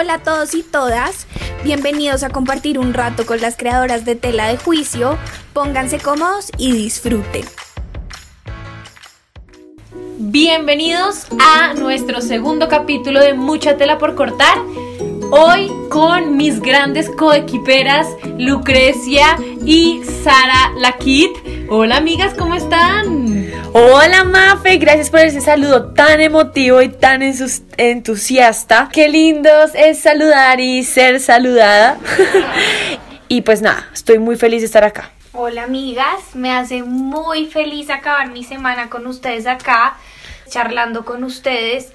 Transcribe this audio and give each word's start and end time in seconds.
Hola 0.00 0.14
a 0.14 0.18
todos 0.22 0.54
y 0.54 0.62
todas, 0.62 1.26
bienvenidos 1.64 2.22
a 2.22 2.30
compartir 2.30 2.78
un 2.78 2.94
rato 2.94 3.26
con 3.26 3.40
las 3.40 3.56
creadoras 3.56 4.04
de 4.04 4.14
tela 4.14 4.46
de 4.46 4.56
juicio. 4.56 5.18
Pónganse 5.52 5.98
cómodos 5.98 6.52
y 6.56 6.70
disfruten. 6.70 7.44
Bienvenidos 10.18 11.26
a 11.40 11.74
nuestro 11.74 12.20
segundo 12.20 12.68
capítulo 12.68 13.18
de 13.18 13.34
Mucha 13.34 13.76
tela 13.76 13.98
por 13.98 14.14
cortar. 14.14 14.58
Hoy 15.30 15.70
con 15.90 16.38
mis 16.38 16.60
grandes 16.60 17.10
coequiperas 17.10 18.06
Lucrecia 18.38 19.36
y 19.64 20.00
Sara 20.24 20.72
Lakit. 20.78 21.30
Hola 21.68 21.98
amigas, 21.98 22.32
¿cómo 22.32 22.54
están? 22.54 23.50
Hola 23.74 24.24
Mafe, 24.24 24.78
gracias 24.78 25.10
por 25.10 25.20
ese 25.20 25.42
saludo 25.42 25.92
tan 25.92 26.22
emotivo 26.22 26.80
y 26.80 26.88
tan 26.88 27.20
entusiasta. 27.76 28.88
Qué 28.90 29.10
lindos 29.10 29.72
es 29.74 30.00
saludar 30.00 30.60
y 30.60 30.82
ser 30.82 31.20
saludada. 31.20 31.98
y 33.28 33.42
pues 33.42 33.60
nada, 33.60 33.86
estoy 33.92 34.18
muy 34.18 34.36
feliz 34.36 34.62
de 34.62 34.66
estar 34.66 34.84
acá. 34.84 35.10
Hola 35.34 35.64
amigas, 35.64 36.34
me 36.34 36.52
hace 36.52 36.82
muy 36.82 37.46
feliz 37.46 37.90
acabar 37.90 38.30
mi 38.30 38.44
semana 38.44 38.88
con 38.88 39.06
ustedes 39.06 39.46
acá, 39.46 39.98
charlando 40.48 41.04
con 41.04 41.22
ustedes 41.22 41.92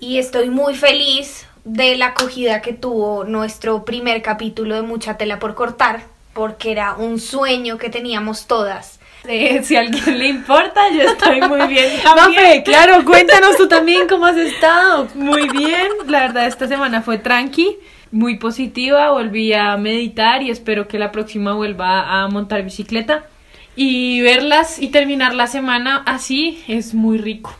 y 0.00 0.18
estoy 0.18 0.48
muy 0.48 0.74
feliz 0.74 1.46
de 1.64 1.96
la 1.96 2.06
acogida 2.06 2.60
que 2.60 2.72
tuvo 2.72 3.24
nuestro 3.24 3.84
primer 3.84 4.22
capítulo 4.22 4.74
de 4.74 4.82
Mucha 4.82 5.16
tela 5.16 5.38
por 5.38 5.54
cortar, 5.54 6.02
porque 6.32 6.72
era 6.72 6.94
un 6.94 7.20
sueño 7.20 7.78
que 7.78 7.90
teníamos 7.90 8.46
todas. 8.46 8.98
Eh, 9.28 9.62
si 9.64 9.76
a 9.76 9.80
alguien 9.80 10.18
le 10.18 10.28
importa, 10.28 10.80
yo 10.90 11.02
estoy 11.02 11.40
muy 11.42 11.66
bien. 11.68 12.00
también. 12.02 12.42
Mafe, 12.42 12.62
claro, 12.64 13.04
cuéntanos 13.04 13.56
tú 13.56 13.68
también 13.68 14.08
cómo 14.08 14.26
has 14.26 14.36
estado. 14.36 15.08
Muy 15.14 15.48
bien, 15.48 15.88
la 16.06 16.20
verdad 16.20 16.46
esta 16.46 16.66
semana 16.66 17.02
fue 17.02 17.18
tranqui, 17.18 17.78
muy 18.10 18.36
positiva, 18.36 19.10
volví 19.10 19.52
a 19.52 19.76
meditar 19.76 20.42
y 20.42 20.50
espero 20.50 20.88
que 20.88 20.98
la 20.98 21.12
próxima 21.12 21.54
vuelva 21.54 22.22
a 22.22 22.28
montar 22.28 22.62
bicicleta 22.62 23.26
y 23.74 24.20
verlas 24.20 24.78
y 24.78 24.88
terminar 24.88 25.34
la 25.34 25.46
semana 25.46 26.02
así 26.06 26.62
es 26.68 26.92
muy 26.92 27.18
rico. 27.18 27.54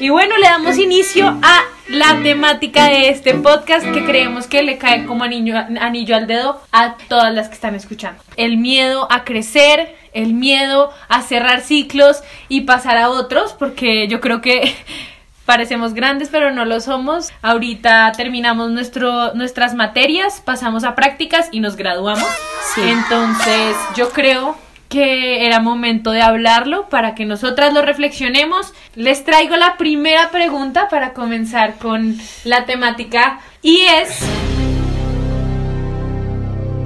Y 0.00 0.08
bueno, 0.08 0.38
le 0.38 0.46
damos 0.46 0.78
inicio 0.78 1.28
a 1.42 1.62
la 1.88 2.22
temática 2.22 2.86
de 2.86 3.10
este 3.10 3.34
podcast 3.34 3.84
que 3.92 4.02
creemos 4.06 4.46
que 4.46 4.62
le 4.62 4.78
cae 4.78 5.04
como 5.04 5.24
anillo, 5.24 5.54
anillo 5.78 6.16
al 6.16 6.26
dedo 6.26 6.58
a 6.72 6.96
todas 7.08 7.34
las 7.34 7.48
que 7.48 7.54
están 7.54 7.74
escuchando. 7.74 8.22
El 8.36 8.56
miedo 8.56 9.06
a 9.12 9.24
crecer, 9.24 9.94
el 10.14 10.32
miedo 10.32 10.90
a 11.08 11.20
cerrar 11.20 11.60
ciclos 11.60 12.22
y 12.48 12.62
pasar 12.62 12.96
a 12.96 13.10
otros, 13.10 13.52
porque 13.52 14.08
yo 14.08 14.22
creo 14.22 14.40
que 14.40 14.74
parecemos 15.44 15.92
grandes 15.92 16.30
pero 16.32 16.50
no 16.50 16.64
lo 16.64 16.80
somos. 16.80 17.28
Ahorita 17.42 18.10
terminamos 18.16 18.70
nuestro, 18.70 19.34
nuestras 19.34 19.74
materias, 19.74 20.40
pasamos 20.42 20.84
a 20.84 20.94
prácticas 20.94 21.50
y 21.52 21.60
nos 21.60 21.76
graduamos. 21.76 22.28
Sí. 22.74 22.80
Entonces 22.82 23.76
yo 23.94 24.08
creo 24.08 24.56
que 24.90 25.46
era 25.46 25.60
momento 25.60 26.10
de 26.10 26.20
hablarlo 26.20 26.88
para 26.88 27.14
que 27.14 27.24
nosotras 27.24 27.72
lo 27.72 27.80
reflexionemos. 27.80 28.74
Les 28.96 29.24
traigo 29.24 29.56
la 29.56 29.78
primera 29.78 30.30
pregunta 30.30 30.88
para 30.88 31.14
comenzar 31.14 31.78
con 31.78 32.18
la 32.44 32.66
temática 32.66 33.40
y 33.62 33.82
es 33.82 34.18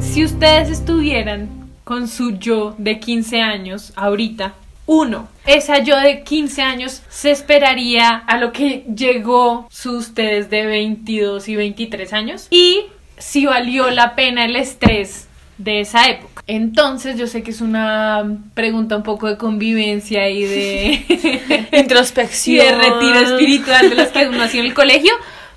si 0.01 0.23
ustedes 0.23 0.69
estuvieran 0.69 1.49
con 1.83 2.07
su 2.07 2.39
yo 2.39 2.75
de 2.79 3.01
15 3.01 3.41
años 3.41 3.93
ahorita, 3.97 4.53
uno, 4.87 5.29
esa 5.47 5.79
yo 5.79 5.99
de 5.99 6.23
15 6.23 6.61
años 6.61 7.03
se 7.09 7.31
esperaría 7.31 8.11
a 8.11 8.37
lo 8.37 8.53
que 8.53 8.85
llegó 8.95 9.67
su 9.71 9.97
ustedes 9.97 10.51
de 10.51 10.67
22 10.67 11.49
y 11.49 11.57
23 11.57 12.13
años 12.13 12.49
y 12.51 12.83
si 13.17 13.47
valió 13.47 13.91
la 13.91 14.15
pena 14.15 14.45
el 14.45 14.57
estrés 14.57 15.27
de 15.59 15.81
esa 15.81 16.09
época. 16.09 16.43
Entonces, 16.47 17.17
yo 17.17 17.27
sé 17.27 17.43
que 17.43 17.51
es 17.53 17.61
una 17.61 18.25
pregunta 18.55 18.97
un 18.97 19.03
poco 19.03 19.29
de 19.29 19.37
convivencia 19.37 20.29
y 20.29 20.43
de 20.45 21.67
y 21.73 21.77
Introspección. 21.79 22.67
de 22.67 22.73
retiro 22.75 23.21
espiritual 23.21 23.89
de 23.91 23.95
las 23.97 24.09
que 24.09 24.27
uno 24.29 24.43
hacía 24.43 24.61
en 24.61 24.67
el 24.67 24.75
colegio, 24.75 25.13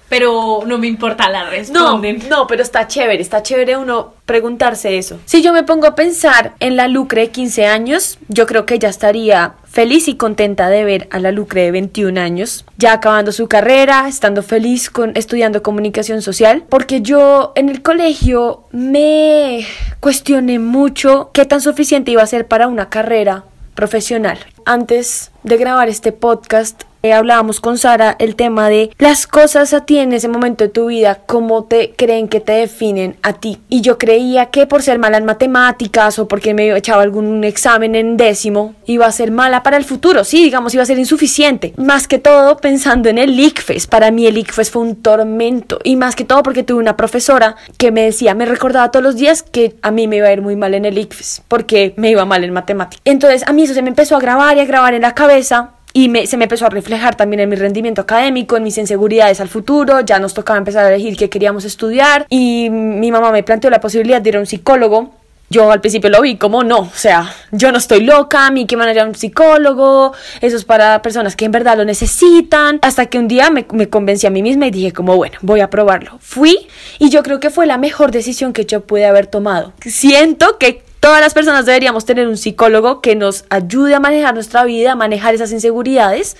pero 0.09 0.61
no 0.65 0.77
me 0.77 0.87
importa 0.87 1.29
la 1.29 1.43
No, 1.45 1.49
responden. 1.49 2.23
no, 2.29 2.47
pero 2.47 2.63
está 2.63 2.87
chévere, 2.87 3.21
está 3.21 3.43
chévere 3.43 3.75
uno 3.75 4.13
preguntarse 4.25 4.97
eso. 4.97 5.19
Si 5.25 5.41
yo 5.41 5.51
me 5.51 5.63
pongo 5.63 5.87
a 5.87 5.95
pensar 5.95 6.53
en 6.61 6.77
la 6.77 6.87
Lucre 6.87 7.21
de 7.21 7.29
15 7.31 7.65
años, 7.65 8.17
yo 8.29 8.45
creo 8.45 8.65
que 8.65 8.75
ella 8.75 8.87
estaría 8.89 9.55
feliz 9.77 10.07
y 10.07 10.15
contenta 10.15 10.69
de 10.69 10.83
ver 10.83 11.07
a 11.11 11.19
la 11.19 11.31
Lucre 11.31 11.61
de 11.61 11.69
21 11.69 12.19
años, 12.19 12.65
ya 12.79 12.93
acabando 12.93 13.31
su 13.31 13.47
carrera, 13.47 14.07
estando 14.07 14.41
feliz 14.41 14.89
con 14.89 15.11
estudiando 15.13 15.61
comunicación 15.61 16.23
social, 16.23 16.63
porque 16.67 17.03
yo 17.03 17.51
en 17.55 17.69
el 17.69 17.83
colegio 17.83 18.63
me 18.71 19.67
cuestioné 19.99 20.57
mucho 20.57 21.29
qué 21.31 21.45
tan 21.45 21.61
suficiente 21.61 22.09
iba 22.09 22.23
a 22.23 22.25
ser 22.25 22.47
para 22.47 22.67
una 22.67 22.89
carrera 22.89 23.43
profesional. 23.75 24.39
Antes 24.65 25.29
de 25.43 25.57
grabar 25.57 25.89
este 25.89 26.11
podcast, 26.11 26.81
eh, 27.03 27.13
hablábamos 27.13 27.59
con 27.59 27.77
Sara 27.77 28.15
el 28.19 28.35
tema 28.35 28.69
de 28.69 28.91
las 28.97 29.27
cosas 29.27 29.73
a 29.73 29.85
ti 29.85 29.99
en 29.99 30.13
ese 30.13 30.27
momento 30.27 30.63
de 30.63 30.69
tu 30.69 30.87
vida, 30.87 31.19
cómo 31.25 31.63
te 31.65 31.93
creen 31.95 32.27
que 32.27 32.39
te 32.39 32.53
definen 32.53 33.17
a 33.21 33.33
ti. 33.33 33.59
Y 33.69 33.81
yo 33.81 33.97
creía 33.97 34.47
que 34.47 34.67
por 34.67 34.81
ser 34.81 34.99
mala 34.99 35.17
en 35.17 35.25
matemáticas 35.25 36.19
o 36.19 36.27
porque 36.27 36.53
me 36.53 36.75
echaba 36.75 37.01
algún 37.01 37.43
examen 37.43 37.95
en 37.95 38.17
décimo, 38.17 38.75
iba 38.85 39.05
a 39.05 39.11
ser 39.11 39.31
mala 39.31 39.63
para 39.63 39.77
el 39.77 39.85
futuro. 39.85 40.23
Sí, 40.23 40.43
digamos, 40.43 40.73
iba 40.73 40.83
a 40.83 40.87
ser 40.87 40.99
insuficiente. 40.99 41.73
Más 41.77 42.07
que 42.07 42.19
todo 42.19 42.57
pensando 42.57 43.09
en 43.09 43.17
el 43.17 43.39
ICFES. 43.39 43.87
Para 43.87 44.11
mí 44.11 44.25
el 44.27 44.37
ICFES 44.37 44.71
fue 44.71 44.81
un 44.81 44.95
tormento. 44.95 45.79
Y 45.83 45.95
más 45.95 46.15
que 46.15 46.25
todo 46.25 46.43
porque 46.43 46.63
tuve 46.63 46.79
una 46.79 46.97
profesora 46.97 47.55
que 47.77 47.91
me 47.91 48.03
decía, 48.03 48.33
me 48.33 48.45
recordaba 48.45 48.91
todos 48.91 49.03
los 49.03 49.15
días 49.15 49.43
que 49.43 49.75
a 49.81 49.91
mí 49.91 50.07
me 50.07 50.17
iba 50.17 50.27
a 50.27 50.33
ir 50.33 50.41
muy 50.41 50.55
mal 50.55 50.73
en 50.73 50.85
el 50.85 50.97
ICFES 50.97 51.43
porque 51.47 51.93
me 51.97 52.09
iba 52.09 52.25
mal 52.25 52.43
en 52.43 52.53
matemáticas. 52.53 53.01
Entonces 53.05 53.43
a 53.47 53.53
mí 53.53 53.63
eso 53.63 53.73
se 53.73 53.81
me 53.81 53.89
empezó 53.89 54.15
a 54.15 54.19
grabar 54.19 54.57
y 54.57 54.61
a 54.61 54.65
grabar 54.65 54.93
en 54.93 55.01
la 55.01 55.13
cabeza 55.13 55.71
y 55.93 56.09
me- 56.09 56.27
se 56.27 56.37
me 56.37 56.45
empezó 56.45 56.65
a 56.65 56.69
reflejar 56.69 57.15
también 57.15 57.39
en 57.39 57.49
mi 57.49 57.55
rendimiento 57.55 58.01
académico, 58.01 58.57
en 58.57 58.63
mis 58.63 58.77
inseguridades 58.77 59.39
al 59.41 59.47
futuro, 59.47 60.01
ya 60.01 60.19
nos 60.19 60.33
tocaba 60.33 60.57
empezar 60.59 60.85
a 60.85 60.89
elegir 60.89 61.15
qué 61.17 61.29
queríamos 61.29 61.65
estudiar 61.65 62.25
y 62.29 62.69
mi 62.69 63.11
mamá 63.11 63.31
me 63.31 63.43
planteó 63.43 63.69
la 63.69 63.79
posibilidad 63.81 64.21
de 64.21 64.29
ir 64.29 64.37
a 64.37 64.39
un 64.39 64.45
psicólogo. 64.45 65.11
Yo 65.49 65.71
al 65.71 65.79
principio 65.79 66.09
lo 66.09 66.21
vi 66.21 66.35
como 66.35 66.63
no, 66.63 66.79
o 66.79 66.91
sea, 66.93 67.33
yo 67.51 67.71
no 67.71 67.77
estoy 67.77 68.01
loca, 68.01 68.47
a 68.47 68.51
mí 68.51 68.65
que 68.65 68.75
van 68.75 69.07
un 69.07 69.15
psicólogo, 69.15 70.13
eso 70.41 70.57
es 70.57 70.65
para 70.65 71.01
personas 71.01 71.37
que 71.37 71.45
en 71.45 71.51
verdad 71.51 71.77
lo 71.77 71.85
necesitan, 71.85 72.79
hasta 72.81 73.05
que 73.05 73.17
un 73.17 73.29
día 73.29 73.49
me, 73.49 73.65
me 73.71 73.89
convencí 73.89 74.27
a 74.27 74.29
mí 74.29 74.43
misma 74.43 74.67
y 74.67 74.71
dije 74.71 74.91
como 74.91 75.15
bueno, 75.15 75.37
voy 75.41 75.61
a 75.61 75.69
probarlo. 75.69 76.19
Fui 76.21 76.67
y 76.99 77.09
yo 77.09 77.23
creo 77.23 77.39
que 77.39 77.49
fue 77.49 77.65
la 77.65 77.77
mejor 77.77 78.11
decisión 78.11 78.51
que 78.51 78.65
yo 78.65 78.81
pude 78.81 79.05
haber 79.05 79.27
tomado. 79.27 79.73
Siento 79.85 80.57
que 80.57 80.83
Todas 80.99 81.21
las 81.21 81.33
personas 81.33 81.65
deberíamos 81.65 82.05
tener 82.05 82.27
un 82.27 82.37
psicólogo 82.37 83.01
que 83.01 83.15
nos 83.15 83.45
ayude 83.49 83.93
a 83.93 83.99
manejar 83.99 84.33
nuestra 84.33 84.63
vida, 84.63 84.93
a 84.93 84.95
manejar 84.95 85.35
esas 85.35 85.51
inseguridades. 85.51 86.37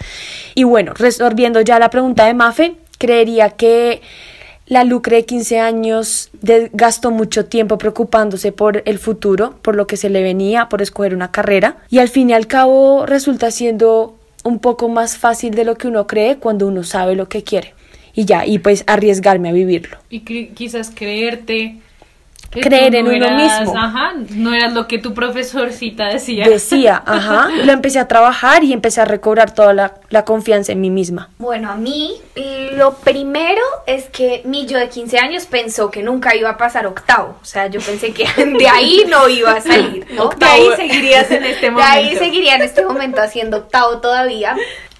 Y 0.55 0.63
bueno, 0.63 0.93
resolviendo 0.95 1.61
ya 1.61 1.77
la 1.77 1.91
pregunta 1.91 2.25
de 2.25 2.33
Mafe, 2.33 2.75
creería 2.97 3.51
que 3.51 4.01
la 4.67 4.83
Lucre 4.83 5.17
de 5.17 5.25
15 5.25 5.59
años 5.59 6.29
gastó 6.73 7.09
mucho 7.11 7.45
tiempo 7.45 7.77
preocupándose 7.77 8.51
por 8.51 8.83
el 8.85 8.99
futuro, 8.99 9.57
por 9.61 9.75
lo 9.75 9.87
que 9.87 9.95
se 9.97 10.09
le 10.09 10.21
venía, 10.21 10.67
por 10.67 10.81
escoger 10.81 11.15
una 11.15 11.31
carrera. 11.31 11.77
Y 11.89 11.99
al 11.99 12.09
fin 12.09 12.29
y 12.29 12.33
al 12.33 12.47
cabo 12.47 13.05
resulta 13.05 13.49
siendo 13.51 14.15
un 14.43 14.59
poco 14.59 14.89
más 14.89 15.17
fácil 15.17 15.53
de 15.53 15.63
lo 15.63 15.75
que 15.75 15.87
uno 15.87 16.05
cree 16.05 16.37
cuando 16.37 16.67
uno 16.67 16.83
sabe 16.83 17.15
lo 17.15 17.29
que 17.29 17.43
quiere. 17.43 17.73
Y 18.13 18.25
ya, 18.25 18.45
y 18.45 18.59
pues 18.59 18.83
arriesgarme 18.87 19.49
a 19.49 19.53
vivirlo. 19.53 19.97
Y 20.09 20.21
quizás 20.21 20.91
creerte. 20.93 21.77
Creer 22.51 22.91
tú 22.91 22.97
en 22.97 23.07
uno 23.07 23.15
eras- 23.25 23.61
mismo. 23.61 23.77
Ajá, 23.77 24.13
no 24.31 24.53
eras 24.53 24.73
lo 24.73 24.87
que 24.87 24.97
tu 24.97 25.13
profesorcita 25.13 26.07
decía. 26.07 26.47
Decía, 26.47 27.03
ajá, 27.05 27.49
lo 27.63 27.71
empecé 27.71 27.99
a 27.99 28.07
trabajar 28.07 28.63
y 28.63 28.73
empecé 28.73 29.01
a 29.01 29.05
recobrar 29.05 29.53
toda 29.53 29.73
la, 29.73 29.95
la 30.09 30.23
confianza 30.25 30.71
en 30.71 30.81
mí 30.81 30.89
misma. 30.89 31.29
Bueno, 31.37 31.69
a 31.71 31.75
mí 31.75 32.13
lo 32.73 32.93
primero 32.95 33.61
es 33.85 34.05
que 34.05 34.41
mi 34.45 34.65
yo 34.65 34.77
de 34.77 34.89
15 34.89 35.17
años 35.19 35.45
pensó 35.45 35.91
que 35.91 36.03
nunca 36.03 36.35
iba 36.35 36.49
a 36.51 36.57
pasar 36.57 36.87
octavo. 36.87 37.37
O 37.41 37.45
sea, 37.45 37.67
yo 37.67 37.79
pensé 37.81 38.13
que 38.13 38.25
de 38.57 38.67
ahí 38.69 39.03
no 39.09 39.27
iba 39.29 39.51
a 39.51 39.61
salir, 39.61 40.05
¿no? 40.13 40.29
De 40.29 40.45
ahí 40.45 40.67
seguirías 40.75 41.29
en 41.31 41.43
este 41.43 41.65
De 41.67 41.71
momento. 41.71 41.91
ahí 41.91 42.15
seguiría 42.15 42.55
en 42.55 42.61
este 42.61 42.83
momento 42.85 43.21
haciendo 43.21 43.57
octavo 43.57 43.97
todavía. 43.99 44.55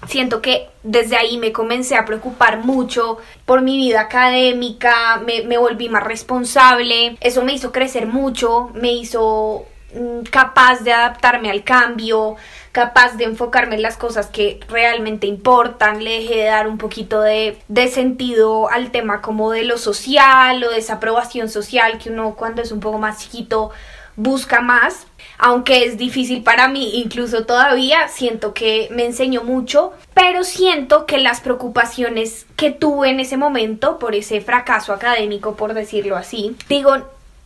Siento 0.06 0.40
que 0.40 0.68
desde 0.84 1.16
ahí 1.16 1.38
me 1.38 1.52
comencé 1.52 1.96
a 1.96 2.04
preocupar 2.04 2.64
mucho 2.64 3.18
por 3.44 3.62
mi 3.62 3.76
vida 3.76 4.02
académica, 4.02 5.20
me, 5.26 5.42
me 5.42 5.58
volví 5.58 5.88
más 5.88 6.04
responsable, 6.04 7.16
eso 7.20 7.42
me 7.42 7.52
hizo 7.52 7.72
crecer 7.72 8.06
mucho, 8.06 8.70
me 8.74 8.92
hizo 8.92 9.66
mm, 9.94 10.22
capaz 10.30 10.84
de 10.84 10.92
adaptarme 10.92 11.50
al 11.50 11.64
cambio, 11.64 12.36
capaz 12.70 13.16
de 13.16 13.24
enfocarme 13.24 13.74
en 13.74 13.82
las 13.82 13.96
cosas 13.96 14.28
que 14.28 14.60
realmente 14.68 15.26
importan, 15.26 16.04
le 16.04 16.20
dejé 16.20 16.36
de 16.36 16.44
dar 16.44 16.68
un 16.68 16.78
poquito 16.78 17.20
de, 17.20 17.58
de 17.66 17.88
sentido 17.88 18.70
al 18.70 18.92
tema 18.92 19.20
como 19.20 19.50
de 19.50 19.64
lo 19.64 19.78
social 19.78 20.62
o 20.62 20.70
de 20.70 20.78
esa 20.78 20.94
aprobación 20.94 21.48
social 21.48 21.98
que 21.98 22.10
uno 22.10 22.36
cuando 22.36 22.62
es 22.62 22.70
un 22.70 22.78
poco 22.78 22.98
más 22.98 23.18
chiquito 23.18 23.72
busca 24.18 24.60
más, 24.60 25.06
aunque 25.38 25.84
es 25.84 25.96
difícil 25.96 26.42
para 26.42 26.66
mí, 26.66 27.00
incluso 27.00 27.46
todavía 27.46 28.08
siento 28.08 28.52
que 28.52 28.88
me 28.90 29.06
enseñó 29.06 29.44
mucho, 29.44 29.92
pero 30.12 30.42
siento 30.42 31.06
que 31.06 31.18
las 31.18 31.40
preocupaciones 31.40 32.44
que 32.56 32.72
tuve 32.72 33.10
en 33.10 33.20
ese 33.20 33.36
momento 33.36 34.00
por 34.00 34.16
ese 34.16 34.40
fracaso 34.40 34.92
académico, 34.92 35.54
por 35.54 35.72
decirlo 35.72 36.16
así, 36.16 36.56
digo, 36.68 36.96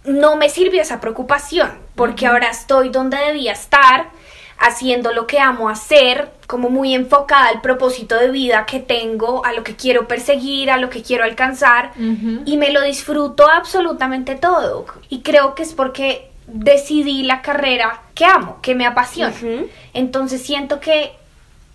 no 0.05 0.37
me 0.37 0.49
sirvió 0.49 0.81
esa 0.81 1.01
preocupación, 1.01 1.71
porque 1.95 2.27
ahora 2.27 2.49
estoy 2.49 2.89
donde 2.89 3.19
debía 3.19 3.53
estar, 3.53 4.09
haciendo 4.59 5.13
lo 5.13 5.27
que 5.27 5.39
amo 5.39 5.69
hacer, 5.69 6.31
como 6.47 6.71
muy 6.71 6.95
enfocada 6.95 7.49
al 7.49 7.61
propósito 7.61 8.17
de 8.17 8.31
vida 8.31 8.65
que 8.65 8.81
tengo, 8.81 9.45
a 9.45 9.53
lo 9.53 9.65
que 9.65 9.77
quiero 9.77 10.09
perseguir, 10.09 10.71
a 10.71 10.79
lo 10.79 10.89
que 10.89 11.03
quiero 11.03 11.25
alcanzar, 11.25 11.93
y 12.47 12.57
me 12.57 12.73
lo 12.73 12.81
disfruto 12.81 13.51
absolutamente 13.51 14.37
todo. 14.37 14.87
Y 15.09 15.21
creo 15.21 15.55
que 15.55 15.65
es 15.65 15.75
porque 15.75 16.32
decidí 16.47 17.23
la 17.23 17.43
carrera 17.43 18.03
que 18.15 18.25
amo, 18.25 18.59
que 18.63 18.75
me 18.75 18.87
apasiona. 18.87 19.35
Entonces 19.95 20.43
siento 20.43 20.81
que 20.81 21.13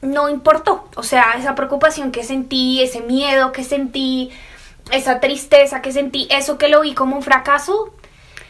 no 0.01 0.29
importó, 0.29 0.87
o 0.95 1.03
sea, 1.03 1.35
esa 1.37 1.55
preocupación 1.55 2.11
que 2.11 2.23
sentí, 2.23 2.81
ese 2.81 3.01
miedo 3.01 3.51
que 3.51 3.63
sentí, 3.63 4.29
esa 4.91 5.19
tristeza 5.19 5.81
que 5.81 5.91
sentí, 5.91 6.27
eso 6.29 6.57
que 6.57 6.69
lo 6.69 6.81
vi 6.81 6.93
como 6.93 7.15
un 7.15 7.23
fracaso, 7.23 7.93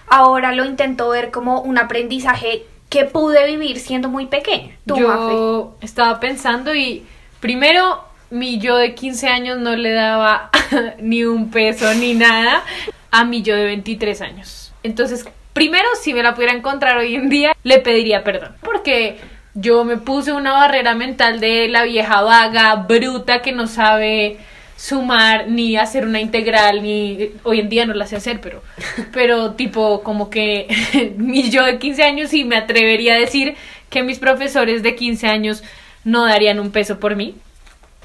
ahora 0.08 0.52
lo 0.52 0.66
intento 0.66 1.10
ver 1.10 1.32
como 1.32 1.62
un 1.62 1.78
aprendizaje 1.78 2.66
que 2.90 3.06
pude 3.06 3.46
vivir 3.46 3.80
siendo 3.80 4.10
muy 4.10 4.28
pequeña. 4.28 4.76
Tú, 4.86 4.98
Mafe. 4.98 5.34
Yo 5.34 5.76
estaba 5.82 6.20
pensando 6.20 6.74
y 6.74 7.06
primero 7.40 8.04
mi 8.30 8.60
yo 8.60 8.78
de 8.78 8.94
15 8.94 9.28
años 9.28 9.58
no 9.58 9.76
le 9.76 9.94
daba 9.94 10.50
ni 11.00 11.24
un 11.24 11.50
peso 11.50 11.94
ni 11.94 12.14
nada 12.14 12.64
a 13.12 13.24
mi 13.24 13.42
yo 13.42 13.56
de 13.56 13.66
23 13.66 14.22
años. 14.22 14.74
Entonces, 14.84 15.26
primero 15.58 15.88
si 16.00 16.14
me 16.14 16.22
la 16.22 16.36
pudiera 16.36 16.54
encontrar 16.54 16.98
hoy 16.98 17.16
en 17.16 17.30
día, 17.30 17.56
le 17.64 17.80
pediría 17.80 18.24
perdón. 18.24 18.56
Porque 18.62 19.18
yo 19.56 19.84
me 19.84 19.98
puse 19.98 20.32
una 20.32 20.54
barrera 20.54 20.94
mental 20.94 21.40
de 21.40 21.68
la 21.68 21.82
vieja 21.82 22.22
vaga, 22.22 22.76
bruta, 22.76 23.42
que 23.42 23.54
no 23.54 23.66
sabe 23.66 24.38
sumar 24.76 25.48
ni 25.48 25.76
hacer 25.76 26.06
una 26.06 26.22
integral 26.22 26.84
ni 26.84 27.32
hoy 27.42 27.62
en 27.62 27.70
día 27.70 27.88
no 27.88 27.96
la 27.96 28.06
sé 28.06 28.16
hacer 28.16 28.40
pero 28.40 28.62
pero 29.12 29.54
tipo 29.54 30.04
como 30.04 30.30
que 30.30 30.68
mi 31.18 31.50
yo 31.50 31.66
de 31.66 31.80
15 31.80 32.04
años 32.04 32.30
sí 32.30 32.44
me 32.44 32.58
atrevería 32.58 33.16
a 33.16 33.20
decir 33.20 33.56
que 33.90 34.04
mis 34.04 34.20
profesores 34.20 34.84
de 34.84 34.96
15 34.96 35.26
años 35.26 35.64
no 36.04 36.28
darían 36.28 36.60
un 36.60 36.70
peso 36.70 37.00
por 37.00 37.16
mí 37.16 37.34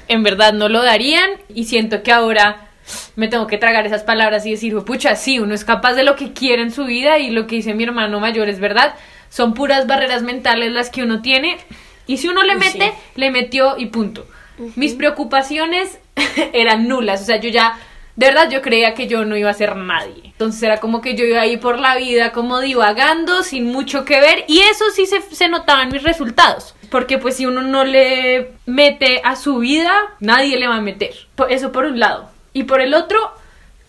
en 0.07 0.23
verdad 0.23 0.51
no 0.53 0.67
lo 0.67 0.81
darían 0.81 1.29
y 1.53 1.65
siento 1.65 2.01
que 2.01 2.11
ahora 2.11 2.69
me 3.15 3.27
tengo 3.27 3.47
que 3.47 3.57
tragar 3.57 3.85
esas 3.85 4.03
palabras 4.03 4.45
y 4.45 4.51
decir, 4.51 4.75
pucha, 4.85 5.15
sí, 5.15 5.39
uno 5.39 5.53
es 5.53 5.65
capaz 5.65 5.93
de 5.93 6.03
lo 6.03 6.15
que 6.15 6.33
quiere 6.33 6.61
en 6.61 6.71
su 6.71 6.85
vida 6.85 7.19
y 7.19 7.29
lo 7.29 7.47
que 7.47 7.57
dice 7.57 7.73
mi 7.73 7.83
hermano 7.83 8.19
mayor 8.19 8.49
es 8.49 8.59
verdad, 8.59 8.95
son 9.29 9.53
puras 9.53 9.87
barreras 9.87 10.23
mentales 10.23 10.71
las 10.71 10.89
que 10.89 11.03
uno 11.03 11.21
tiene 11.21 11.57
y 12.05 12.17
si 12.17 12.27
uno 12.27 12.43
le 12.43 12.55
mete, 12.55 12.91
sí. 12.91 12.91
le 13.15 13.31
metió 13.31 13.77
y 13.77 13.87
punto. 13.87 14.27
Mis 14.75 14.93
preocupaciones 14.93 15.99
eran 16.53 16.87
nulas, 16.87 17.21
o 17.21 17.25
sea, 17.25 17.37
yo 17.39 17.49
ya, 17.49 17.79
de 18.15 18.27
verdad 18.27 18.49
yo 18.49 18.61
creía 18.61 18.93
que 18.93 19.07
yo 19.07 19.25
no 19.25 19.37
iba 19.37 19.49
a 19.49 19.53
ser 19.53 19.75
nadie. 19.75 20.21
Entonces 20.25 20.61
era 20.63 20.79
como 20.79 21.01
que 21.01 21.15
yo 21.15 21.25
iba 21.25 21.41
ahí 21.41 21.57
por 21.57 21.79
la 21.79 21.95
vida 21.95 22.31
como 22.31 22.59
divagando, 22.59 23.43
sin 23.43 23.65
mucho 23.65 24.05
que 24.05 24.19
ver 24.19 24.45
y 24.47 24.59
eso 24.59 24.85
sí 24.93 25.05
se, 25.05 25.21
se 25.21 25.47
notaba 25.47 25.83
en 25.83 25.89
mis 25.89 26.03
resultados. 26.03 26.75
Porque 26.89 27.17
pues 27.17 27.37
si 27.37 27.47
uno 27.47 27.61
no 27.63 27.85
le 27.85 28.51
mete 28.67 29.21
a 29.23 29.35
su 29.35 29.57
vida, 29.59 29.93
nadie 30.19 30.59
le 30.59 30.67
va 30.67 30.75
a 30.75 30.81
meter. 30.81 31.13
Eso 31.49 31.71
por 31.71 31.85
un 31.85 31.99
lado. 31.99 32.32
Y 32.53 32.63
por 32.63 32.81
el 32.81 32.93
otro, 32.93 33.19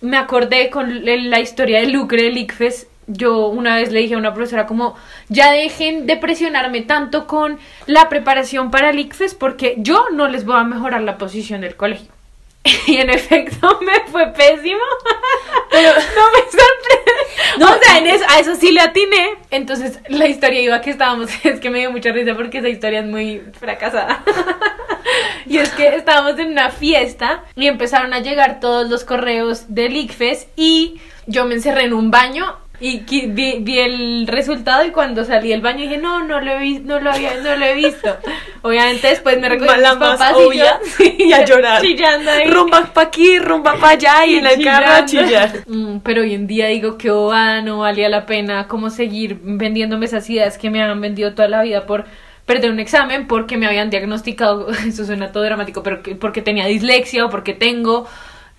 me 0.00 0.16
acordé 0.16 0.70
con 0.70 1.04
la 1.04 1.40
historia 1.40 1.80
de 1.80 1.88
Lucre 1.88 2.24
del 2.24 2.38
ICFES. 2.38 2.88
Yo 3.06 3.48
una 3.48 3.76
vez 3.76 3.92
le 3.92 4.00
dije 4.00 4.14
a 4.14 4.18
una 4.18 4.32
profesora 4.32 4.66
como, 4.66 4.96
ya 5.28 5.52
dejen 5.52 6.06
de 6.06 6.16
presionarme 6.16 6.80
tanto 6.80 7.26
con 7.26 7.58
la 7.86 8.08
preparación 8.08 8.70
para 8.70 8.90
el 8.90 8.98
ICFES 8.98 9.34
porque 9.34 9.74
yo 9.78 10.06
no 10.12 10.28
les 10.28 10.46
voy 10.46 10.56
a 10.56 10.64
mejorar 10.64 11.02
la 11.02 11.18
posición 11.18 11.60
del 11.60 11.76
colegio. 11.76 12.13
Y 12.86 12.96
en 12.96 13.10
efecto 13.10 13.78
me 13.82 14.00
fue 14.10 14.32
pésimo. 14.32 14.80
Pero 15.70 15.88
no 15.94 16.32
me 16.32 16.40
sorprende. 16.40 17.58
No, 17.58 17.72
o 17.72 17.78
sea, 17.78 17.98
en 17.98 18.06
eso, 18.06 18.24
a 18.28 18.40
eso 18.40 18.54
sí 18.56 18.72
le 18.72 18.80
atiné. 18.80 19.34
Entonces 19.50 20.00
la 20.08 20.26
historia 20.26 20.60
iba 20.60 20.80
que 20.80 20.90
estábamos, 20.90 21.30
es 21.44 21.60
que 21.60 21.70
me 21.70 21.80
dio 21.80 21.90
mucha 21.90 22.12
risa 22.12 22.34
porque 22.34 22.58
esa 22.58 22.68
historia 22.68 23.00
es 23.00 23.06
muy 23.06 23.42
fracasada. 23.58 24.24
y 25.46 25.58
es 25.58 25.70
que 25.70 25.94
estábamos 25.94 26.38
en 26.38 26.48
una 26.52 26.70
fiesta 26.70 27.44
y 27.54 27.66
empezaron 27.66 28.14
a 28.14 28.20
llegar 28.20 28.60
todos 28.60 28.88
los 28.88 29.04
correos 29.04 29.74
del 29.74 29.96
ICFES 29.96 30.48
y 30.56 31.00
yo 31.26 31.44
me 31.44 31.54
encerré 31.54 31.84
en 31.84 31.94
un 31.94 32.10
baño 32.10 32.63
y 32.80 32.98
vi, 33.28 33.58
vi 33.60 33.78
el 33.78 34.26
resultado 34.26 34.84
y 34.84 34.90
cuando 34.90 35.24
salí 35.24 35.50
del 35.50 35.60
baño 35.60 35.82
dije, 35.82 35.96
no, 35.98 36.24
no 36.24 36.40
lo 36.40 36.52
he, 36.52 36.58
vi- 36.58 36.80
no 36.80 36.98
lo 37.00 37.10
había, 37.12 37.34
no 37.42 37.54
lo 37.56 37.64
he 37.64 37.74
visto. 37.74 38.16
Obviamente 38.62 39.08
después 39.08 39.40
me 39.40 39.48
recogí 39.48 39.70
mis 39.78 39.88
papás 39.90 40.34
y 40.52 40.58
yo 40.58 40.64
y 41.18 41.32
a 41.32 41.44
llorar. 41.44 41.80
chillando 41.82 42.30
ahí. 42.30 42.50
Rumba 42.50 42.82
pa' 42.92 43.02
aquí, 43.02 43.38
rumba 43.38 43.76
pa' 43.78 43.90
allá 43.90 44.26
y 44.26 44.36
en 44.36 44.46
el 44.46 44.62
carro 44.64 44.90
a 44.92 45.04
chillar. 45.04 45.52
Mm, 45.66 45.98
pero 46.00 46.22
hoy 46.22 46.34
en 46.34 46.46
día 46.46 46.66
digo 46.66 46.98
que 46.98 47.08
no 47.08 47.78
valía 47.78 48.08
la 48.08 48.26
pena 48.26 48.66
como 48.68 48.90
seguir 48.90 49.38
vendiéndome 49.42 50.06
esas 50.06 50.28
ideas 50.28 50.58
que 50.58 50.68
me 50.70 50.82
han 50.82 51.00
vendido 51.00 51.32
toda 51.34 51.48
la 51.48 51.62
vida 51.62 51.86
por 51.86 52.04
perder 52.44 52.70
un 52.70 52.80
examen 52.80 53.26
porque 53.26 53.56
me 53.56 53.66
habían 53.66 53.88
diagnosticado, 53.88 54.68
eso 54.86 55.04
suena 55.06 55.32
todo 55.32 55.44
dramático, 55.44 55.82
pero 55.82 56.02
que- 56.02 56.16
porque 56.16 56.42
tenía 56.42 56.66
dislexia 56.66 57.24
o 57.24 57.30
porque 57.30 57.54
tengo, 57.54 58.06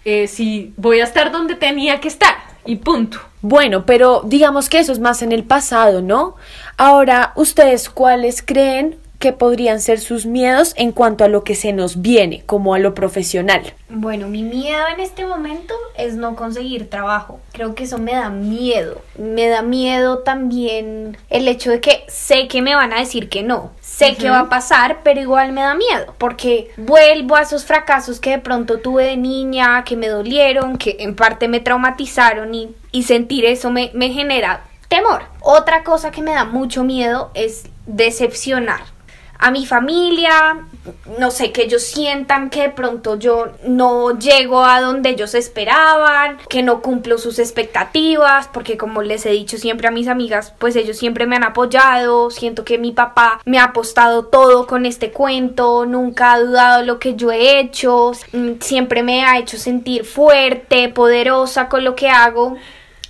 eh, 0.05 0.27
si 0.27 0.73
voy 0.77 1.01
a 1.01 1.03
estar 1.03 1.31
donde 1.31 1.55
tenía 1.55 1.99
que 1.99 2.07
estar 2.07 2.54
y 2.65 2.77
punto. 2.77 3.19
Bueno, 3.41 3.85
pero 3.85 4.21
digamos 4.25 4.69
que 4.69 4.79
eso 4.79 4.91
es 4.91 4.99
más 4.99 5.21
en 5.21 5.31
el 5.31 5.43
pasado, 5.43 6.01
¿no? 6.01 6.35
Ahora, 6.77 7.31
¿ustedes 7.35 7.89
cuáles 7.89 8.41
creen 8.41 8.97
que 9.25 9.33
podrían 9.33 9.81
ser 9.81 9.99
sus 9.99 10.27
miedos 10.27 10.75
en 10.77 10.91
cuanto 10.91 11.23
a 11.23 11.27
lo 11.27 11.43
que 11.43 11.55
se 11.55 11.73
nos 11.73 12.03
viene, 12.03 12.43
como 12.45 12.75
a 12.75 12.79
lo 12.79 12.93
profesional? 12.93 13.73
Bueno, 13.89 14.27
mi 14.27 14.43
miedo 14.43 14.83
en 14.93 14.99
este 14.99 15.25
momento 15.25 15.73
es 15.97 16.13
no 16.13 16.35
conseguir 16.35 16.91
trabajo. 16.91 17.39
Creo 17.51 17.73
que 17.73 17.85
eso 17.85 17.97
me 17.97 18.11
da 18.11 18.29
miedo. 18.29 19.01
Me 19.17 19.47
da 19.47 19.63
miedo 19.63 20.19
también 20.19 21.17
el 21.31 21.47
hecho 21.47 21.71
de 21.71 21.81
que 21.81 22.03
sé 22.07 22.47
que 22.47 22.61
me 22.61 22.75
van 22.75 22.93
a 22.93 22.99
decir 22.99 23.27
que 23.27 23.41
no. 23.41 23.71
Sé 23.81 24.15
que 24.15 24.29
va 24.29 24.41
a 24.41 24.49
pasar, 24.49 24.99
pero 25.03 25.19
igual 25.19 25.53
me 25.53 25.61
da 25.61 25.73
miedo. 25.73 26.13
Porque 26.19 26.69
vuelvo 26.77 27.35
a 27.35 27.41
esos 27.41 27.65
fracasos 27.65 28.19
que 28.19 28.29
de 28.29 28.37
pronto 28.37 28.77
tuve 28.77 29.05
de 29.05 29.17
niña, 29.17 29.83
que 29.85 29.97
me 29.97 30.07
dolieron, 30.07 30.77
que 30.77 30.97
en 30.99 31.15
parte 31.15 31.47
me 31.47 31.61
traumatizaron 31.61 32.53
y, 32.53 32.75
y 32.91 33.01
sentir 33.01 33.45
eso 33.45 33.71
me, 33.71 33.89
me 33.95 34.11
genera 34.11 34.65
temor. 34.87 35.23
Otra 35.41 35.83
cosa 35.83 36.11
que 36.11 36.21
me 36.21 36.33
da 36.33 36.45
mucho 36.45 36.83
miedo 36.83 37.31
es 37.33 37.63
decepcionar 37.87 38.93
a 39.37 39.51
mi 39.51 39.65
familia, 39.65 40.59
no 41.19 41.29
sé, 41.31 41.51
que 41.51 41.63
ellos 41.63 41.83
sientan 41.83 42.49
que 42.49 42.61
de 42.63 42.69
pronto 42.69 43.17
yo 43.19 43.47
no 43.65 44.17
llego 44.17 44.63
a 44.63 44.79
donde 44.81 45.09
ellos 45.09 45.35
esperaban, 45.35 46.37
que 46.49 46.63
no 46.63 46.81
cumplo 46.81 47.17
sus 47.17 47.37
expectativas, 47.39 48.47
porque 48.47 48.77
como 48.77 49.01
les 49.01 49.25
he 49.25 49.31
dicho 49.31 49.57
siempre 49.57 49.87
a 49.87 49.91
mis 49.91 50.07
amigas, 50.07 50.53
pues 50.57 50.75
ellos 50.75 50.97
siempre 50.97 51.25
me 51.27 51.35
han 51.35 51.43
apoyado, 51.43 52.31
siento 52.31 52.63
que 52.63 52.77
mi 52.77 52.91
papá 52.91 53.39
me 53.45 53.59
ha 53.59 53.65
apostado 53.65 54.25
todo 54.25 54.67
con 54.67 54.85
este 54.85 55.11
cuento, 55.11 55.85
nunca 55.85 56.33
ha 56.33 56.39
dudado 56.39 56.83
lo 56.83 56.99
que 56.99 57.15
yo 57.15 57.31
he 57.31 57.59
hecho, 57.59 58.13
mm, 58.31 58.53
siempre 58.61 59.03
me 59.03 59.25
ha 59.25 59.37
hecho 59.37 59.57
sentir 59.57 60.05
fuerte, 60.05 60.89
poderosa 60.89 61.67
con 61.69 61.83
lo 61.83 61.95
que 61.95 62.09
hago. 62.09 62.55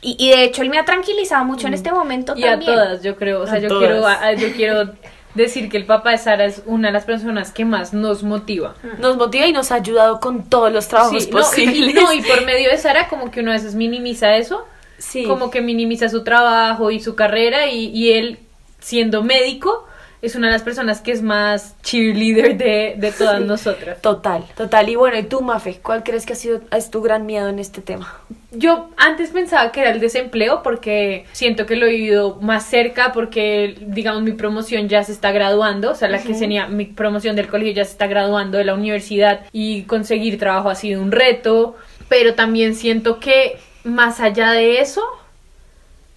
Y, 0.01 0.15
y 0.19 0.29
de 0.29 0.43
hecho 0.43 0.61
él 0.61 0.69
me 0.69 0.77
ha 0.77 0.85
tranquilizado 0.85 1.45
mucho 1.45 1.65
en 1.67 1.73
este 1.73 1.91
momento 1.91 2.33
Y 2.35 2.41
también. 2.41 2.71
a 2.71 2.75
todas, 2.75 3.03
yo 3.03 3.15
creo, 3.15 3.41
o 3.41 3.45
sea, 3.47 3.55
A 3.55 3.59
yo 3.59 3.69
todas. 3.69 4.19
quiero, 4.19 4.39
yo 4.49 4.55
quiero 4.55 4.91
decir 5.35 5.69
que 5.69 5.77
el 5.77 5.85
papá 5.85 6.11
de 6.11 6.17
Sara 6.17 6.45
es 6.45 6.63
una 6.65 6.87
de 6.87 6.93
las 6.93 7.05
personas 7.05 7.51
que 7.51 7.65
más 7.65 7.93
nos 7.93 8.23
motiva. 8.23 8.73
Nos 8.99 9.17
motiva 9.17 9.45
y 9.47 9.53
nos 9.53 9.71
ha 9.71 9.75
ayudado 9.75 10.19
con 10.19 10.49
todos 10.49 10.71
los 10.71 10.87
trabajos 10.87 11.23
Sí, 11.23 11.29
no, 11.31 11.37
y- 11.39 11.41
posibles. 11.41 11.95
no, 11.95 12.13
y 12.13 12.21
por 12.21 12.43
medio 12.45 12.69
de 12.69 12.77
Sara 12.77 13.07
como 13.07 13.29
que 13.31 13.41
uno 13.41 13.51
a 13.51 13.55
veces 13.55 13.75
minimiza 13.75 14.35
eso, 14.37 14.65
Sí. 14.97 15.25
como 15.25 15.51
que 15.51 15.61
minimiza 15.61 16.07
su 16.09 16.23
trabajo 16.23 16.89
y 16.89 16.99
su 17.01 17.15
carrera 17.15 17.67
y, 17.67 17.87
y 17.87 18.13
él 18.13 18.39
siendo 18.79 19.23
médico 19.23 19.85
es 20.25 20.35
una 20.35 20.47
de 20.47 20.53
las 20.53 20.63
personas 20.63 21.01
que 21.01 21.11
es 21.11 21.21
más 21.21 21.75
cheerleader 21.81 22.57
de, 22.57 22.95
de 22.97 23.11
todas 23.11 23.41
nosotras. 23.41 24.01
Total, 24.01 24.43
total. 24.55 24.89
Y 24.89 24.95
bueno, 24.95 25.17
¿y 25.17 25.23
tú, 25.23 25.41
Mafe? 25.41 25.79
¿Cuál 25.81 26.03
crees 26.03 26.25
que 26.25 26.33
ha 26.33 26.35
sido 26.35 26.61
es 26.71 26.89
tu 26.89 27.01
gran 27.01 27.25
miedo 27.25 27.49
en 27.49 27.59
este 27.59 27.81
tema? 27.81 28.21
Yo 28.51 28.89
antes 28.97 29.31
pensaba 29.31 29.71
que 29.71 29.81
era 29.81 29.91
el 29.91 29.99
desempleo 29.99 30.63
porque 30.63 31.25
siento 31.33 31.65
que 31.65 31.75
lo 31.75 31.87
he 31.87 31.91
vivido 31.91 32.37
más 32.41 32.65
cerca 32.65 33.11
porque 33.11 33.75
digamos 33.81 34.23
mi 34.23 34.31
promoción 34.31 34.87
ya 34.87 35.03
se 35.03 35.11
está 35.11 35.31
graduando, 35.31 35.91
o 35.91 35.95
sea, 35.95 36.07
la 36.07 36.21
que 36.21 36.33
tenía 36.33 36.67
mi 36.67 36.85
promoción 36.85 37.35
del 37.35 37.47
colegio 37.47 37.73
ya 37.73 37.83
se 37.83 37.91
está 37.91 38.07
graduando 38.07 38.57
de 38.57 38.63
la 38.63 38.73
universidad 38.73 39.41
y 39.51 39.83
conseguir 39.83 40.39
trabajo 40.39 40.69
ha 40.69 40.75
sido 40.75 41.01
un 41.01 41.11
reto, 41.11 41.75
pero 42.07 42.33
también 42.33 42.75
siento 42.75 43.19
que 43.19 43.57
más 43.83 44.19
allá 44.21 44.51
de 44.51 44.79
eso, 44.79 45.03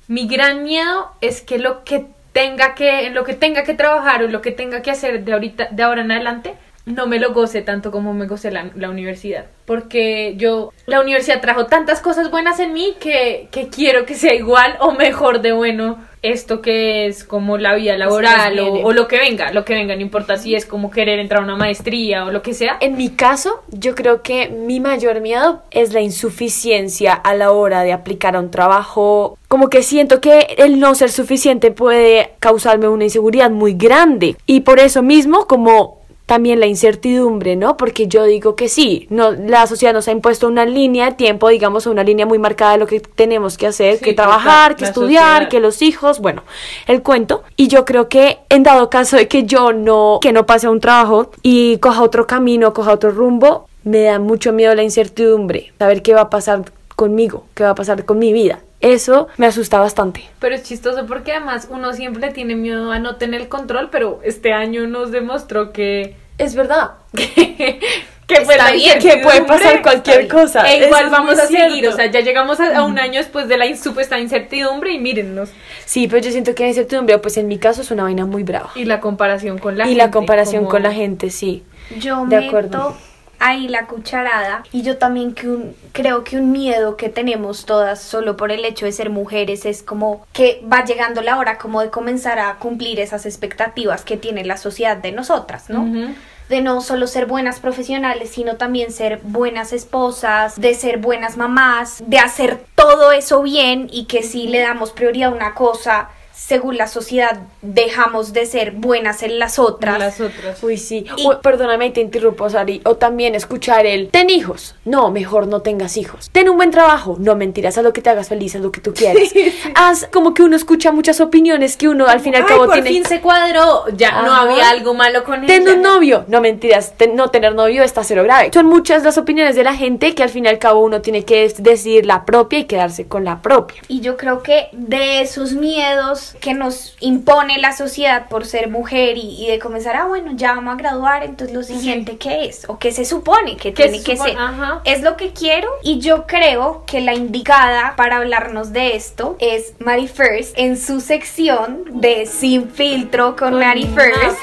mi 0.06 0.28
gran 0.28 0.62
miedo 0.62 1.10
es 1.20 1.42
que 1.42 1.58
lo 1.58 1.82
que 1.82 2.06
tenga 2.38 2.76
que 2.76 3.06
en 3.06 3.14
lo 3.14 3.24
que 3.24 3.34
tenga 3.34 3.64
que 3.64 3.74
trabajar 3.74 4.22
o 4.22 4.28
lo 4.28 4.40
que 4.40 4.52
tenga 4.52 4.80
que 4.80 4.92
hacer 4.92 5.24
de 5.24 5.32
ahorita 5.32 5.70
de 5.72 5.82
ahora 5.82 6.02
en 6.02 6.12
adelante 6.12 6.54
no 6.86 7.08
me 7.08 7.18
lo 7.18 7.32
goce 7.32 7.62
tanto 7.62 7.90
como 7.90 8.14
me 8.14 8.28
goce 8.28 8.52
la, 8.52 8.70
la 8.76 8.90
universidad. 8.90 9.46
Porque 9.66 10.34
yo 10.36 10.72
la 10.86 11.00
universidad 11.00 11.40
trajo 11.40 11.66
tantas 11.66 12.00
cosas 12.00 12.30
buenas 12.30 12.60
en 12.60 12.72
mí 12.74 12.94
que, 13.00 13.48
que 13.50 13.66
quiero 13.70 14.06
que 14.06 14.14
sea 14.14 14.34
igual 14.34 14.76
o 14.78 14.92
mejor 14.92 15.42
de 15.42 15.50
bueno 15.50 15.98
esto 16.22 16.60
que 16.60 17.06
es 17.06 17.24
como 17.24 17.58
la 17.58 17.74
vida 17.74 17.96
laboral 17.96 18.58
o, 18.58 18.92
lo 18.92 19.08
que 19.08 19.18
venga, 19.18 19.52
lo 19.52 19.64
que 19.64 19.74
venga, 19.74 19.94
no 19.94 20.02
importa 20.02 20.36
si 20.36 20.54
es 20.54 20.66
como 20.66 20.90
querer 20.90 21.18
entrar 21.18 21.40
a 21.40 21.44
una 21.44 21.56
maestría 21.56 22.24
o 22.24 22.30
lo 22.30 22.42
que 22.42 22.54
sea. 22.54 22.76
En 22.80 22.96
mi 22.96 23.10
caso, 23.10 23.62
yo 23.68 23.94
creo 23.94 24.22
que 24.22 24.48
mi 24.48 24.80
mayor 24.80 25.20
miedo 25.20 25.62
es 25.70 25.92
la 25.92 26.00
insuficiencia 26.00 27.14
a 27.14 27.34
la 27.34 27.52
hora 27.52 27.82
de 27.82 27.92
aplicar 27.92 28.36
a 28.36 28.40
un 28.40 28.50
trabajo. 28.50 29.38
Como 29.48 29.68
que 29.68 29.82
siento 29.82 30.20
que 30.20 30.54
el 30.58 30.78
no 30.78 30.94
ser 30.94 31.10
suficiente 31.10 31.70
puede 31.70 32.32
causarme 32.38 32.88
una 32.88 33.04
inseguridad 33.04 33.50
muy 33.50 33.74
grande. 33.74 34.36
Y 34.46 34.60
por 34.60 34.78
eso 34.78 35.02
mismo, 35.02 35.46
como 35.46 35.97
también 36.28 36.60
la 36.60 36.66
incertidumbre, 36.66 37.56
¿no? 37.56 37.78
Porque 37.78 38.06
yo 38.06 38.24
digo 38.24 38.54
que 38.54 38.68
sí, 38.68 39.06
no, 39.08 39.32
la 39.32 39.66
sociedad 39.66 39.94
nos 39.94 40.08
ha 40.08 40.12
impuesto 40.12 40.46
una 40.46 40.66
línea 40.66 41.06
de 41.06 41.12
tiempo, 41.12 41.48
digamos, 41.48 41.86
una 41.86 42.04
línea 42.04 42.26
muy 42.26 42.38
marcada 42.38 42.72
de 42.72 42.78
lo 42.78 42.86
que 42.86 43.00
tenemos 43.00 43.56
que 43.56 43.66
hacer, 43.66 43.96
Sí, 43.96 44.04
que 44.04 44.12
trabajar, 44.12 44.76
que 44.76 44.84
estudiar, 44.84 45.24
sociedad. 45.24 45.48
que 45.48 45.60
los 45.60 45.80
hijos, 45.80 46.20
bueno, 46.20 46.42
el 46.86 47.02
cuento. 47.02 47.44
Y 47.56 47.68
yo 47.68 47.86
creo 47.86 48.10
que 48.10 48.40
en 48.50 48.62
dado 48.62 48.90
caso 48.90 49.16
de 49.16 49.26
que 49.26 49.44
yo 49.44 49.72
no, 49.72 50.18
que 50.20 50.34
no 50.34 50.44
pase 50.44 50.66
a 50.66 50.70
un 50.70 50.80
trabajo 50.80 51.30
y 51.42 51.78
coja 51.78 52.02
otro 52.02 52.26
camino, 52.26 52.74
coja 52.74 52.92
otro 52.92 53.10
rumbo, 53.10 53.66
me 53.84 54.02
da 54.02 54.18
mucho 54.18 54.52
miedo 54.52 54.74
la 54.74 54.82
incertidumbre, 54.82 55.72
saber 55.78 56.02
qué 56.02 56.12
va 56.12 56.20
a 56.20 56.30
pasar 56.30 56.62
conmigo, 56.94 57.46
qué 57.54 57.64
va 57.64 57.70
a 57.70 57.74
pasar 57.74 58.04
con 58.04 58.18
mi 58.18 58.34
vida. 58.34 58.60
Eso 58.80 59.28
me 59.38 59.46
asusta 59.46 59.78
bastante. 59.80 60.24
Pero 60.38 60.54
es 60.54 60.62
chistoso 60.62 61.06
porque 61.06 61.32
además 61.32 61.66
uno 61.70 61.92
siempre 61.92 62.30
tiene 62.30 62.54
miedo 62.54 62.92
a 62.92 62.98
no 62.98 63.16
tener 63.16 63.40
el 63.40 63.48
control, 63.48 63.88
pero 63.90 64.20
este 64.22 64.52
año 64.52 64.86
nos 64.86 65.10
demostró 65.10 65.72
que 65.72 66.16
Es 66.38 66.54
verdad. 66.54 66.92
que 67.12 68.44
la 68.56 68.70
bien, 68.72 68.98
que 68.98 69.16
puede 69.18 69.42
pasar 69.42 69.80
cualquier 69.82 70.28
cosa. 70.28 70.70
E 70.70 70.84
igual 70.86 71.08
vamos 71.10 71.38
a 71.38 71.46
seguir, 71.46 71.70
cierto. 71.80 71.90
o 71.90 71.96
sea, 71.96 72.06
ya 72.10 72.20
llegamos 72.20 72.60
a, 72.60 72.76
a 72.76 72.84
un 72.84 72.98
año 72.98 73.18
después 73.18 73.48
de 73.48 73.56
la 73.56 73.74
supuesta 73.76 74.18
incertidumbre 74.18 74.92
y 74.92 74.98
mírennos. 74.98 75.48
Sí, 75.86 76.06
pero 76.08 76.22
yo 76.22 76.30
siento 76.30 76.54
que 76.54 76.64
la 76.64 76.68
incertidumbre, 76.68 77.18
pues 77.18 77.36
en 77.38 77.48
mi 77.48 77.58
caso 77.58 77.80
es 77.80 77.90
una 77.90 78.02
vaina 78.04 78.26
muy 78.26 78.42
brava. 78.44 78.70
Y 78.74 78.84
la 78.84 79.00
comparación 79.00 79.58
con 79.58 79.78
la 79.78 79.84
y 79.84 79.88
gente. 79.88 80.04
la 80.04 80.10
comparación 80.10 80.64
como- 80.64 80.70
con 80.70 80.82
la 80.82 80.92
gente, 80.92 81.30
sí. 81.30 81.64
Yo 81.98 82.26
De 82.26 82.36
meto 82.36 82.48
acuerdo. 82.48 82.96
Ahí 83.38 83.68
la 83.68 83.86
cucharada. 83.86 84.62
Y 84.72 84.82
yo 84.82 84.98
también 84.98 85.34
que 85.34 85.48
un, 85.48 85.76
creo 85.92 86.24
que 86.24 86.36
un 86.36 86.52
miedo 86.52 86.96
que 86.96 87.08
tenemos 87.08 87.66
todas 87.66 88.00
solo 88.00 88.36
por 88.36 88.52
el 88.52 88.64
hecho 88.64 88.86
de 88.86 88.92
ser 88.92 89.10
mujeres 89.10 89.64
es 89.66 89.82
como 89.82 90.26
que 90.32 90.64
va 90.70 90.84
llegando 90.84 91.22
la 91.22 91.38
hora 91.38 91.58
como 91.58 91.80
de 91.80 91.90
comenzar 91.90 92.38
a 92.38 92.56
cumplir 92.56 93.00
esas 93.00 93.26
expectativas 93.26 94.04
que 94.04 94.16
tiene 94.16 94.44
la 94.44 94.56
sociedad 94.56 94.96
de 94.96 95.12
nosotras, 95.12 95.70
¿no? 95.70 96.14
De 96.48 96.62
no 96.62 96.80
solo 96.80 97.06
ser 97.06 97.26
buenas 97.26 97.60
profesionales, 97.60 98.30
sino 98.30 98.56
también 98.56 98.90
ser 98.90 99.20
buenas 99.22 99.74
esposas, 99.74 100.58
de 100.58 100.74
ser 100.74 100.96
buenas 100.96 101.36
mamás, 101.36 102.02
de 102.06 102.18
hacer 102.18 102.58
todo 102.74 103.12
eso 103.12 103.42
bien 103.42 103.88
y 103.92 104.06
que 104.06 104.22
si 104.22 104.48
le 104.48 104.60
damos 104.60 104.92
prioridad 104.92 105.30
a 105.30 105.34
una 105.34 105.54
cosa, 105.54 106.08
según 106.38 106.76
la 106.76 106.86
sociedad, 106.86 107.40
dejamos 107.62 108.32
de 108.32 108.46
ser 108.46 108.70
buenas 108.70 109.24
en 109.24 109.40
las 109.40 109.58
otras. 109.58 109.98
Las 109.98 110.20
otras. 110.20 110.62
Uy, 110.62 110.76
sí. 110.78 111.04
Y- 111.16 111.26
O- 111.26 111.40
perdóname, 111.40 111.90
te 111.90 112.00
interrumpo, 112.00 112.48
Sari. 112.48 112.80
O 112.84 112.94
también 112.96 113.34
escuchar 113.34 113.86
el, 113.86 114.08
ten 114.10 114.30
hijos. 114.30 114.76
No, 114.84 115.10
mejor 115.10 115.48
no 115.48 115.62
tengas 115.62 115.96
hijos. 115.96 116.30
Ten 116.30 116.48
un 116.48 116.56
buen 116.56 116.70
trabajo. 116.70 117.16
No, 117.18 117.34
mentiras, 117.34 117.76
haz 117.76 117.82
lo 117.84 117.92
que 117.92 118.02
te 118.02 118.10
hagas 118.10 118.28
feliz, 118.28 118.54
haz 118.54 118.62
lo 118.62 118.70
que 118.70 118.80
tú 118.80 118.94
quieras. 118.94 119.28
Haz 119.74 120.08
como 120.12 120.32
que 120.32 120.42
uno 120.44 120.54
escucha 120.54 120.92
muchas 120.92 121.20
opiniones 121.20 121.76
que 121.76 121.88
uno 121.88 122.06
al 122.06 122.20
fin 122.20 122.34
y 122.34 122.36
al 122.36 122.42
Ay, 122.44 122.48
cabo 122.48 122.64
por 122.66 122.74
tiene... 122.74 122.90
fin 122.90 123.04
se 123.04 123.20
cuadró. 123.20 123.86
Ya 123.96 124.22
no 124.22 124.32
Ajá. 124.32 124.42
había 124.42 124.70
algo 124.70 124.94
malo 124.94 125.24
con 125.24 125.44
Ten 125.44 125.62
ella. 125.62 125.74
un 125.74 125.82
novio. 125.82 126.24
No, 126.28 126.40
mentiras. 126.40 126.94
ten- 126.96 127.16
no 127.16 127.30
tener 127.30 127.54
novio 127.54 127.82
está 127.82 128.04
cero 128.04 128.22
grave. 128.22 128.50
Son 128.54 128.64
muchas 128.66 129.02
las 129.02 129.18
opiniones 129.18 129.56
de 129.56 129.64
la 129.64 129.74
gente 129.74 130.14
que 130.14 130.22
al 130.22 130.30
fin 130.30 130.44
y 130.44 130.48
al 130.48 130.60
cabo 130.60 130.80
uno 130.82 131.02
tiene 131.02 131.24
que 131.24 131.52
decidir 131.58 132.06
la 132.06 132.24
propia 132.24 132.60
y 132.60 132.64
quedarse 132.64 133.08
con 133.08 133.24
la 133.24 133.42
propia. 133.42 133.82
Y 133.88 134.00
yo 134.00 134.16
creo 134.16 134.42
que 134.42 134.68
de 134.72 135.20
esos 135.20 135.52
miedos 135.52 136.27
que 136.40 136.54
nos 136.54 136.96
impone 137.00 137.58
la 137.58 137.72
sociedad 137.72 138.28
por 138.28 138.46
ser 138.46 138.68
mujer 138.68 139.16
y, 139.16 139.44
y 139.44 139.50
de 139.50 139.58
comenzar, 139.58 139.96
ah, 139.96 140.04
bueno, 140.06 140.32
ya 140.34 140.54
vamos 140.54 140.74
a 140.74 140.76
graduar, 140.76 141.24
entonces 141.24 141.54
lo 141.54 141.62
siguiente, 141.62 142.16
¿qué 142.16 142.46
es? 142.46 142.68
¿O 142.68 142.78
qué 142.78 142.92
se 142.92 143.04
supone 143.04 143.56
que 143.56 143.72
¿Qué 143.72 143.84
tiene 143.84 143.98
se 143.98 144.04
que 144.04 144.16
supone? 144.16 144.32
ser? 144.32 144.40
Ajá. 144.40 144.80
Es 144.84 145.02
lo 145.02 145.16
que 145.16 145.32
quiero 145.32 145.68
y 145.82 145.98
yo 146.00 146.26
creo 146.26 146.84
que 146.86 147.00
la 147.00 147.14
indicada 147.14 147.94
para 147.96 148.16
hablarnos 148.18 148.72
de 148.72 148.96
esto 148.96 149.36
es 149.38 149.74
Mary 149.78 150.08
First 150.08 150.54
en 150.56 150.78
su 150.78 151.00
sección 151.00 151.84
de 152.00 152.26
Sin 152.26 152.70
Filtro 152.70 153.36
con 153.36 153.50
Con 153.50 153.60
Mary 153.60 153.86
First. 153.94 154.38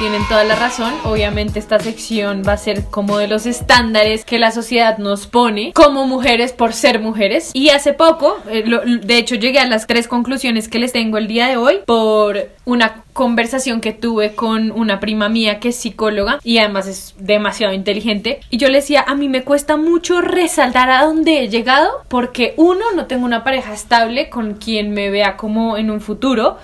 Tienen 0.00 0.26
toda 0.28 0.44
la 0.44 0.56
razón. 0.56 0.94
Obviamente 1.04 1.58
esta 1.58 1.78
sección 1.78 2.42
va 2.48 2.54
a 2.54 2.56
ser 2.56 2.86
como 2.86 3.18
de 3.18 3.28
los 3.28 3.44
estándares 3.44 4.24
que 4.24 4.38
la 4.38 4.50
sociedad 4.50 4.96
nos 4.96 5.26
pone 5.26 5.74
como 5.74 6.06
mujeres 6.06 6.52
por 6.54 6.72
ser 6.72 7.00
mujeres. 7.00 7.50
Y 7.52 7.68
hace 7.68 7.92
poco, 7.92 8.38
eh, 8.50 8.62
lo- 8.64 8.80
de 8.80 9.18
hecho 9.18 9.34
llegué 9.34 9.58
a 9.58 9.66
las 9.66 9.86
tres 9.86 10.08
conclusiones 10.08 10.68
que 10.68 10.78
les 10.78 10.92
tengo 10.94 11.18
el 11.18 11.28
día 11.28 11.48
de 11.48 11.58
hoy 11.58 11.80
por 11.84 12.48
una 12.64 13.04
conversación 13.12 13.80
que 13.82 13.92
tuve 13.92 14.34
con 14.34 14.70
una 14.70 15.00
prima 15.00 15.28
mía 15.28 15.58
que 15.60 15.68
es 15.68 15.76
psicóloga 15.76 16.38
y 16.44 16.58
además 16.58 16.86
es 16.86 17.14
demasiado 17.18 17.74
inteligente. 17.74 18.40
Y 18.48 18.56
yo 18.56 18.68
le 18.68 18.76
decía, 18.78 19.04
a 19.06 19.14
mí 19.14 19.28
me 19.28 19.42
cuesta 19.42 19.76
mucho 19.76 20.22
resaltar 20.22 20.88
a 20.90 21.04
dónde 21.04 21.40
he 21.42 21.48
llegado 21.48 21.90
porque 22.08 22.54
uno, 22.56 22.80
no 22.94 23.04
tengo 23.06 23.26
una 23.26 23.44
pareja 23.44 23.74
estable 23.74 24.30
con 24.30 24.54
quien 24.54 24.92
me 24.92 25.10
vea 25.10 25.36
como 25.36 25.76
en 25.76 25.90
un 25.90 26.00
futuro. 26.00 26.56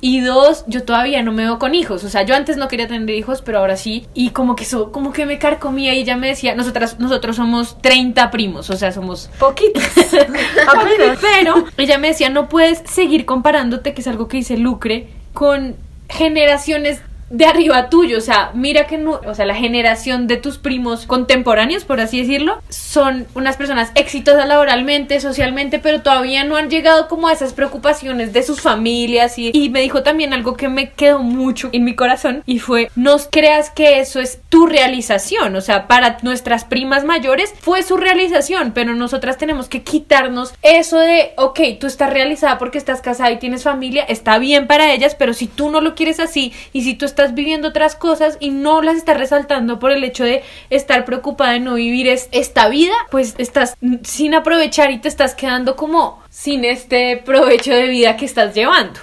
Y 0.00 0.20
dos, 0.20 0.64
yo 0.68 0.84
todavía 0.84 1.22
no 1.22 1.32
me 1.32 1.42
veo 1.42 1.58
con 1.58 1.74
hijos. 1.74 2.04
O 2.04 2.08
sea, 2.08 2.22
yo 2.22 2.36
antes 2.36 2.58
no 2.60 2.68
quería 2.68 2.86
tener 2.86 3.10
hijos, 3.10 3.42
pero 3.42 3.58
ahora 3.58 3.76
sí. 3.76 4.06
Y 4.14 4.30
como 4.30 4.54
que 4.54 4.62
eso, 4.62 4.92
como 4.92 5.12
que 5.12 5.26
me 5.26 5.38
carcomía 5.38 5.94
y 5.94 6.00
ella 6.00 6.16
me 6.16 6.28
decía, 6.28 6.54
nosotras, 6.54 7.00
nosotros 7.00 7.34
somos 7.34 7.82
30 7.82 8.30
primos, 8.30 8.70
o 8.70 8.76
sea, 8.76 8.92
somos 8.92 9.28
Poquitos. 9.40 9.82
Pero 11.20 11.64
ella 11.76 11.98
me 11.98 12.08
decía, 12.08 12.30
no 12.30 12.48
puedes 12.48 12.82
seguir 12.84 13.24
comparándote, 13.24 13.94
que 13.94 14.02
es 14.02 14.06
algo 14.06 14.28
que 14.28 14.36
dice 14.36 14.56
Lucre, 14.56 15.08
con 15.32 15.74
generaciones 16.08 17.00
de 17.30 17.46
arriba 17.46 17.88
tuyo, 17.88 18.18
o 18.18 18.20
sea, 18.20 18.50
mira 18.54 18.88
que 18.88 18.98
no, 18.98 19.20
o 19.24 19.34
sea, 19.34 19.46
la 19.46 19.54
generación 19.54 20.26
de 20.26 20.36
tus 20.36 20.58
primos 20.58 21.06
contemporáneos, 21.06 21.84
por 21.84 22.00
así 22.00 22.20
decirlo, 22.20 22.60
son 22.68 23.28
unas 23.34 23.56
personas 23.56 23.92
exitosas 23.94 24.48
laboralmente, 24.48 25.20
socialmente, 25.20 25.78
pero 25.78 26.02
todavía 26.02 26.42
no 26.42 26.56
han 26.56 26.70
llegado 26.70 27.06
como 27.06 27.28
a 27.28 27.32
esas 27.32 27.52
preocupaciones 27.52 28.32
de 28.32 28.42
sus 28.42 28.60
familias 28.60 29.38
y, 29.38 29.70
me 29.70 29.80
dijo 29.80 30.02
también 30.02 30.32
algo 30.32 30.56
que 30.56 30.68
me 30.68 30.90
quedó 30.90 31.20
mucho 31.20 31.68
en 31.72 31.84
mi 31.84 31.94
corazón 31.94 32.42
y 32.46 32.58
fue, 32.58 32.90
no 32.96 33.16
creas 33.30 33.70
que 33.70 34.00
eso 34.00 34.18
es 34.18 34.40
tu 34.48 34.66
realización, 34.66 35.54
o 35.54 35.60
sea, 35.60 35.86
para 35.86 36.18
nuestras 36.22 36.64
primas 36.64 37.04
mayores 37.04 37.54
fue 37.60 37.84
su 37.84 37.96
realización, 37.96 38.72
pero 38.72 38.96
nosotras 38.96 39.38
tenemos 39.38 39.68
que 39.68 39.82
quitarnos 39.82 40.52
eso 40.62 40.98
de, 40.98 41.32
ok, 41.36 41.60
tú 41.78 41.86
estás 41.86 42.12
realizada 42.12 42.58
porque 42.58 42.78
estás 42.78 43.00
casada 43.00 43.30
y 43.30 43.38
tienes 43.38 43.62
familia, 43.62 44.02
está 44.02 44.38
bien 44.38 44.66
para 44.66 44.92
ellas, 44.92 45.14
pero 45.14 45.32
si 45.32 45.46
tú 45.46 45.70
no 45.70 45.80
lo 45.80 45.94
quieres 45.94 46.18
así 46.18 46.52
y 46.72 46.82
si 46.82 46.94
tú 46.94 47.04
estás 47.04 47.19
viviendo 47.34 47.68
otras 47.68 47.94
cosas 47.94 48.36
y 48.40 48.50
no 48.50 48.82
las 48.82 48.96
estás 48.96 49.16
resaltando 49.18 49.78
por 49.78 49.92
el 49.92 50.02
hecho 50.04 50.24
de 50.24 50.42
estar 50.70 51.04
preocupada 51.04 51.52
de 51.52 51.60
no 51.60 51.74
vivir 51.74 52.08
es- 52.08 52.28
esta 52.32 52.68
vida, 52.68 52.94
pues 53.10 53.34
estás 53.38 53.76
sin 54.02 54.34
aprovechar 54.34 54.90
y 54.90 54.98
te 54.98 55.08
estás 55.08 55.34
quedando 55.34 55.76
como 55.76 56.22
sin 56.30 56.64
este 56.64 57.16
provecho 57.18 57.72
de 57.72 57.88
vida 57.88 58.16
que 58.16 58.24
estás 58.24 58.54
llevando. 58.54 58.98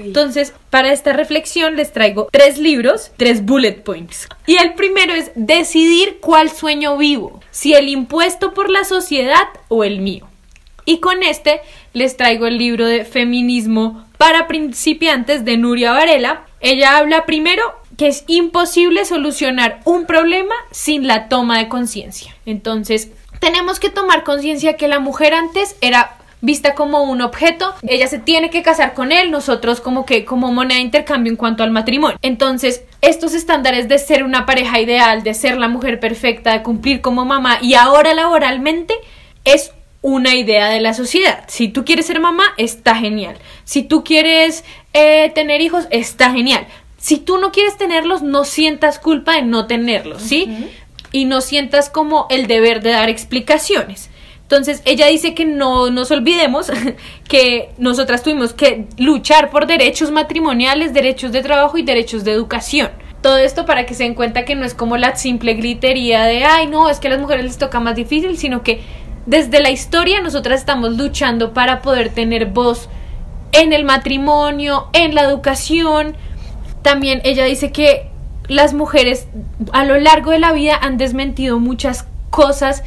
Entonces, 0.00 0.52
para 0.68 0.92
esta 0.92 1.14
reflexión 1.14 1.76
les 1.76 1.92
traigo 1.92 2.28
tres 2.30 2.58
libros, 2.58 3.10
tres 3.16 3.42
bullet 3.44 3.82
points. 3.82 4.28
Y 4.46 4.56
el 4.56 4.74
primero 4.74 5.14
es 5.14 5.32
decidir 5.34 6.18
cuál 6.20 6.50
sueño 6.50 6.98
vivo, 6.98 7.40
si 7.50 7.72
el 7.72 7.88
impuesto 7.88 8.52
por 8.52 8.68
la 8.68 8.84
sociedad 8.84 9.48
o 9.68 9.82
el 9.82 10.00
mío. 10.00 10.28
Y 10.84 10.98
con 10.98 11.22
este 11.22 11.60
les 11.94 12.16
traigo 12.18 12.46
el 12.46 12.58
libro 12.58 12.86
de 12.86 13.04
Feminismo 13.06 14.04
para 14.18 14.46
principiantes 14.46 15.44
de 15.44 15.56
Nuria 15.56 15.92
Varela. 15.92 16.42
Ella 16.62 16.96
habla 16.96 17.26
primero 17.26 17.62
que 17.98 18.08
es 18.08 18.24
imposible 18.26 19.04
solucionar 19.04 19.80
un 19.84 20.06
problema 20.06 20.54
sin 20.70 21.06
la 21.06 21.28
toma 21.28 21.58
de 21.58 21.68
conciencia. 21.68 22.34
Entonces, 22.46 23.10
tenemos 23.40 23.78
que 23.80 23.90
tomar 23.90 24.24
conciencia 24.24 24.76
que 24.76 24.88
la 24.88 25.00
mujer 25.00 25.34
antes 25.34 25.76
era 25.80 26.16
vista 26.40 26.74
como 26.74 27.04
un 27.04 27.22
objeto, 27.22 27.72
ella 27.86 28.08
se 28.08 28.18
tiene 28.18 28.50
que 28.50 28.62
casar 28.62 28.94
con 28.94 29.12
él, 29.12 29.30
nosotros 29.30 29.80
como 29.80 30.04
que 30.04 30.24
como 30.24 30.52
moneda 30.52 30.76
de 30.76 30.82
intercambio 30.82 31.30
en 31.30 31.36
cuanto 31.36 31.62
al 31.62 31.70
matrimonio. 31.70 32.18
Entonces, 32.20 32.82
estos 33.00 33.32
estándares 33.32 33.88
de 33.88 33.98
ser 33.98 34.24
una 34.24 34.44
pareja 34.44 34.80
ideal, 34.80 35.22
de 35.22 35.34
ser 35.34 35.56
la 35.56 35.68
mujer 35.68 36.00
perfecta, 36.00 36.52
de 36.52 36.62
cumplir 36.62 37.00
como 37.00 37.24
mamá 37.24 37.58
y 37.62 37.74
ahora 37.74 38.12
laboralmente 38.12 38.94
es 39.44 39.72
una 40.02 40.34
idea 40.34 40.68
de 40.68 40.80
la 40.80 40.94
sociedad. 40.94 41.44
Si 41.46 41.68
tú 41.68 41.84
quieres 41.84 42.06
ser 42.06 42.18
mamá, 42.18 42.44
está 42.56 42.96
genial. 42.96 43.36
Si 43.64 43.84
tú 43.84 44.02
quieres 44.02 44.64
eh, 44.92 45.30
tener 45.34 45.60
hijos, 45.60 45.86
está 45.90 46.32
genial. 46.32 46.66
Si 46.98 47.18
tú 47.18 47.38
no 47.38 47.50
quieres 47.50 47.76
tenerlos, 47.76 48.22
no 48.22 48.44
sientas 48.44 48.98
culpa 48.98 49.34
de 49.34 49.42
no 49.42 49.66
tenerlos, 49.66 50.22
¿sí? 50.22 50.70
Y 51.10 51.24
no 51.24 51.40
sientas 51.40 51.90
como 51.90 52.26
el 52.30 52.46
deber 52.46 52.82
de 52.82 52.90
dar 52.90 53.08
explicaciones. 53.08 54.08
Entonces, 54.42 54.82
ella 54.84 55.06
dice 55.06 55.34
que 55.34 55.46
no 55.46 55.90
nos 55.90 56.10
olvidemos 56.10 56.70
que 57.28 57.70
nosotras 57.78 58.22
tuvimos 58.22 58.52
que 58.52 58.86
luchar 58.98 59.50
por 59.50 59.66
derechos 59.66 60.10
matrimoniales, 60.10 60.92
derechos 60.92 61.32
de 61.32 61.42
trabajo 61.42 61.78
y 61.78 61.82
derechos 61.82 62.22
de 62.22 62.32
educación. 62.32 62.90
Todo 63.22 63.38
esto 63.38 63.64
para 63.64 63.86
que 63.86 63.94
se 63.94 64.02
den 64.02 64.14
cuenta 64.14 64.44
que 64.44 64.54
no 64.54 64.66
es 64.66 64.74
como 64.74 64.96
la 64.96 65.16
simple 65.16 65.54
gritería 65.54 66.24
de, 66.24 66.44
ay, 66.44 66.66
no, 66.66 66.90
es 66.90 67.00
que 67.00 67.08
a 67.08 67.12
las 67.12 67.20
mujeres 67.20 67.46
les 67.46 67.56
toca 67.56 67.80
más 67.80 67.96
difícil, 67.96 68.36
sino 68.36 68.62
que 68.62 68.82
desde 69.24 69.60
la 69.60 69.70
historia 69.70 70.20
nosotras 70.20 70.60
estamos 70.60 70.96
luchando 70.98 71.54
para 71.54 71.80
poder 71.80 72.10
tener 72.10 72.46
voz 72.46 72.90
en 73.52 73.72
el 73.72 73.84
matrimonio, 73.84 74.88
en 74.92 75.14
la 75.14 75.22
educación. 75.22 76.16
También 76.82 77.20
ella 77.24 77.44
dice 77.44 77.70
que 77.70 78.08
las 78.48 78.74
mujeres 78.74 79.28
a 79.72 79.84
lo 79.84 79.98
largo 79.98 80.30
de 80.30 80.38
la 80.38 80.52
vida 80.52 80.76
han 80.80 80.98
desmentido 80.98 81.58
muchas 81.58 82.06
cosas, 82.30 82.82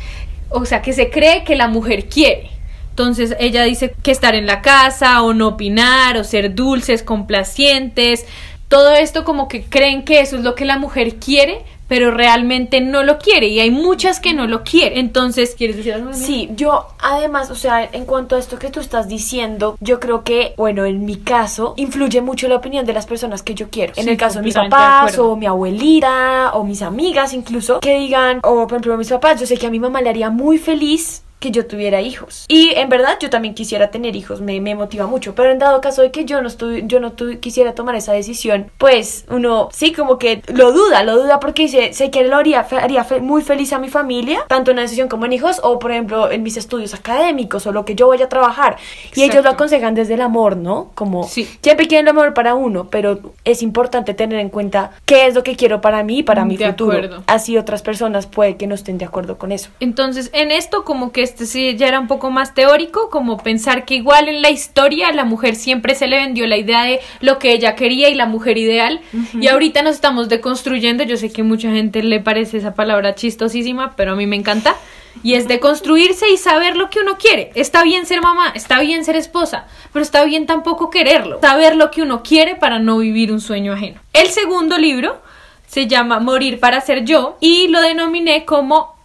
o 0.50 0.66
sea, 0.66 0.82
que 0.82 0.94
se 0.94 1.10
cree 1.10 1.44
que 1.44 1.56
la 1.56 1.68
mujer 1.68 2.10
quiere. 2.10 2.50
Entonces 2.90 3.36
ella 3.40 3.64
dice 3.64 3.94
que 4.04 4.12
estar 4.12 4.36
en 4.36 4.46
la 4.46 4.62
casa 4.62 5.22
o 5.22 5.34
no 5.34 5.50
opinar 5.50 6.18
o 6.18 6.24
ser 6.24 6.56
dulces, 6.56 7.04
complacientes, 7.04 8.26
todo 8.68 8.94
esto 8.96 9.26
como 9.26 9.48
que 9.48 9.64
creen 9.64 10.04
que 10.04 10.22
eso 10.22 10.38
es 10.38 10.44
lo 10.44 10.56
que 10.56 10.66
la 10.66 10.78
mujer 10.78 11.16
quiere, 11.16 11.64
pero 11.88 12.12
realmente 12.12 12.82
no 12.82 13.04
lo 13.04 13.20
quiere 13.20 13.48
y 13.48 13.60
hay 13.60 13.72
muchas 13.72 14.20
que 14.20 14.34
no 14.34 14.48
lo 14.48 14.64
quieren. 14.64 14.98
Entonces, 14.98 15.56
¿quieres 15.58 15.78
decir 15.78 15.94
algo? 15.94 16.14
Sí, 16.14 16.50
yo 16.56 16.88
además, 17.00 17.52
o 17.52 17.56
sea, 17.56 17.84
en 17.84 18.06
cuanto 18.06 18.36
a 18.36 18.40
esto 18.40 18.58
que 18.60 18.70
tú 18.70 18.80
estás 18.80 19.08
diciendo, 19.08 19.78
yo 19.80 20.00
creo 20.00 20.24
que, 20.24 20.54
bueno, 20.58 20.86
en 20.86 21.06
mi 21.06 21.18
caso, 21.18 21.74
influye 21.78 22.22
mucho 22.22 22.48
la 22.48 22.56
opinión 22.56 22.86
de 22.86 22.94
las 22.94 23.06
personas 23.06 23.44
que 23.44 23.56
yo 23.56 23.70
quiero. 23.70 23.94
en 23.96 24.10
el 24.10 24.18
caso 24.18 24.40
de 24.40 24.46
mis 24.46 24.54
de 24.54 24.62
papás 24.62 25.18
o 25.18 25.36
mi 25.36 25.46
abuelita 25.46 26.52
o 26.54 26.64
mis 26.64 26.82
amigas 26.82 27.34
incluso, 27.34 27.80
que 27.80 27.98
digan, 28.00 28.40
o 28.44 28.68
por 28.68 28.74
ejemplo 28.74 28.98
mis 28.98 29.10
papás, 29.10 29.40
yo 29.40 29.46
sé 29.46 29.58
que 29.58 29.68
a 29.68 29.72
mi 29.72 29.80
mamá 29.80 30.02
le 30.02 30.10
haría 30.10 30.30
muy 30.30 30.58
feliz 30.58 31.24
que 31.46 31.52
yo 31.52 31.68
tuviera 31.68 32.02
hijos. 32.02 32.46
Y 32.48 32.72
en 32.76 32.90
verdad 32.90 33.18
yo 33.20 33.30
también 33.30 33.54
quisiera 33.54 33.92
tener 33.92 34.16
hijos, 34.16 34.42
me, 34.42 34.60
me 34.62 34.74
motiva 34.74 35.06
mucho. 35.06 35.36
Pero 35.36 35.52
en 35.52 35.60
dado 35.60 35.80
caso 35.80 36.02
de 36.02 36.10
que 36.12 36.26
yo 36.26 36.42
no, 36.42 36.48
estu 36.48 36.78
yo 36.88 37.00
no 37.00 37.12
tu- 37.12 37.40
quisiera 37.40 37.76
tomar 37.76 37.96
esa 37.96 38.14
decisión, 38.14 38.72
pues 38.80 39.26
uno 39.30 39.70
sí 39.72 39.94
como 39.94 40.18
que 40.18 40.42
lo 40.48 40.72
duda, 40.72 41.04
lo 41.04 41.18
duda 41.22 41.40
porque 41.40 41.64
dice, 41.64 41.94
sé 41.94 42.10
que 42.10 42.24
lo 42.24 42.38
haría, 42.38 42.62
haría 42.82 43.04
fe- 43.04 43.20
muy 43.22 43.44
feliz 43.44 43.74
a 43.74 43.80
mi 43.80 43.90
familia, 43.90 44.44
tanto 44.48 44.72
en 44.72 44.76
una 44.76 44.82
decisión 44.82 45.08
como 45.08 45.26
en 45.26 45.34
hijos, 45.34 45.60
o 45.62 45.78
por 45.78 45.92
ejemplo 45.92 46.32
en 46.32 46.42
mis 46.42 46.58
estudios 46.58 46.94
académicos 46.96 47.68
o 47.68 47.72
lo 47.72 47.86
que 47.86 47.94
yo 47.96 48.08
vaya 48.08 48.26
a 48.26 48.30
trabajar. 48.30 48.78
Y 49.14 49.22
ellos 49.22 49.36
lo 49.36 49.42
Exacto. 49.42 49.50
aconsejan 49.56 49.94
desde 49.94 50.16
el 50.16 50.22
amor, 50.22 50.58
¿no? 50.58 50.90
Como 50.96 51.26
Sí. 51.26 51.48
siempre 51.62 51.88
quieren 51.88 52.06
lo 52.08 52.14
mejor 52.14 52.34
para 52.34 52.56
uno, 52.56 52.88
pero 52.90 53.20
es 53.44 53.62
importante 53.62 54.14
tener 54.16 54.40
en 54.40 54.50
cuenta 54.50 54.92
qué 55.06 55.28
es 55.28 55.36
lo 55.36 55.44
que 55.44 55.56
quiero 55.56 55.80
para 55.82 56.02
mí 56.04 56.20
y 56.20 56.24
para 56.24 56.44
mi 56.44 56.58
De 56.58 56.68
futuro. 56.70 56.98
acuerdo. 56.98 57.24
Así 57.28 57.56
otras 57.58 57.84
personas 57.84 58.26
puede 58.26 58.58
que 58.58 58.66
no 58.66 58.74
estén 58.74 58.98
de 58.98 59.06
acuerdo 59.06 59.38
con 59.38 59.52
eso. 59.52 59.70
Entonces, 59.80 60.30
en 60.34 60.52
esto 60.52 60.84
como 60.84 61.12
que 61.12 61.22
este 61.36 61.48
sí 61.48 61.76
ya 61.76 61.90
era 61.90 62.00
un 62.00 62.08
poco 62.08 62.32
más 62.32 62.54
teórico, 62.54 63.10
como 63.10 63.36
pensar 63.38 63.84
que 63.84 63.96
igual 63.96 64.30
en 64.30 64.42
la 64.42 64.52
historia 64.52 65.10
a 65.10 65.12
la 65.12 65.26
mujer 65.26 65.58
siempre 65.58 65.94
se 65.94 66.08
le 66.08 66.16
vendió 66.16 66.48
la 66.48 66.56
idea 66.56 66.84
de 66.84 67.02
lo 67.20 67.40
que 67.40 67.52
ella 67.52 67.76
quería 67.76 68.08
y 68.08 68.16
la 68.16 68.26
mujer 68.26 68.58
ideal. 68.58 69.02
Y 69.34 69.50
ahorita 69.50 69.82
nos 69.82 69.96
estamos 69.96 70.30
deconstruyendo. 70.30 71.04
Yo 71.04 71.18
sé 71.18 71.34
que 71.34 71.44
mucha 71.44 71.70
gente 71.72 72.02
le 72.04 72.22
parece 72.22 72.58
esa 72.58 72.74
palabra 72.74 73.16
chistosísima, 73.16 73.98
pero 73.98 74.14
a 74.14 74.16
mí 74.16 74.26
me 74.28 74.38
encanta. 74.38 74.78
Y 75.24 75.34
es 75.34 75.50
deconstruirse 75.50 76.30
y 76.30 76.38
saber 76.38 76.78
lo 76.78 76.90
que 76.90 77.00
uno 77.00 77.18
quiere. 77.18 77.52
Está 77.56 77.84
bien 77.84 78.06
ser 78.06 78.22
mamá, 78.22 78.54
está 78.56 78.80
bien 78.80 79.04
ser 79.04 79.18
esposa, 79.18 79.68
pero 79.92 80.04
está 80.04 80.24
bien 80.24 80.46
tampoco 80.46 80.90
quererlo. 80.90 81.40
Saber 81.42 81.76
lo 81.76 81.92
que 81.92 82.02
uno 82.02 82.24
quiere 82.24 82.56
para 82.56 82.80
no 82.80 83.00
vivir 83.00 83.34
un 83.34 83.42
sueño 83.42 83.74
ajeno. 83.74 84.00
El 84.14 84.30
segundo 84.30 84.78
libro 84.78 85.22
se 85.68 85.88
llama 85.88 86.22
Morir 86.22 86.62
para 86.62 86.80
ser 86.80 87.04
yo 87.04 87.36
y 87.42 87.68
lo 87.68 87.82
denominé 87.82 88.46
como 88.46 88.96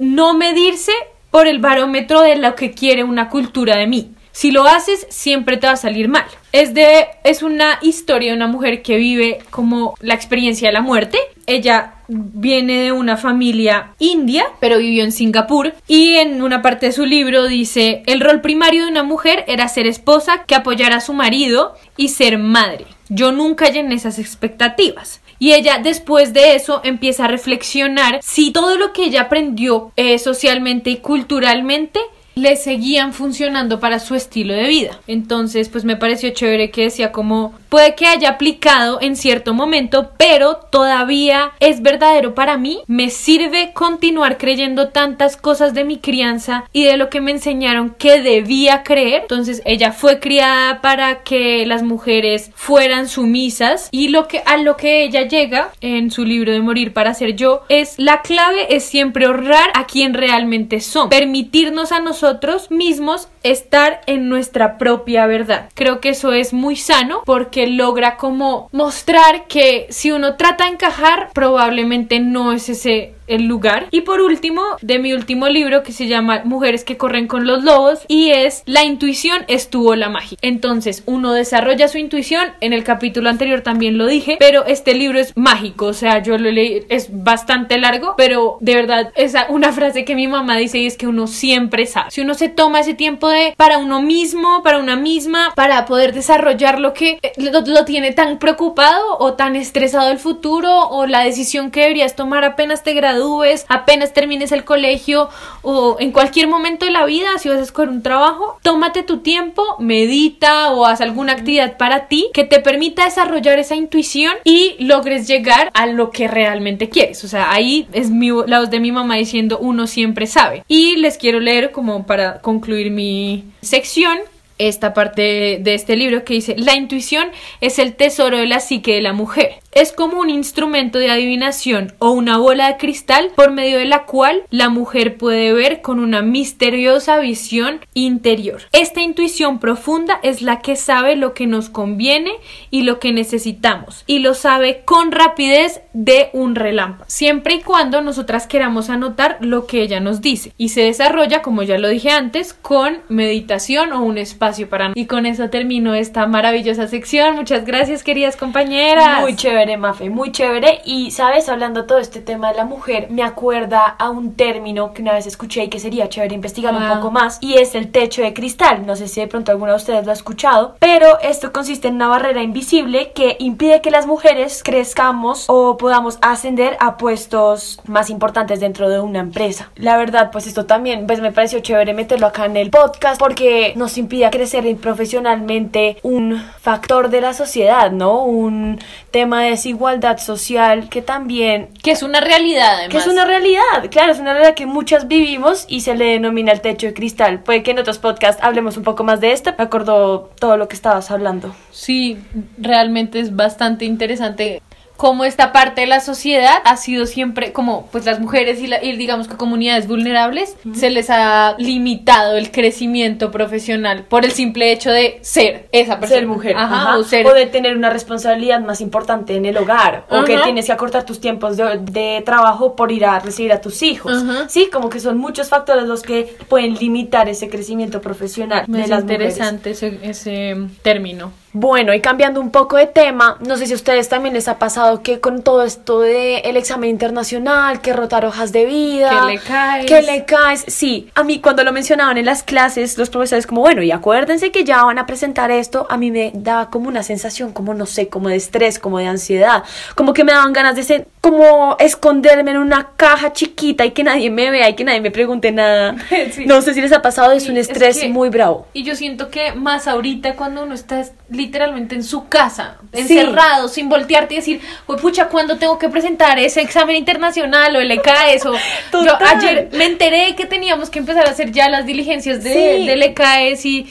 no 0.00 0.34
medirse 0.34 0.92
por 1.30 1.46
el 1.46 1.58
barómetro 1.58 2.22
de 2.22 2.36
lo 2.36 2.54
que 2.54 2.72
quiere 2.72 3.04
una 3.04 3.28
cultura 3.28 3.76
de 3.76 3.86
mí. 3.86 4.12
Si 4.30 4.52
lo 4.52 4.66
haces, 4.66 5.06
siempre 5.10 5.56
te 5.56 5.66
va 5.66 5.72
a 5.72 5.76
salir 5.76 6.08
mal. 6.08 6.24
Es 6.52 6.72
de 6.72 7.08
es 7.24 7.42
una 7.42 7.78
historia 7.82 8.30
de 8.30 8.36
una 8.36 8.46
mujer 8.46 8.82
que 8.82 8.96
vive 8.96 9.40
como 9.50 9.94
la 10.00 10.14
experiencia 10.14 10.68
de 10.68 10.74
la 10.74 10.80
muerte. 10.80 11.18
Ella 11.46 11.94
viene 12.06 12.82
de 12.82 12.92
una 12.92 13.16
familia 13.16 13.94
india, 13.98 14.46
pero 14.60 14.78
vivió 14.78 15.02
en 15.02 15.10
Singapur 15.10 15.74
y 15.88 16.18
en 16.18 16.40
una 16.40 16.62
parte 16.62 16.86
de 16.86 16.92
su 16.92 17.04
libro 17.04 17.48
dice, 17.48 18.04
"El 18.06 18.20
rol 18.20 18.40
primario 18.40 18.84
de 18.84 18.90
una 18.92 19.02
mujer 19.02 19.44
era 19.48 19.66
ser 19.66 19.88
esposa 19.88 20.44
que 20.44 20.54
apoyara 20.54 20.96
a 20.96 21.00
su 21.00 21.14
marido 21.14 21.74
y 21.96 22.08
ser 22.08 22.38
madre. 22.38 22.86
Yo 23.08 23.32
nunca 23.32 23.70
llené 23.70 23.96
esas 23.96 24.20
expectativas." 24.20 25.20
Y 25.38 25.52
ella 25.52 25.78
después 25.78 26.32
de 26.32 26.54
eso 26.54 26.80
empieza 26.84 27.24
a 27.24 27.28
reflexionar 27.28 28.20
si 28.22 28.50
todo 28.50 28.76
lo 28.76 28.92
que 28.92 29.04
ella 29.04 29.22
aprendió 29.22 29.92
eh, 29.96 30.18
socialmente 30.18 30.90
y 30.90 30.96
culturalmente 30.96 32.00
le 32.38 32.56
seguían 32.56 33.12
funcionando 33.12 33.80
para 33.80 33.98
su 33.98 34.14
estilo 34.14 34.54
de 34.54 34.68
vida. 34.68 34.98
Entonces, 35.06 35.68
pues 35.68 35.84
me 35.84 35.96
pareció 35.96 36.30
chévere 36.30 36.70
que 36.70 36.84
decía 36.84 37.12
como 37.12 37.54
puede 37.68 37.94
que 37.94 38.06
haya 38.06 38.30
aplicado 38.30 38.98
en 39.00 39.16
cierto 39.16 39.52
momento, 39.54 40.12
pero 40.16 40.56
todavía 40.56 41.52
es 41.60 41.82
verdadero 41.82 42.34
para 42.34 42.56
mí, 42.56 42.80
me 42.86 43.10
sirve 43.10 43.72
continuar 43.74 44.38
creyendo 44.38 44.88
tantas 44.88 45.36
cosas 45.36 45.74
de 45.74 45.84
mi 45.84 45.98
crianza 45.98 46.64
y 46.72 46.84
de 46.84 46.96
lo 46.96 47.10
que 47.10 47.20
me 47.20 47.30
enseñaron 47.30 47.90
que 47.90 48.22
debía 48.22 48.82
creer. 48.82 49.22
Entonces, 49.22 49.62
ella 49.64 49.92
fue 49.92 50.20
criada 50.20 50.80
para 50.80 51.22
que 51.22 51.66
las 51.66 51.82
mujeres 51.82 52.50
fueran 52.54 53.08
sumisas 53.08 53.88
y 53.90 54.08
lo 54.08 54.28
que 54.28 54.42
a 54.46 54.56
lo 54.56 54.76
que 54.76 55.04
ella 55.04 55.26
llega 55.26 55.70
en 55.80 56.10
su 56.10 56.24
libro 56.24 56.52
de 56.52 56.60
morir 56.60 56.92
para 56.92 57.14
ser 57.14 57.36
yo 57.36 57.62
es 57.68 57.94
la 57.98 58.22
clave 58.22 58.74
es 58.74 58.84
siempre 58.84 59.26
honrar 59.26 59.70
a 59.74 59.86
quien 59.86 60.14
realmente 60.14 60.80
son, 60.80 61.08
permitirnos 61.08 61.92
a 61.92 62.00
nosotros 62.00 62.27
mismos 62.70 63.28
estar 63.42 64.00
en 64.06 64.28
nuestra 64.28 64.78
propia 64.78 65.26
verdad. 65.26 65.68
Creo 65.74 66.00
que 66.00 66.10
eso 66.10 66.32
es 66.32 66.52
muy 66.52 66.76
sano 66.76 67.22
porque 67.24 67.66
logra 67.66 68.16
como 68.16 68.68
mostrar 68.72 69.46
que 69.46 69.86
si 69.90 70.10
uno 70.10 70.36
trata 70.36 70.64
de 70.64 70.70
encajar, 70.70 71.30
probablemente 71.32 72.20
no 72.20 72.52
es 72.52 72.68
ese 72.68 73.14
el 73.28 73.44
lugar. 73.44 73.86
Y 73.90 74.02
por 74.02 74.20
último, 74.20 74.62
de 74.82 74.98
mi 74.98 75.12
último 75.12 75.48
libro 75.48 75.82
que 75.82 75.92
se 75.92 76.06
llama 76.06 76.42
Mujeres 76.44 76.84
que 76.84 76.96
corren 76.96 77.26
con 77.26 77.46
los 77.46 77.64
lobos 77.64 78.00
y 78.08 78.30
es 78.30 78.62
La 78.66 78.84
intuición 78.84 79.44
estuvo 79.48 79.94
la 79.94 80.08
magia. 80.08 80.38
Entonces, 80.42 81.02
uno 81.06 81.32
desarrolla 81.32 81.88
su 81.88 81.98
intuición, 81.98 82.48
en 82.60 82.72
el 82.72 82.84
capítulo 82.84 83.28
anterior 83.28 83.60
también 83.60 83.98
lo 83.98 84.06
dije, 84.06 84.36
pero 84.38 84.64
este 84.66 84.94
libro 84.94 85.18
es 85.18 85.36
mágico, 85.36 85.86
o 85.86 85.92
sea, 85.92 86.22
yo 86.22 86.38
lo 86.38 86.50
leí, 86.50 86.84
es 86.88 87.08
bastante 87.10 87.78
largo, 87.78 88.14
pero 88.16 88.58
de 88.60 88.74
verdad 88.74 89.12
es 89.14 89.34
una 89.48 89.72
frase 89.72 90.04
que 90.04 90.14
mi 90.14 90.28
mamá 90.28 90.56
dice 90.56 90.78
y 90.78 90.86
es 90.86 90.96
que 90.96 91.06
uno 91.06 91.26
siempre 91.26 91.86
sabe. 91.86 92.10
Si 92.10 92.20
uno 92.20 92.34
se 92.34 92.48
toma 92.48 92.80
ese 92.80 92.94
tiempo 92.94 93.28
de 93.28 93.54
para 93.56 93.78
uno 93.78 94.02
mismo, 94.02 94.62
para 94.62 94.78
una 94.78 94.96
misma, 94.96 95.52
para 95.54 95.84
poder 95.84 96.12
desarrollar 96.12 96.80
lo 96.80 96.94
que 96.94 97.18
eh, 97.22 97.32
lo, 97.36 97.60
lo 97.60 97.84
tiene 97.84 98.12
tan 98.12 98.38
preocupado 98.38 99.18
o 99.18 99.34
tan 99.34 99.56
estresado 99.56 100.10
el 100.10 100.18
futuro 100.18 100.88
o 100.88 101.06
la 101.06 101.20
decisión 101.20 101.70
que 101.70 101.80
deberías 101.80 102.16
tomar 102.16 102.44
apenas 102.44 102.82
te 102.82 102.94
gradúes, 103.18 103.66
apenas 103.68 104.12
termines 104.12 104.52
el 104.52 104.64
colegio 104.64 105.28
o 105.62 105.96
en 105.98 106.12
cualquier 106.12 106.48
momento 106.48 106.86
de 106.86 106.92
la 106.92 107.04
vida, 107.04 107.38
si 107.38 107.48
vas 107.48 107.58
a 107.58 107.62
escoger 107.62 107.88
un 107.88 108.02
trabajo, 108.02 108.58
tómate 108.62 109.02
tu 109.02 109.18
tiempo, 109.18 109.62
medita 109.78 110.72
o 110.72 110.86
haz 110.86 111.00
alguna 111.00 111.32
actividad 111.32 111.76
para 111.76 112.06
ti 112.06 112.28
que 112.32 112.44
te 112.44 112.60
permita 112.60 113.04
desarrollar 113.04 113.58
esa 113.58 113.76
intuición 113.76 114.34
y 114.44 114.76
logres 114.78 115.26
llegar 115.26 115.70
a 115.74 115.86
lo 115.86 116.10
que 116.10 116.28
realmente 116.28 116.88
quieres. 116.88 117.24
O 117.24 117.28
sea, 117.28 117.52
ahí 117.52 117.88
es 117.92 118.10
mi, 118.10 118.30
la 118.46 118.60
voz 118.60 118.70
de 118.70 118.80
mi 118.80 118.92
mamá 118.92 119.16
diciendo 119.16 119.58
uno 119.60 119.86
siempre 119.86 120.26
sabe. 120.26 120.64
Y 120.68 120.96
les 120.96 121.18
quiero 121.18 121.40
leer 121.40 121.72
como 121.72 122.06
para 122.06 122.40
concluir 122.40 122.90
mi 122.90 123.44
sección 123.62 124.18
esta 124.58 124.92
parte 124.92 125.58
de 125.60 125.74
este 125.74 125.96
libro 125.96 126.24
que 126.24 126.34
dice, 126.34 126.56
la 126.58 126.76
intuición 126.76 127.28
es 127.60 127.78
el 127.78 127.94
tesoro 127.94 128.38
de 128.38 128.46
la 128.46 128.60
psique 128.60 128.94
de 128.94 129.00
la 129.00 129.12
mujer. 129.12 129.60
Es 129.72 129.92
como 129.92 130.20
un 130.20 130.30
instrumento 130.30 130.98
de 130.98 131.10
adivinación 131.10 131.92
o 131.98 132.10
una 132.10 132.38
bola 132.38 132.68
de 132.68 132.76
cristal 132.78 133.30
por 133.34 133.52
medio 133.52 133.78
de 133.78 133.84
la 133.84 134.04
cual 134.04 134.44
la 134.50 134.70
mujer 134.70 135.16
puede 135.16 135.52
ver 135.52 135.82
con 135.82 136.00
una 136.00 136.22
misteriosa 136.22 137.18
visión 137.18 137.80
interior. 137.94 138.62
Esta 138.72 139.02
intuición 139.02 139.58
profunda 139.58 140.18
es 140.22 140.42
la 140.42 140.60
que 140.60 140.74
sabe 140.76 141.16
lo 141.16 141.34
que 141.34 141.46
nos 141.46 141.68
conviene 141.68 142.32
y 142.70 142.82
lo 142.82 142.98
que 142.98 143.12
necesitamos 143.12 144.04
y 144.06 144.20
lo 144.20 144.34
sabe 144.34 144.82
con 144.84 145.12
rapidez 145.12 145.82
de 145.92 146.30
un 146.32 146.54
relámpago, 146.54 147.04
siempre 147.08 147.54
y 147.54 147.60
cuando 147.60 148.00
nosotras 148.00 148.46
queramos 148.46 148.88
anotar 148.90 149.38
lo 149.40 149.66
que 149.66 149.82
ella 149.82 150.00
nos 150.00 150.20
dice 150.20 150.52
y 150.56 150.70
se 150.70 150.82
desarrolla, 150.82 151.42
como 151.42 151.62
ya 151.62 151.78
lo 151.78 151.88
dije 151.88 152.10
antes, 152.10 152.54
con 152.54 152.98
meditación 153.08 153.92
o 153.92 154.02
un 154.02 154.18
espacio 154.18 154.68
para... 154.68 154.92
Y 154.94 155.06
con 155.06 155.26
eso 155.26 155.50
termino 155.50 155.94
esta 155.94 156.26
maravillosa 156.26 156.88
sección. 156.88 157.36
Muchas 157.36 157.64
gracias, 157.64 158.02
queridas 158.02 158.36
compañeras. 158.36 159.20
Mafe, 159.66 160.08
muy 160.10 160.30
chévere. 160.32 160.80
Y, 160.84 161.10
¿sabes? 161.10 161.48
Hablando 161.48 161.84
todo 161.86 161.98
este 161.98 162.20
tema 162.20 162.50
de 162.50 162.56
la 162.56 162.64
mujer, 162.64 163.08
me 163.10 163.22
acuerda 163.22 163.80
a 163.98 164.08
un 164.10 164.34
término 164.34 164.92
que 164.92 165.02
una 165.02 165.12
vez 165.14 165.26
escuché 165.26 165.64
y 165.64 165.68
que 165.68 165.80
sería 165.80 166.08
chévere 166.08 166.34
investigar 166.34 166.74
un 166.74 166.86
Wow. 166.86 166.96
poco 166.96 167.10
más, 167.10 167.38
y 167.40 167.54
es 167.54 167.74
el 167.74 167.90
techo 167.90 168.22
de 168.22 168.32
cristal. 168.32 168.86
No 168.86 168.94
sé 168.96 169.08
si 169.08 169.20
de 169.20 169.26
pronto 169.26 169.50
alguno 169.52 169.72
de 169.72 169.76
ustedes 169.76 170.04
lo 170.04 170.10
ha 170.12 170.14
escuchado, 170.14 170.76
pero 170.78 171.18
esto 171.20 171.52
consiste 171.52 171.88
en 171.88 171.96
una 171.96 172.08
barrera 172.08 172.42
invisible 172.42 173.12
que 173.12 173.36
impide 173.40 173.80
que 173.80 173.90
las 173.90 174.06
mujeres 174.06 174.62
crezcamos 174.62 175.44
o 175.48 175.76
podamos 175.76 176.18
ascender 176.22 176.76
a 176.80 176.96
puestos 176.96 177.80
más 177.86 178.10
importantes 178.10 178.60
dentro 178.60 178.88
de 178.88 179.00
una 179.00 179.18
empresa. 179.20 179.70
La 179.76 179.96
verdad, 179.96 180.30
pues 180.30 180.46
esto 180.46 180.66
también 180.66 181.06
pues 181.06 181.20
me 181.20 181.32
pareció 181.32 181.60
chévere 181.60 181.94
meterlo 181.94 182.26
acá 182.26 182.44
en 182.46 182.56
el 182.56 182.70
podcast 182.70 183.18
porque 183.18 183.72
nos 183.76 183.98
impide 183.98 184.30
crecer 184.30 184.64
profesionalmente 184.76 185.96
un 186.02 186.42
factor 186.60 187.08
de 187.10 187.20
la 187.20 187.32
sociedad, 187.32 187.90
¿no? 187.90 188.22
Un 188.24 188.78
tema 189.10 189.47
desigualdad 189.50 190.18
social 190.18 190.88
que 190.88 191.02
también 191.02 191.70
Que 191.82 191.90
es 191.92 192.02
una 192.02 192.20
realidad, 192.20 192.74
además. 192.74 192.90
que 192.90 192.98
es 192.98 193.06
una 193.06 193.24
realidad, 193.24 193.90
claro, 193.90 194.12
es 194.12 194.18
una 194.18 194.32
realidad 194.32 194.54
que 194.54 194.66
muchas 194.66 195.08
vivimos 195.08 195.64
y 195.68 195.80
se 195.80 195.94
le 195.94 196.06
denomina 196.06 196.52
el 196.52 196.60
techo 196.60 196.86
de 196.86 196.94
cristal. 196.94 197.40
Puede 197.40 197.62
que 197.62 197.70
en 197.72 197.78
otros 197.78 197.98
podcasts 197.98 198.42
hablemos 198.42 198.76
un 198.76 198.82
poco 198.84 199.04
más 199.04 199.20
de 199.20 199.32
esto. 199.32 199.54
Me 199.56 199.64
acordó 199.64 200.30
todo 200.38 200.56
lo 200.56 200.68
que 200.68 200.74
estabas 200.76 201.10
hablando. 201.10 201.54
Sí, 201.70 202.18
realmente 202.58 203.20
es 203.20 203.34
bastante 203.36 203.84
interesante 203.84 204.62
cómo 204.98 205.24
esta 205.24 205.52
parte 205.52 205.82
de 205.82 205.86
la 205.86 206.00
sociedad 206.00 206.56
ha 206.64 206.76
sido 206.76 207.06
siempre 207.06 207.52
como 207.52 207.86
pues 207.92 208.04
las 208.04 208.18
mujeres 208.18 208.60
y, 208.60 208.66
la- 208.66 208.82
y 208.82 208.96
digamos 208.96 209.28
que 209.28 209.36
comunidades 209.36 209.86
vulnerables 209.86 210.56
se 210.74 210.90
les 210.90 211.08
ha 211.08 211.54
limitado 211.56 212.36
el 212.36 212.50
crecimiento 212.50 213.30
profesional 213.30 214.02
por 214.08 214.24
el 214.24 214.32
simple 214.32 214.72
hecho 214.72 214.90
de 214.90 215.20
ser 215.22 215.68
esa 215.70 216.00
persona 216.00 216.18
Ser 216.20 216.26
mujer, 216.28 216.56
Ajá, 216.56 216.76
ajá, 216.82 216.98
o 216.98 217.04
ser 217.04 217.24
de 217.26 217.46
tener 217.46 217.76
una 217.76 217.90
responsabilidad 217.90 218.60
más 218.60 218.80
importante 218.80 219.36
en 219.36 219.46
el 219.46 219.56
hogar, 219.56 220.04
o 220.10 220.24
que 220.24 220.36
tienes 220.38 220.66
que 220.66 220.72
acortar 220.72 221.04
tus 221.06 221.20
tiempos 221.20 221.56
de, 221.56 221.78
de 221.78 222.22
trabajo 222.26 222.74
por 222.74 222.90
ir 222.90 223.04
a 223.06 223.20
recibir 223.20 223.52
a 223.52 223.60
tus 223.60 223.82
hijos. 223.84 224.12
Sí, 224.48 224.68
como 224.72 224.90
que 224.90 224.98
son 224.98 225.16
muchos 225.16 225.48
factores 225.48 225.84
los 225.84 226.02
que 226.02 226.36
pueden 226.48 226.74
limitar 226.74 227.28
ese 227.28 227.48
crecimiento 227.48 228.00
profesional 228.00 228.64
Me 228.66 228.78
de 228.78 228.84
es 228.84 228.90
las 228.90 229.04
mujeres. 229.04 229.34
interesante 229.38 229.70
ese, 229.70 229.98
ese 230.02 230.56
término. 230.82 231.30
Bueno, 231.52 231.94
y 231.94 232.00
cambiando 232.00 232.40
un 232.40 232.50
poco 232.50 232.76
de 232.76 232.86
tema, 232.86 233.38
no 233.40 233.56
sé 233.56 233.66
si 233.66 233.72
a 233.72 233.76
ustedes 233.76 234.08
también 234.08 234.34
les 234.34 234.48
ha 234.48 234.58
pasado 234.58 235.02
que 235.02 235.18
con 235.20 235.42
todo 235.42 235.62
esto 235.64 236.00
de 236.00 236.38
el 236.40 236.56
examen 236.56 236.90
internacional, 236.90 237.80
que 237.80 237.94
rotar 237.94 238.26
hojas 238.26 238.52
de 238.52 238.66
vida, 238.66 239.10
Que 239.26 239.32
le 239.32 239.38
caes. 239.40 239.86
que 239.86 240.02
le 240.02 240.24
caes, 240.26 240.64
sí, 240.68 241.10
a 241.14 241.24
mí 241.24 241.40
cuando 241.40 241.64
lo 241.64 241.72
mencionaban 241.72 242.18
en 242.18 242.26
las 242.26 242.42
clases, 242.42 242.98
los 242.98 243.08
profesores 243.08 243.46
como, 243.46 243.62
bueno, 243.62 243.82
y 243.82 243.90
acuérdense 243.92 244.52
que 244.52 244.64
ya 244.64 244.84
van 244.84 244.98
a 244.98 245.06
presentar 245.06 245.50
esto, 245.50 245.86
a 245.88 245.96
mí 245.96 246.10
me 246.10 246.32
daba 246.34 246.68
como 246.68 246.88
una 246.88 247.02
sensación, 247.02 247.52
como 247.52 247.72
no 247.72 247.86
sé, 247.86 248.08
como 248.08 248.28
de 248.28 248.36
estrés, 248.36 248.78
como 248.78 248.98
de 248.98 249.06
ansiedad, 249.06 249.64
como 249.94 250.12
que 250.12 250.24
me 250.24 250.32
daban 250.32 250.52
ganas 250.52 250.76
de 250.76 250.82
ser, 250.84 251.08
como 251.20 251.76
esconderme 251.78 252.52
en 252.52 252.58
una 252.58 252.90
caja 252.96 253.32
chiquita 253.32 253.84
y 253.84 253.90
que 253.90 254.04
nadie 254.04 254.30
me 254.30 254.50
vea 254.50 254.68
y 254.68 254.74
que 254.74 254.84
nadie 254.84 255.00
me 255.00 255.10
pregunte 255.10 255.52
nada. 255.52 255.96
Sí. 256.32 256.46
No 256.46 256.62
sé 256.62 256.74
si 256.74 256.80
les 256.80 256.92
ha 256.92 257.02
pasado, 257.02 257.32
es 257.32 257.48
un 257.48 257.56
es 257.56 257.68
estrés 257.68 257.98
que- 257.98 258.08
muy 258.08 258.28
bravo. 258.28 258.66
Y 258.72 258.82
yo 258.84 258.94
siento 258.94 259.30
que 259.30 259.52
más 259.52 259.88
ahorita 259.88 260.34
cuando 260.36 260.62
uno 260.62 260.74
está 260.74 261.00
es- 261.00 261.12
literalmente 261.30 261.94
en 261.94 262.02
su 262.04 262.28
casa, 262.28 262.76
Sí. 262.92 263.00
encerrado, 263.00 263.68
sin 263.68 263.88
voltearte 263.88 264.34
y 264.34 264.36
decir, 264.38 264.60
pues 264.86 265.00
pucha, 265.00 265.28
¿cuándo 265.28 265.58
tengo 265.58 265.78
que 265.78 265.88
presentar 265.88 266.38
ese 266.38 266.60
examen 266.60 266.96
internacional 266.96 267.74
o 267.76 267.80
el 267.80 267.90
ECAES? 267.90 268.46
O 268.46 268.52
yo 269.04 269.16
ayer 269.26 269.68
me 269.72 269.86
enteré 269.86 270.34
que 270.36 270.46
teníamos 270.46 270.90
que 270.90 270.98
empezar 271.00 271.26
a 271.26 271.30
hacer 271.30 271.50
ya 271.52 271.68
las 271.68 271.84
diligencias 271.86 272.42
de, 272.44 272.52
Sí. 272.78 272.86
del 272.86 273.02
ECAES 273.02 273.64
y, 273.66 273.86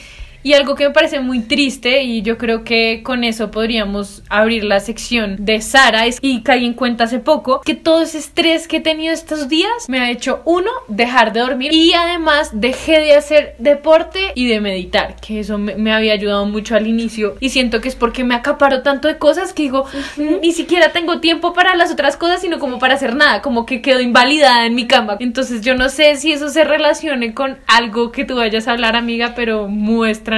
y 0.47 0.53
algo 0.53 0.75
que 0.75 0.86
me 0.88 0.93
parece 0.93 1.19
muy 1.19 1.41
triste 1.41 2.03
y 2.03 2.21
yo 2.21 2.38
creo 2.38 2.63
que 2.63 3.01
con 3.03 3.25
eso 3.25 3.51
podríamos 3.51 4.23
abrir 4.29 4.63
la 4.63 4.79
sección 4.79 5.36
de 5.39 5.60
Sara 5.60 6.05
es- 6.05 6.19
y 6.21 6.41
caí 6.41 6.65
en 6.65 6.73
cuenta 6.73 7.03
hace 7.03 7.19
poco 7.19 7.60
que 7.65 7.75
todo 7.75 8.01
ese 8.01 8.17
estrés 8.19 8.67
que 8.69 8.77
he 8.77 8.79
tenido 8.79 9.13
estos 9.13 9.49
días 9.49 9.69
me 9.89 9.99
ha 9.99 10.10
hecho 10.10 10.41
uno 10.45 10.71
dejar 10.88 11.33
de 11.33 11.41
dormir 11.41 11.73
y 11.73 11.93
además 11.93 12.51
dejé 12.53 12.99
de 13.01 13.15
hacer 13.15 13.55
deporte 13.60 14.19
y 14.36 14.47
de 14.47 14.62
meditar 14.62 15.15
que 15.19 15.41
eso 15.41 15.57
me, 15.57 15.75
me 15.75 15.91
había 15.91 16.13
ayudado 16.13 16.45
mucho 16.45 16.75
al 16.75 16.88
inicio 16.88 17.36
y 17.41 17.49
siento 17.49 17.81
que 17.81 17.89
es 17.89 17.95
porque 17.95 18.23
me 18.23 18.33
acaparo 18.36 18.83
tanto 18.83 19.10
de 19.10 19.17
cosas 19.17 19.51
que 19.53 19.63
digo 19.63 19.86
ni 20.41 20.53
siquiera 20.53 20.93
tengo 20.93 21.19
tiempo 21.19 21.51
para 21.53 21.75
las 21.75 21.91
otras 21.91 22.15
cosas 22.15 22.39
sino 22.39 22.57
como 22.60 22.79
para 22.79 22.93
hacer 22.95 23.15
nada 23.15 23.41
como 23.41 23.65
que 23.65 23.81
quedo 23.81 23.99
invalidada 23.99 24.65
en 24.65 24.75
mi 24.75 24.88
cama 24.88 25.17
entonces 25.19 25.62
yo 25.62 25.75
no 25.75 25.89
sé 25.89 26.15
si 26.15 26.31
eso 26.31 26.47
se 26.47 26.63
relacione 26.63 27.33
con 27.33 27.57
algo 27.67 28.13
que 28.13 28.23
tú 28.23 28.36
vayas 28.38 28.67
a 28.69 28.71
hablar 28.71 28.95
amiga 28.95 29.33
pero 29.36 29.67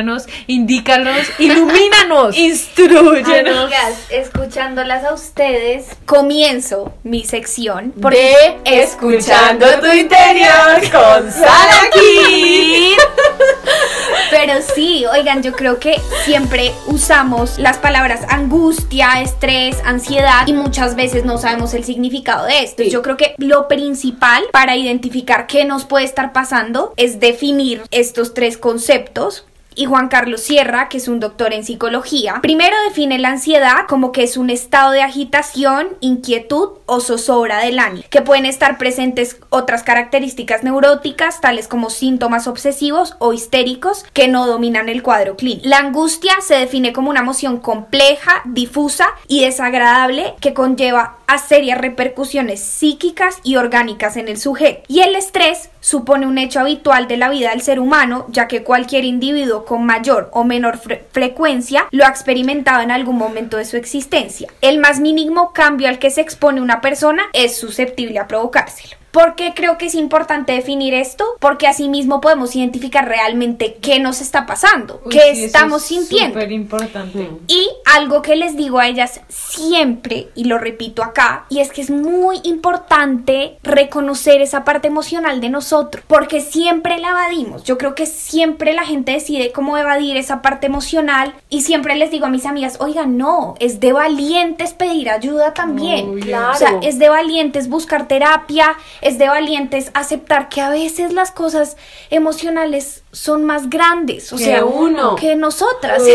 muéstranos 0.03 0.27
indícanos 0.47 1.27
ilumínanos 1.39 2.37
Instruyenos. 2.37 3.65
Amigas, 3.65 4.05
escuchándolas 4.09 5.03
a 5.03 5.13
ustedes, 5.13 5.87
comienzo 6.05 6.93
mi 7.03 7.25
sección 7.25 7.93
de 7.95 8.57
Escuchando 8.65 9.65
tu 9.79 9.87
interior 9.87 10.81
con 10.91 11.31
Sara. 11.31 11.89
Pero 14.31 14.53
sí, 14.75 15.05
oigan, 15.05 15.41
yo 15.41 15.53
creo 15.53 15.79
que 15.79 15.99
siempre 16.23 16.71
usamos 16.87 17.57
las 17.57 17.77
palabras 17.77 18.21
angustia, 18.29 19.21
estrés, 19.21 19.77
ansiedad 19.83 20.47
y 20.47 20.53
muchas 20.53 20.95
veces 20.95 21.25
no 21.25 21.37
sabemos 21.37 21.73
el 21.73 21.83
significado 21.83 22.45
de 22.45 22.63
esto. 22.63 22.83
Sí. 22.83 22.89
Yo 22.89 23.01
creo 23.01 23.17
que 23.17 23.33
lo 23.37 23.67
principal 23.67 24.43
para 24.51 24.75
identificar 24.75 25.47
qué 25.47 25.65
nos 25.65 25.85
puede 25.85 26.05
estar 26.05 26.31
pasando 26.31 26.93
es 26.95 27.19
definir 27.19 27.81
estos 27.91 28.33
tres 28.33 28.57
conceptos. 28.57 29.45
Y 29.79 29.85
Juan 29.85 30.09
Carlos 30.09 30.41
Sierra, 30.41 30.89
que 30.89 30.97
es 30.97 31.07
un 31.07 31.21
doctor 31.21 31.53
en 31.53 31.63
psicología, 31.63 32.39
primero 32.41 32.75
define 32.89 33.17
la 33.17 33.29
ansiedad 33.29 33.87
como 33.87 34.11
que 34.11 34.23
es 34.23 34.35
un 34.35 34.49
estado 34.49 34.91
de 34.91 35.01
agitación, 35.01 35.87
inquietud 36.01 36.71
o 36.85 36.99
zozobra 36.99 37.59
del 37.59 37.79
ánimo, 37.79 38.03
que 38.09 38.21
pueden 38.21 38.45
estar 38.45 38.77
presentes 38.77 39.39
otras 39.47 39.83
características 39.83 40.63
neuróticas, 40.65 41.39
tales 41.39 41.69
como 41.69 41.89
síntomas 41.89 42.45
obsesivos 42.45 43.15
o 43.19 43.31
histéricos 43.31 44.03
que 44.11 44.27
no 44.27 44.47
dominan 44.47 44.89
el 44.89 45.01
cuadro 45.01 45.37
clínico. 45.37 45.69
La 45.69 45.77
angustia 45.77 46.33
se 46.41 46.55
define 46.55 46.91
como 46.91 47.09
una 47.09 47.21
emoción 47.21 47.57
compleja, 47.57 48.41
difusa 48.43 49.07
y 49.29 49.45
desagradable 49.45 50.33
que 50.41 50.53
conlleva 50.53 51.19
a 51.29 51.37
serias 51.37 51.77
repercusiones 51.77 52.59
psíquicas 52.59 53.37
y 53.43 53.55
orgánicas 53.55 54.17
en 54.17 54.27
el 54.27 54.37
sujeto. 54.37 54.81
Y 54.87 55.01
el 55.01 55.15
estrés 55.15 55.69
supone 55.79 56.25
un 56.25 56.39
hecho 56.39 56.59
habitual 56.59 57.07
de 57.07 57.17
la 57.17 57.29
vida 57.29 57.51
del 57.51 57.61
ser 57.61 57.79
humano, 57.79 58.25
ya 58.29 58.47
que 58.47 58.63
cualquier 58.63 59.05
individuo 59.05 59.63
con 59.69 59.85
mayor 59.85 60.31
o 60.33 60.43
menor 60.43 60.79
fre- 60.79 61.01
frecuencia 61.11 61.85
lo 61.91 62.03
ha 62.03 62.09
experimentado 62.09 62.81
en 62.81 62.89
algún 62.89 63.19
momento 63.19 63.55
de 63.57 63.65
su 63.65 63.77
existencia. 63.77 64.49
El 64.61 64.79
más 64.79 64.99
mínimo 64.99 65.53
cambio 65.53 65.87
al 65.89 65.99
que 65.99 66.09
se 66.09 66.21
expone 66.21 66.59
una 66.59 66.81
persona 66.81 67.21
es 67.33 67.55
susceptible 67.55 68.17
a 68.17 68.25
provocárselo. 68.27 68.95
¿Por 69.11 69.35
qué 69.35 69.53
creo 69.55 69.77
que 69.77 69.87
es 69.87 69.95
importante 69.95 70.53
definir 70.53 70.93
esto? 70.93 71.25
Porque 71.39 71.67
así 71.67 71.89
mismo 71.89 72.21
podemos 72.21 72.55
identificar 72.55 73.07
realmente 73.07 73.77
qué 73.81 73.99
nos 73.99 74.21
está 74.21 74.45
pasando, 74.45 75.01
Uy, 75.05 75.11
qué 75.11 75.35
sí, 75.35 75.39
eso 75.39 75.45
estamos 75.45 75.81
es 75.83 75.87
sintiendo. 75.87 76.33
súper 76.33 76.51
importante 76.51 77.29
Y 77.47 77.67
algo 77.85 78.21
que 78.21 78.35
les 78.35 78.55
digo 78.55 78.79
a 78.79 78.87
ellas 78.87 79.21
siempre, 79.29 80.29
y 80.35 80.45
lo 80.45 80.57
repito 80.57 81.03
acá, 81.03 81.45
y 81.49 81.59
es 81.59 81.71
que 81.71 81.81
es 81.81 81.89
muy 81.89 82.39
importante 82.43 83.57
reconocer 83.63 84.41
esa 84.41 84.63
parte 84.63 84.87
emocional 84.87 85.41
de 85.41 85.49
nosotros, 85.49 86.03
porque 86.07 86.41
siempre 86.41 86.99
la 86.99 87.09
evadimos. 87.09 87.63
Yo 87.63 87.77
creo 87.77 87.95
que 87.95 88.05
siempre 88.05 88.73
la 88.73 88.85
gente 88.85 89.11
decide 89.11 89.51
cómo 89.51 89.77
evadir 89.77 90.17
esa 90.17 90.41
parte 90.41 90.67
emocional, 90.67 91.33
y 91.49 91.61
siempre 91.61 91.95
les 91.95 92.11
digo 92.11 92.25
a 92.25 92.29
mis 92.29 92.45
amigas, 92.45 92.77
oigan, 92.79 93.17
no, 93.17 93.55
es 93.59 93.79
de 93.79 93.93
valientes 93.93 94.73
pedir 94.73 95.09
ayuda 95.09 95.53
también. 95.53 96.19
Claro. 96.19 96.51
O 96.53 96.55
sea, 96.55 96.79
es 96.81 96.99
de 96.99 97.09
valientes 97.09 97.69
buscar 97.69 98.07
terapia, 98.07 98.77
es 99.01 99.17
de 99.17 99.27
valientes 99.27 99.91
aceptar 99.93 100.49
que 100.49 100.61
a 100.61 100.69
veces 100.69 101.13
las 101.13 101.31
cosas 101.31 101.77
emocionales 102.09 103.03
son 103.11 103.43
más 103.45 103.69
grandes, 103.69 104.31
o 104.33 104.37
Que 104.37 104.43
sea, 104.45 104.65
uno. 104.65 105.15
que 105.15 105.35
nosotras. 105.35 106.03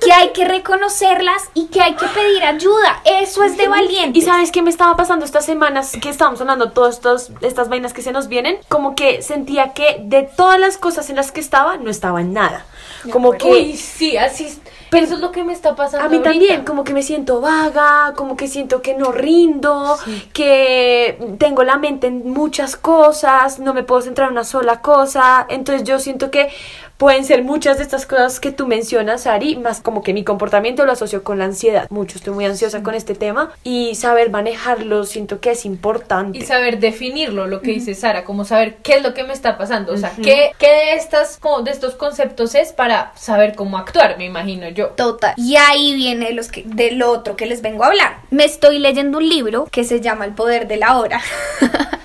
que 0.00 0.12
hay 0.12 0.30
que 0.30 0.44
reconocerlas 0.44 1.50
y 1.54 1.66
que 1.66 1.82
hay 1.82 1.94
que 1.94 2.06
pedir 2.06 2.44
ayuda. 2.44 3.00
Eso 3.04 3.42
es 3.42 3.56
de 3.56 3.66
valientes. 3.68 4.22
Y 4.22 4.24
sabes 4.24 4.52
qué 4.52 4.62
me 4.62 4.70
estaba 4.70 4.96
pasando 4.96 5.24
estas 5.24 5.44
semanas 5.44 5.92
que 6.00 6.08
estábamos 6.08 6.40
hablando 6.40 6.70
todas 6.70 6.94
estos, 6.96 7.30
estas 7.40 7.68
vainas 7.68 7.92
que 7.92 8.02
se 8.02 8.12
nos 8.12 8.28
vienen, 8.28 8.58
como 8.68 8.94
que 8.94 9.22
sentía 9.22 9.72
que 9.72 9.96
de 10.00 10.22
todas 10.22 10.60
las 10.60 10.76
cosas 10.76 11.10
en 11.10 11.16
las 11.16 11.32
que 11.32 11.40
estaba, 11.40 11.76
no 11.76 11.90
estaba 11.90 12.20
en 12.20 12.32
nada. 12.32 12.64
Como 13.12 13.32
que 13.32 13.48
Uy, 13.48 13.76
sí, 13.76 14.16
así. 14.16 14.60
Pero- 14.90 15.04
eso 15.04 15.14
es 15.14 15.20
lo 15.20 15.32
que 15.32 15.44
me 15.44 15.52
está 15.52 15.74
pasando 15.74 16.04
a 16.06 16.08
mí 16.08 16.16
ahorita. 16.16 16.30
también, 16.30 16.64
como 16.64 16.84
que 16.84 16.92
me 16.94 17.02
siento 17.02 17.40
vaga, 17.40 18.12
como 18.16 18.36
que 18.36 18.48
siento 18.48 18.82
que 18.82 18.94
no 18.94 19.12
rindo, 19.12 19.96
que 20.32 21.18
tengo 21.38 21.64
la 21.64 21.76
mente 21.76 22.06
en 22.06 22.30
muchas 22.30 22.76
cosas, 22.76 23.58
no 23.58 23.74
me 23.74 23.82
puedo 23.82 24.02
centrar 24.02 24.28
en 24.28 24.32
una 24.32 24.44
sola 24.44 24.80
cosa. 24.80 25.46
Entonces 25.48 25.84
yo 25.84 25.98
siento 25.98 26.30
que 26.30 26.48
pueden 26.96 27.24
ser 27.24 27.42
muchas 27.42 27.78
de 27.78 27.82
estas 27.82 28.06
cosas 28.06 28.40
que 28.40 28.52
tú 28.52 28.66
mencionas, 28.66 29.26
Ari, 29.26 29.56
más 29.56 29.80
como 29.80 30.02
que 30.02 30.12
mi 30.12 30.24
comportamiento 30.24 30.84
lo 30.84 30.92
asocio 30.92 31.22
con 31.22 31.38
la 31.38 31.44
ansiedad. 31.44 31.86
Mucho, 31.90 32.18
estoy 32.18 32.34
muy 32.34 32.44
ansiosa 32.44 32.82
con 32.82 32.94
este 32.94 33.14
tema 33.14 33.52
y 33.64 33.94
saber 33.94 34.30
manejarlo 34.30 35.04
siento 35.04 35.40
que 35.40 35.52
es 35.52 35.64
importante. 35.64 36.38
Y 36.38 36.42
saber 36.42 36.78
definirlo, 36.78 37.46
lo 37.46 37.60
que 37.60 37.72
dice 37.72 37.94
Sara, 37.94 38.24
como 38.24 38.44
saber 38.44 38.76
qué 38.76 38.94
es 38.94 39.02
lo 39.02 39.14
que 39.14 39.24
me 39.24 39.32
está 39.32 39.58
pasando, 39.58 39.92
o 39.92 39.96
sea, 39.96 40.12
qué, 40.22 40.52
qué 40.58 40.66
de 40.66 40.94
estas 40.94 41.38
como 41.38 41.62
de 41.62 41.70
estos 41.70 41.94
conceptos 41.94 42.54
es 42.54 42.72
para 42.72 43.12
saber 43.16 43.54
cómo 43.54 43.78
actuar, 43.78 44.16
me 44.18 44.24
imagino 44.24 44.68
yo. 44.68 44.88
Total. 44.88 45.34
Y 45.36 45.56
ahí 45.56 45.94
viene 45.94 46.32
los 46.32 46.48
que, 46.48 46.62
del 46.64 47.02
otro 47.02 47.36
que 47.36 47.46
les 47.46 47.62
vengo 47.62 47.84
a 47.84 47.88
hablar. 47.88 48.18
Me 48.30 48.44
estoy 48.44 48.78
leyendo 48.78 49.18
un 49.18 49.28
libro 49.28 49.66
que 49.70 49.84
se 49.84 50.00
llama 50.00 50.24
El 50.24 50.32
poder 50.32 50.66
de 50.66 50.76
la 50.76 50.98
hora. 50.98 51.20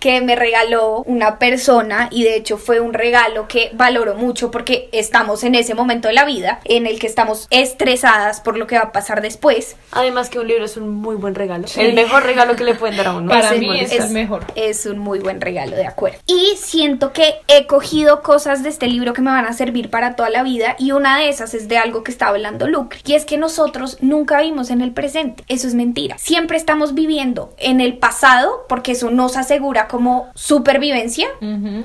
que 0.00 0.20
me 0.20 0.34
regaló 0.34 1.02
una 1.06 1.38
persona 1.38 2.08
y 2.10 2.24
de 2.24 2.36
hecho 2.36 2.56
fue 2.56 2.80
un 2.80 2.94
regalo 2.94 3.46
que 3.46 3.70
valoro 3.74 4.14
mucho 4.14 4.50
porque 4.50 4.88
estamos 4.92 5.44
en 5.44 5.54
ese 5.54 5.74
momento 5.74 6.08
de 6.08 6.14
la 6.14 6.24
vida 6.24 6.60
en 6.64 6.86
el 6.86 6.98
que 6.98 7.06
estamos 7.06 7.46
estresadas 7.50 8.40
por 8.40 8.56
lo 8.56 8.66
que 8.66 8.76
va 8.76 8.84
a 8.84 8.92
pasar 8.92 9.22
después. 9.22 9.76
Además 9.92 10.30
que 10.30 10.38
un 10.38 10.48
libro 10.48 10.64
es 10.64 10.76
un 10.76 10.88
muy 10.88 11.16
buen 11.16 11.34
regalo. 11.34 11.66
El 11.76 11.94
mejor 11.94 12.22
regalo 12.22 12.56
que 12.56 12.64
le 12.64 12.74
pueden 12.74 12.96
dar 12.96 13.08
a 13.08 13.14
uno. 13.14 13.28
Para 13.28 13.50
Ese 13.50 13.58
mí 13.58 13.80
es, 13.80 13.92
el 13.92 14.10
mejor. 14.10 14.44
Es 14.54 14.86
un 14.86 14.98
muy 14.98 15.18
buen 15.18 15.40
regalo, 15.40 15.76
de 15.76 15.86
acuerdo. 15.86 16.18
Y 16.26 16.56
siento 16.56 17.12
que 17.12 17.34
he 17.48 17.66
cogido 17.66 18.22
cosas 18.22 18.62
de 18.62 18.70
este 18.70 18.86
libro 18.86 19.12
que 19.12 19.22
me 19.22 19.30
van 19.30 19.44
a 19.44 19.52
servir 19.52 19.90
para 19.90 20.16
toda 20.16 20.30
la 20.30 20.42
vida 20.42 20.76
y 20.78 20.92
una 20.92 21.18
de 21.18 21.28
esas 21.28 21.54
es 21.54 21.68
de 21.68 21.78
algo 21.78 22.02
que 22.02 22.10
está 22.10 22.28
hablando 22.28 22.66
Luke, 22.66 22.98
y 23.04 23.14
es 23.14 23.24
que 23.24 23.36
nosotros 23.36 23.98
nunca 24.00 24.38
vivimos 24.38 24.70
en 24.70 24.80
el 24.80 24.92
presente. 24.92 25.44
Eso 25.48 25.66
es 25.66 25.74
mentira. 25.74 26.16
Siempre 26.18 26.56
estamos 26.56 26.94
viviendo 26.94 27.52
en 27.58 27.80
el 27.80 27.98
pasado 27.98 28.64
porque 28.68 28.92
eso 28.92 29.10
nos 29.10 29.36
asegura 29.36 29.88
como 29.90 30.30
supervivencia 30.34 31.28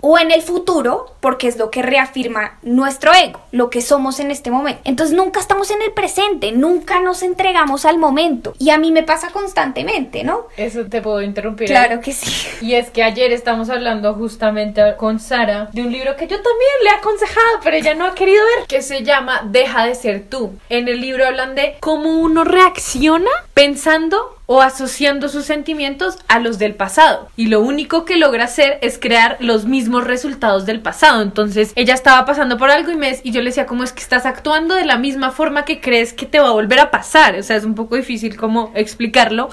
o 0.01 0.19
en 0.19 0.31
el 0.31 0.43
futuro 0.43 1.15
porque 1.19 1.47
es 1.47 1.57
lo 1.57 1.71
que 1.71 1.81
reafirma 1.81 2.59
nuestro 2.61 3.11
ego, 3.13 3.41
lo 3.51 3.71
que 3.71 3.81
somos 3.81 4.19
en 4.19 4.29
este 4.29 4.51
momento. 4.51 4.81
Entonces 4.83 5.17
nunca 5.17 5.39
estamos 5.39 5.71
en 5.71 5.81
el 5.81 5.91
presente, 5.91 6.51
nunca 6.51 6.99
nos 6.99 7.23
entregamos 7.23 7.83
al 7.85 7.97
momento. 7.97 8.53
Y 8.59 8.69
a 8.69 8.77
mí 8.77 8.91
me 8.91 9.01
pasa 9.01 9.31
constantemente, 9.31 10.23
¿no? 10.23 10.45
Eso 10.55 10.85
te 10.85 11.01
puedo 11.01 11.23
interrumpir. 11.23 11.67
Claro 11.67 11.99
que 11.99 12.13
sí. 12.13 12.31
Y 12.61 12.75
es 12.75 12.91
que 12.91 13.01
ayer 13.01 13.31
estamos 13.31 13.71
hablando 13.71 14.13
justamente 14.13 14.81
con 14.97 15.19
Sara 15.19 15.69
de 15.73 15.81
un 15.81 15.91
libro 15.91 16.15
que 16.15 16.27
yo 16.27 16.35
también 16.35 16.71
le 16.83 16.89
he 16.89 16.93
aconsejado, 16.93 17.59
pero 17.63 17.75
ella 17.75 17.95
no 17.95 18.05
ha 18.05 18.13
querido 18.13 18.43
ver, 18.57 18.67
que 18.67 18.83
se 18.83 19.03
llama 19.03 19.41
Deja 19.45 19.85
de 19.85 19.95
ser 19.95 20.25
tú. 20.29 20.53
En 20.69 20.87
el 20.87 21.01
libro 21.01 21.25
hablan 21.25 21.55
de 21.55 21.77
cómo 21.79 22.19
uno 22.19 22.43
reacciona 22.43 23.31
pensando 23.55 24.34
o 24.47 24.61
asociando 24.61 25.29
sus 25.29 25.45
sentimientos 25.45 26.17
a 26.27 26.39
los 26.39 26.59
del 26.59 26.75
pasado. 26.75 27.29
Y 27.35 27.47
lo 27.47 27.61
único 27.61 28.05
que 28.05 28.17
logra 28.17 28.45
hacer 28.45 28.77
es 28.81 28.99
crear 28.99 29.37
los 29.39 29.65
mismos 29.65 30.03
resultados 30.03 30.65
del 30.65 30.81
pasado. 30.81 31.21
Entonces 31.21 31.73
ella 31.75 31.93
estaba 31.93 32.25
pasando 32.25 32.57
por 32.57 32.69
algo 32.69 32.91
y, 32.91 32.95
me, 32.95 33.19
y 33.23 33.31
yo 33.31 33.41
le 33.41 33.49
decía, 33.49 33.65
¿cómo 33.65 33.83
es 33.83 33.91
que 33.91 34.01
estás 34.01 34.25
actuando 34.25 34.75
de 34.75 34.85
la 34.85 34.97
misma 34.97 35.31
forma 35.31 35.65
que 35.65 35.81
crees 35.81 36.13
que 36.13 36.25
te 36.25 36.39
va 36.39 36.49
a 36.49 36.53
volver 36.53 36.79
a 36.79 36.91
pasar? 36.91 37.35
O 37.35 37.43
sea, 37.43 37.55
es 37.55 37.63
un 37.63 37.75
poco 37.75 37.95
difícil 37.95 38.35
como 38.35 38.71
explicarlo. 38.75 39.49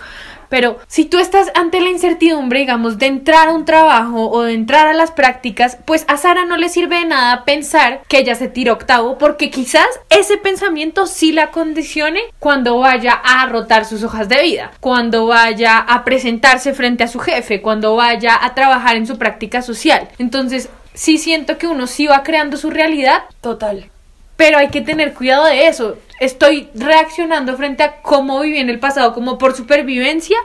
Pero 0.52 0.78
si 0.86 1.06
tú 1.06 1.18
estás 1.18 1.50
ante 1.54 1.80
la 1.80 1.88
incertidumbre, 1.88 2.58
digamos, 2.58 2.98
de 2.98 3.06
entrar 3.06 3.48
a 3.48 3.54
un 3.54 3.64
trabajo 3.64 4.28
o 4.28 4.42
de 4.42 4.52
entrar 4.52 4.86
a 4.86 4.92
las 4.92 5.10
prácticas, 5.10 5.78
pues 5.86 6.04
a 6.08 6.18
Sara 6.18 6.44
no 6.44 6.58
le 6.58 6.68
sirve 6.68 6.98
de 6.98 7.06
nada 7.06 7.46
pensar 7.46 8.02
que 8.06 8.18
ella 8.18 8.34
se 8.34 8.48
tira 8.48 8.74
octavo, 8.74 9.16
porque 9.16 9.48
quizás 9.48 9.86
ese 10.10 10.36
pensamiento 10.36 11.06
sí 11.06 11.32
la 11.32 11.50
condicione 11.52 12.20
cuando 12.38 12.78
vaya 12.78 13.14
a 13.14 13.46
rotar 13.46 13.86
sus 13.86 14.02
hojas 14.02 14.28
de 14.28 14.42
vida, 14.42 14.72
cuando 14.80 15.24
vaya 15.24 15.78
a 15.78 16.04
presentarse 16.04 16.74
frente 16.74 17.02
a 17.02 17.08
su 17.08 17.18
jefe, 17.18 17.62
cuando 17.62 17.96
vaya 17.96 18.38
a 18.38 18.52
trabajar 18.52 18.96
en 18.96 19.06
su 19.06 19.16
práctica 19.16 19.62
social. 19.62 20.10
Entonces, 20.18 20.68
sí 20.92 21.16
siento 21.16 21.56
que 21.56 21.66
uno 21.66 21.86
sí 21.86 22.08
va 22.08 22.22
creando 22.22 22.58
su 22.58 22.68
realidad, 22.68 23.22
Total. 23.40 23.91
Pero 24.42 24.58
hay 24.58 24.70
que 24.70 24.80
tener 24.80 25.14
cuidado 25.14 25.44
de 25.46 25.68
eso. 25.68 25.98
Estoy 26.18 26.68
reaccionando 26.74 27.56
frente 27.56 27.84
a 27.84 28.02
cómo 28.02 28.40
viví 28.40 28.58
en 28.58 28.70
el 28.70 28.80
pasado, 28.80 29.14
como 29.14 29.38
por 29.38 29.54
supervivencia, 29.54 30.36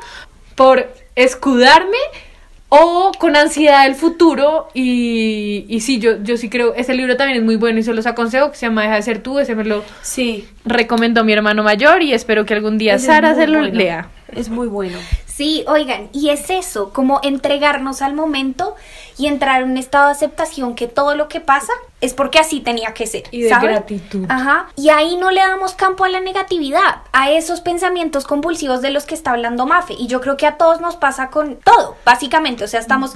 por 0.53 0.87
escudarme 1.15 1.97
o 2.69 3.11
con 3.17 3.35
ansiedad 3.35 3.85
del 3.85 3.95
futuro. 3.95 4.67
Y, 4.75 5.65
y 5.67 5.79
sí, 5.79 5.97
yo, 5.97 6.21
yo 6.21 6.37
sí 6.37 6.47
creo, 6.47 6.75
ese 6.75 6.93
libro 6.93 7.17
también 7.17 7.39
es 7.39 7.43
muy 7.43 7.55
bueno 7.55 7.79
y 7.79 7.83
se 7.83 7.91
los 7.95 8.05
aconsejo, 8.05 8.51
que 8.51 8.57
se 8.57 8.67
llama 8.67 8.83
Deja 8.83 8.95
de 8.97 9.01
ser 9.01 9.23
tú, 9.23 9.39
ese 9.39 9.55
me 9.55 9.63
lo 9.63 9.83
Sí. 10.03 10.47
recomendó 10.63 11.23
mi 11.23 11.33
hermano 11.33 11.63
mayor 11.63 12.03
y 12.03 12.13
espero 12.13 12.45
que 12.45 12.53
algún 12.53 12.77
día 12.77 12.93
Ese 12.93 13.07
es 13.07 13.07
Sara 13.07 13.29
muy 13.33 13.41
se 13.41 13.47
lo 13.47 13.59
bueno. 13.61 13.73
lea. 13.73 14.09
Es 14.31 14.49
muy 14.49 14.67
bueno. 14.67 14.99
Sí, 15.37 15.63
oigan, 15.67 16.09
y 16.13 16.31
es 16.31 16.49
eso, 16.49 16.89
como 16.91 17.19
entregarnos 17.21 18.01
al 18.01 18.15
momento 18.15 18.75
y 19.19 19.27
entrar 19.27 19.61
en 19.61 19.69
un 19.69 19.77
estado 19.77 20.07
de 20.07 20.13
aceptación 20.13 20.73
que 20.73 20.87
todo 20.87 21.13
lo 21.13 21.27
que 21.27 21.39
pasa 21.39 21.71
es 22.01 22.15
porque 22.15 22.39
así 22.39 22.59
tenía 22.59 22.95
que 22.95 23.05
ser. 23.05 23.25
Y 23.29 23.43
de 23.43 23.49
¿saben? 23.49 23.69
gratitud. 23.69 24.25
Ajá. 24.29 24.69
Y 24.75 24.89
ahí 24.89 25.15
no 25.15 25.29
le 25.29 25.41
damos 25.41 25.75
campo 25.75 26.05
a 26.05 26.09
la 26.09 26.21
negatividad, 26.21 27.03
a 27.11 27.29
esos 27.29 27.61
pensamientos 27.61 28.25
compulsivos 28.25 28.81
de 28.81 28.89
los 28.89 29.05
que 29.05 29.13
está 29.13 29.29
hablando 29.29 29.67
Mafe. 29.67 29.93
Y 29.93 30.07
yo 30.07 30.21
creo 30.21 30.37
que 30.37 30.47
a 30.47 30.57
todos 30.57 30.81
nos 30.81 30.95
pasa 30.95 31.29
con 31.29 31.57
todo, 31.57 31.95
básicamente. 32.03 32.63
O 32.63 32.67
sea, 32.67 32.79
estamos. 32.79 33.13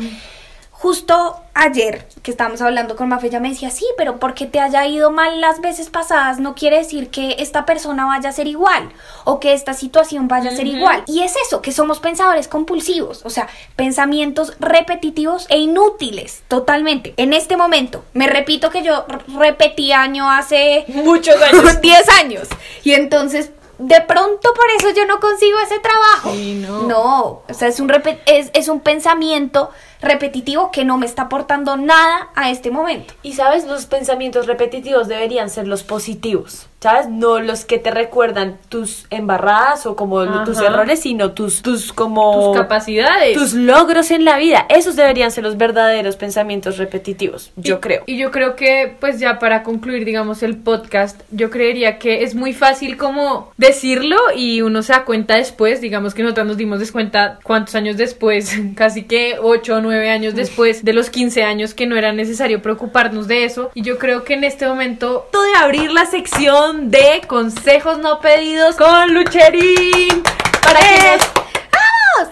Justo 0.82 1.40
ayer 1.54 2.08
que 2.24 2.32
estábamos 2.32 2.60
hablando 2.60 2.96
con 2.96 3.08
Mafe, 3.08 3.28
ella 3.28 3.40
me 3.40 3.50
decía, 3.50 3.70
sí, 3.70 3.86
pero 3.98 4.18
porque 4.18 4.48
te 4.48 4.60
haya 4.60 4.88
ido 4.88 5.12
mal 5.12 5.40
las 5.40 5.62
veces 5.62 5.92
pasadas 5.92 6.40
no 6.40 6.56
quiere 6.56 6.80
decir 6.80 7.12
que 7.12 7.36
esta 7.38 7.68
persona 7.68 8.08
vaya 8.08 8.30
a 8.30 8.32
ser 8.32 8.48
igual 8.48 8.90
o 9.24 9.40
que 9.40 9.54
esta 9.54 9.76
situación 9.76 10.28
vaya 10.28 10.50
a 10.50 10.56
ser 10.56 10.66
igual. 10.66 11.04
Y 11.06 11.22
es 11.22 11.36
eso, 11.46 11.62
que 11.62 11.72
somos 11.72 12.00
pensadores 12.00 12.48
compulsivos, 12.48 13.22
o 13.26 13.30
sea, 13.30 13.48
pensamientos 13.76 14.56
repetitivos 14.60 15.46
e 15.52 15.60
inútiles, 15.60 16.42
totalmente. 16.48 17.14
En 17.18 17.34
este 17.34 17.58
momento, 17.58 18.04
me 18.14 18.26
repito 18.26 18.72
que 18.72 18.82
yo 18.82 19.06
repetí 19.38 19.92
año 19.92 20.32
hace 20.32 20.86
Muchos 20.88 21.40
años. 21.44 21.80
10 21.80 22.10
años. 22.10 22.48
Y 22.84 22.94
entonces, 22.94 23.52
de 23.78 24.02
pronto 24.02 24.52
por 24.56 24.66
eso 24.80 24.90
yo 24.96 25.06
no 25.06 25.20
consigo 25.20 25.60
ese 25.60 25.78
trabajo. 25.78 26.32
Sí, 26.34 26.56
no. 26.56 26.82
No, 26.88 27.24
o 27.48 27.54
sea, 27.54 27.68
es 27.68 27.80
un, 27.80 27.92
es, 28.26 28.50
es 28.54 28.68
un 28.68 28.80
pensamiento 28.80 29.70
repetitivo 30.02 30.72
que 30.72 30.84
no 30.84 30.98
me 30.98 31.06
está 31.06 31.24
aportando 31.24 31.78
nada 31.78 32.30
a 32.36 32.52
este 32.52 32.72
momento. 32.72 33.14
Y 33.24 33.34
sabes, 33.34 33.66
los 33.66 33.86
pensamientos 33.86 34.48
repetitivos 34.48 35.08
deberían 35.08 35.50
ser 35.50 35.68
los 35.68 35.84
positivos, 35.84 36.68
¿sabes? 36.80 37.08
No 37.08 37.40
los 37.40 37.66
que 37.66 37.78
te 37.78 37.92
recuerdan 37.92 38.58
tus 38.70 39.06
embarradas 39.10 39.86
o 39.86 39.96
como 39.96 40.44
tus 40.44 40.60
errores, 40.60 41.02
sino 41.02 41.32
tus, 41.32 41.62
tus 41.62 41.94
como... 41.94 42.52
Tus 42.52 42.62
capacidades. 42.62 43.38
Tus 43.38 43.54
logros 43.54 44.12
en 44.12 44.26
la 44.26 44.38
vida. 44.38 44.66
Esos 44.70 44.96
deberían 44.96 45.32
ser 45.32 45.44
los 45.44 45.58
verdaderos 45.58 46.16
pensamientos 46.16 46.78
repetitivos, 46.78 47.52
yo 47.56 47.80
creo. 47.80 48.04
Y 48.06 48.18
yo 48.18 48.32
creo 48.32 48.56
que, 48.56 48.96
pues 49.00 49.20
ya 49.20 49.40
para 49.40 49.64
concluir, 49.64 50.06
digamos, 50.06 50.44
el 50.44 50.58
podcast, 50.58 51.22
yo 51.32 51.50
creería 51.50 52.00
que 52.00 52.24
es 52.24 52.36
muy 52.36 52.54
fácil 52.54 52.98
como 52.98 53.52
decirlo 53.58 54.18
y 54.36 54.62
uno 54.62 54.82
se 54.82 54.94
da 54.94 55.06
cuenta 55.06 55.36
después, 55.36 55.82
digamos 55.82 56.14
que 56.14 56.24
nosotros 56.24 56.48
nos 56.48 56.58
dimos 56.58 56.82
cuenta 56.92 57.40
cuántos 57.44 57.76
años 57.76 57.98
después, 57.98 58.56
casi 58.76 59.04
que 59.04 59.38
8 59.40 59.76
o 59.76 59.82
9 59.82 59.91
años 60.10 60.36
después 60.36 60.84
de 60.84 60.94
los 60.94 61.10
15 61.10 61.44
años 61.44 61.74
que 61.74 61.86
no 61.86 61.96
era 61.96 62.14
necesario 62.14 62.62
preocuparnos 62.62 63.28
de 63.28 63.46
eso. 63.46 63.72
Y 63.74 63.82
yo 63.82 63.98
creo 63.98 64.24
que 64.24 64.34
en 64.34 64.44
este 64.44 64.68
momento, 64.68 65.28
de 65.32 65.60
abrir 65.60 65.92
la 65.92 66.06
sección 66.06 66.92
de 66.92 67.22
consejos 67.28 67.98
no 68.00 68.20
pedidos 68.20 68.76
con 68.76 69.14
Lucherín. 69.14 70.24
Para 70.64 70.80
que 70.80 71.18
nos 71.18 71.42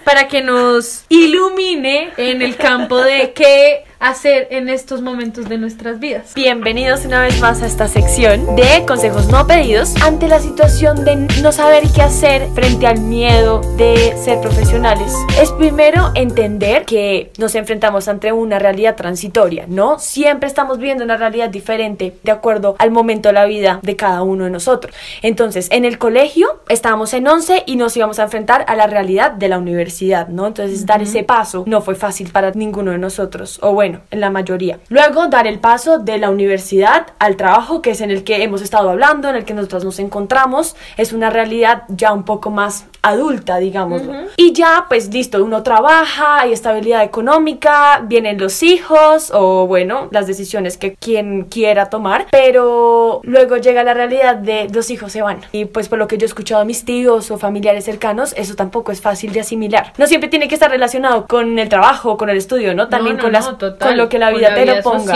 para 0.04 0.28
que 0.28 0.42
nos 0.42 1.04
ilumine 1.10 2.12
en 2.18 2.42
el 2.42 2.56
campo 2.56 3.00
de 3.02 3.34
qué 3.34 3.86
hacer 4.00 4.48
en 4.52 4.70
estos 4.70 5.02
momentos 5.02 5.50
de 5.50 5.58
nuestras 5.58 6.00
vidas. 6.00 6.34
Bienvenidos 6.34 7.06
una 7.06 7.22
vez 7.22 7.40
más 7.42 7.62
a 7.62 7.68
esta 7.68 7.88
sección 7.90 8.56
de 8.56 8.86
consejos 8.88 9.28
no 9.28 9.46
pedidos 9.46 10.02
ante 10.02 10.30
la 10.30 10.40
situación 10.40 11.04
de 11.04 11.18
no 11.42 11.52
saber 11.52 11.84
qué 11.94 12.02
hacer 12.02 12.48
frente 12.56 12.88
al 12.88 13.02
miedo 13.02 13.60
de 13.76 14.16
ser 14.18 14.40
profesionales. 14.40 15.14
Es 15.42 15.52
primero 15.52 16.12
entender 16.16 16.86
que 16.86 17.32
nos 17.38 17.56
enfrentamos 17.56 18.08
ante 18.08 18.32
una 18.32 18.58
realidad 18.58 18.96
transitoria, 18.96 19.66
¿no? 19.68 20.00
Siempre 20.00 20.48
estamos 20.48 20.78
viviendo 20.78 21.04
una 21.04 21.18
realidad 21.18 21.50
diferente 21.50 22.16
de 22.24 22.32
acuerdo 22.32 22.76
al 22.80 22.92
momento 22.92 23.30
de 23.30 23.34
la 23.34 23.46
vida 23.46 23.82
de 23.84 23.98
cada 23.98 24.22
uno 24.22 24.46
de 24.46 24.50
nosotros. 24.50 24.96
Entonces, 25.22 25.68
en 25.72 25.84
el 25.84 25.98
colegio 25.98 26.62
estábamos 26.70 27.14
en 27.14 27.28
11 27.28 27.64
y 27.66 27.76
nos 27.76 27.98
íbamos 27.98 28.20
a 28.20 28.24
enfrentar 28.24 28.64
a 28.68 28.76
la 28.78 28.88
realidad 28.88 29.32
de 29.32 29.50
la 29.50 29.58
universidad, 29.58 30.30
¿no? 30.30 30.48
Entonces, 30.48 30.86
dar 30.86 31.02
ese 31.02 31.24
paso 31.24 31.66
no 31.68 31.82
fue 31.82 31.96
fácil 31.96 32.30
para 32.32 32.52
ninguno 32.52 32.92
de 32.92 32.98
nosotros, 32.98 33.60
o 33.62 33.74
bueno, 33.74 33.89
en 34.12 34.20
la 34.20 34.30
mayoría. 34.30 34.80
Luego, 34.90 35.28
dar 35.28 35.48
el 35.48 35.60
paso 35.60 36.00
de 36.00 36.18
la 36.18 36.30
universidad 36.30 37.08
al 37.20 37.36
trabajo, 37.36 37.82
que 37.82 37.92
es 37.92 38.02
en 38.02 38.12
el 38.12 38.24
que 38.24 38.44
hemos 38.44 38.62
estado 38.62 38.90
hablando, 38.90 39.30
en 39.30 39.36
el 39.36 39.46
que 39.46 39.54
nosotros 39.54 39.84
nos 39.84 40.00
encontramos, 40.00 40.76
es 40.98 41.14
una 41.14 41.30
realidad 41.30 41.84
ya 41.90 42.14
un 42.14 42.24
poco 42.24 42.50
más 42.50 42.86
adulta, 43.02 43.58
digamos. 43.58 44.02
Y 44.38 44.54
ya, 44.54 44.86
pues 44.90 45.14
listo, 45.14 45.44
uno 45.44 45.64
trabaja, 45.64 46.42
hay 46.42 46.54
estabilidad 46.54 47.04
económica, 47.04 48.04
vienen 48.06 48.40
los 48.40 48.64
hijos 48.64 49.32
o 49.34 49.68
bueno, 49.68 50.08
las 50.12 50.28
decisiones 50.28 50.78
que 50.78 50.96
quien 50.96 51.44
quiera 51.44 51.90
tomar, 51.90 52.28
pero 52.32 53.22
luego 53.24 53.58
llega 53.58 53.84
la 53.84 53.94
realidad 53.94 54.36
de 54.36 54.68
los 54.74 54.90
hijos 54.90 55.12
se 55.12 55.22
van. 55.22 55.42
Y 55.52 55.66
pues 55.66 55.90
por 55.90 56.00
lo 56.00 56.08
que 56.08 56.18
yo 56.18 56.26
he 56.26 56.28
escuchado 56.28 56.62
a 56.62 56.66
mis 56.66 56.86
tíos 56.86 57.32
o 57.32 57.38
familiares 57.38 57.86
cercanos, 57.86 58.34
eso 58.38 58.56
tampoco 58.56 58.92
es 58.92 59.02
fácil 59.02 59.32
de 59.32 59.42
asimilar. 59.42 59.94
No 59.98 60.08
siempre 60.08 60.30
tiene 60.30 60.48
que 60.48 60.56
estar 60.56 60.70
relacionado 60.70 61.28
con 61.28 61.58
el 61.60 61.70
trabajo, 61.70 62.18
con 62.18 62.30
el 62.30 62.38
estudio, 62.38 62.74
¿no? 62.74 62.90
También 62.90 63.18
no, 63.18 63.24
con, 63.24 63.32
no, 63.32 63.40
las, 63.40 63.58
total, 63.58 63.90
con 63.90 63.98
lo 63.98 64.10
que 64.10 64.20
la 64.20 64.32
vida 64.32 64.50
la 64.50 64.56
te 64.56 64.64
vida 64.64 64.76
lo 64.78 64.84
ponga. 64.84 65.16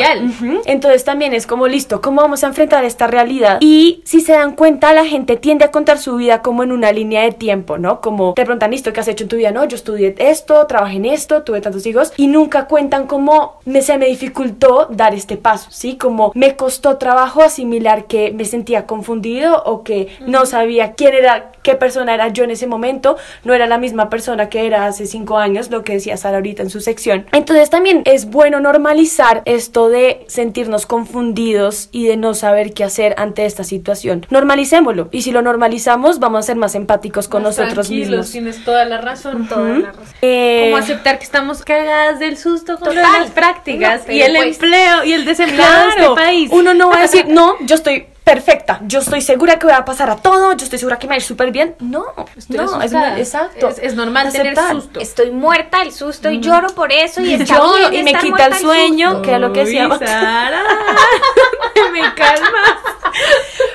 Entonces 0.65 1.03
también 1.03 1.33
es 1.33 1.47
como 1.47 1.67
listo, 1.67 2.01
¿cómo 2.01 2.21
vamos 2.21 2.43
a 2.43 2.47
enfrentar 2.47 2.85
esta 2.85 3.07
realidad? 3.07 3.57
Y 3.61 4.01
si 4.05 4.21
se 4.21 4.33
dan 4.33 4.55
cuenta, 4.55 4.93
la 4.93 5.05
gente 5.05 5.37
tiende 5.37 5.65
a 5.65 5.71
contar 5.71 5.97
su 5.97 6.15
vida 6.15 6.41
como 6.41 6.63
en 6.63 6.71
una 6.71 6.91
línea 6.91 7.21
de 7.23 7.31
tiempo. 7.31 7.72
Tiempo, 7.73 7.77
¿no? 7.77 8.01
Como 8.01 8.33
te 8.33 8.43
preguntan, 8.43 8.71
listo, 8.71 8.93
¿qué 8.93 8.99
has 8.99 9.07
hecho 9.07 9.23
en 9.23 9.29
tu 9.29 9.37
vida? 9.37 9.51
No, 9.51 9.65
yo 9.65 9.75
estudié 9.75 10.15
esto, 10.17 10.65
trabajé 10.67 10.97
en 10.97 11.05
esto, 11.05 11.43
tuve 11.43 11.61
tantos 11.61 11.85
hijos 11.85 12.13
y 12.17 12.27
nunca 12.27 12.67
cuentan 12.67 13.07
cómo 13.07 13.59
me, 13.65 13.81
se 13.81 13.97
me 13.97 14.07
dificultó 14.07 14.87
dar 14.89 15.13
este 15.13 15.37
paso, 15.37 15.69
¿sí? 15.71 15.97
Como 15.97 16.31
me 16.35 16.55
costó 16.55 16.97
trabajo 16.97 17.41
asimilar 17.41 18.05
que 18.05 18.31
me 18.31 18.45
sentía 18.45 18.85
confundido 18.85 19.63
o 19.65 19.83
que 19.83 20.09
no 20.25 20.45
sabía 20.45 20.93
quién 20.93 21.13
era, 21.13 21.51
qué 21.61 21.75
persona 21.75 22.13
era 22.13 22.29
yo 22.29 22.43
en 22.43 22.51
ese 22.51 22.67
momento, 22.67 23.17
no 23.43 23.53
era 23.53 23.67
la 23.67 23.77
misma 23.77 24.09
persona 24.09 24.49
que 24.49 24.65
era 24.65 24.85
hace 24.85 25.05
cinco 25.05 25.37
años, 25.37 25.69
lo 25.69 25.83
que 25.83 25.93
decía 25.93 26.17
Sara 26.17 26.37
ahorita 26.37 26.63
en 26.63 26.69
su 26.69 26.79
sección. 26.79 27.25
Entonces 27.31 27.69
también 27.69 28.01
es 28.05 28.29
bueno 28.29 28.59
normalizar 28.59 29.41
esto 29.45 29.89
de 29.89 30.25
sentirnos 30.27 30.85
confundidos 30.85 31.89
y 31.91 32.07
de 32.07 32.17
no 32.17 32.33
saber 32.33 32.73
qué 32.73 32.83
hacer 32.83 33.15
ante 33.17 33.45
esta 33.45 33.63
situación. 33.63 34.25
Normalicémoslo 34.29 35.09
y 35.11 35.21
si 35.21 35.31
lo 35.31 35.41
normalizamos 35.41 36.19
vamos 36.19 36.39
a 36.39 36.41
ser 36.43 36.55
más 36.57 36.75
empáticos 36.75 37.27
con 37.27 37.43
Más 37.43 37.51
nosotros 37.51 37.62
tranquilos, 37.69 38.09
mismos. 38.09 38.31
Tienes 38.31 38.63
toda 38.65 38.85
la 38.85 38.97
razón. 38.99 39.47
Toda 39.47 39.69
la 39.69 39.91
razón. 39.91 40.03
Eh, 40.21 40.67
Como 40.71 40.77
aceptar 40.77 41.17
que 41.17 41.23
estamos 41.25 41.63
cagadas 41.63 42.19
del 42.19 42.37
susto 42.37 42.77
con 42.79 42.89
Total. 42.89 43.03
las 43.21 43.31
prácticas 43.31 44.07
No, 44.07 44.13
y 44.13 44.21
el 44.21 44.35
pues- 44.35 44.47
empleo 44.55 45.03
y 45.03 45.13
el 45.13 45.25
desempleo 45.25 45.65
de 45.65 45.87
este 45.89 45.95
Claro, 45.99 46.15
país. 46.15 46.49
uno 46.51 46.73
no 46.73 46.89
va 46.89 46.97
a 46.97 47.01
decir, 47.01 47.25
no, 47.29 47.55
yo 47.61 47.75
estoy 47.75 48.07
perfecta, 48.23 48.79
yo 48.83 48.99
estoy 48.99 49.21
segura 49.21 49.59
que 49.59 49.65
voy 49.65 49.75
a 49.75 49.85
pasar 49.85 50.09
a 50.09 50.15
todo, 50.15 50.53
yo 50.53 50.63
estoy 50.63 50.79
segura 50.79 50.97
que 50.97 51.07
me 51.07 51.11
va 51.11 51.15
a 51.15 51.17
ir 51.17 51.23
súper 51.23 51.51
bien. 51.51 51.75
No, 51.79 52.05
Estoy 52.37 52.57
no, 52.57 52.81
es, 52.81 52.93
exacto. 53.17 53.67
Es, 53.69 53.79
es 53.79 53.95
normal 53.95 54.31
tener 54.31 54.53
Aceptar. 54.53 54.75
susto. 54.75 54.99
Estoy 54.99 55.31
muerta 55.31 55.79
del 55.79 55.91
susto 55.91 56.31
y 56.31 56.39
lloro 56.39 56.69
por 56.73 56.91
eso 56.91 57.21
y 57.21 57.33
está 57.35 57.57
Lloro 57.57 57.89
bien 57.89 58.07
y 58.07 58.13
me 58.13 58.19
quita 58.19 58.45
el 58.47 58.55
sueño. 58.55 59.21
que 59.21 59.29
era 59.29 59.39
lo 59.39 59.51
que 59.51 59.59
Uy, 59.61 59.65
decíamos. 59.65 59.99
Sara, 59.99 60.63
me 61.91 61.99
calmas. 62.15 62.77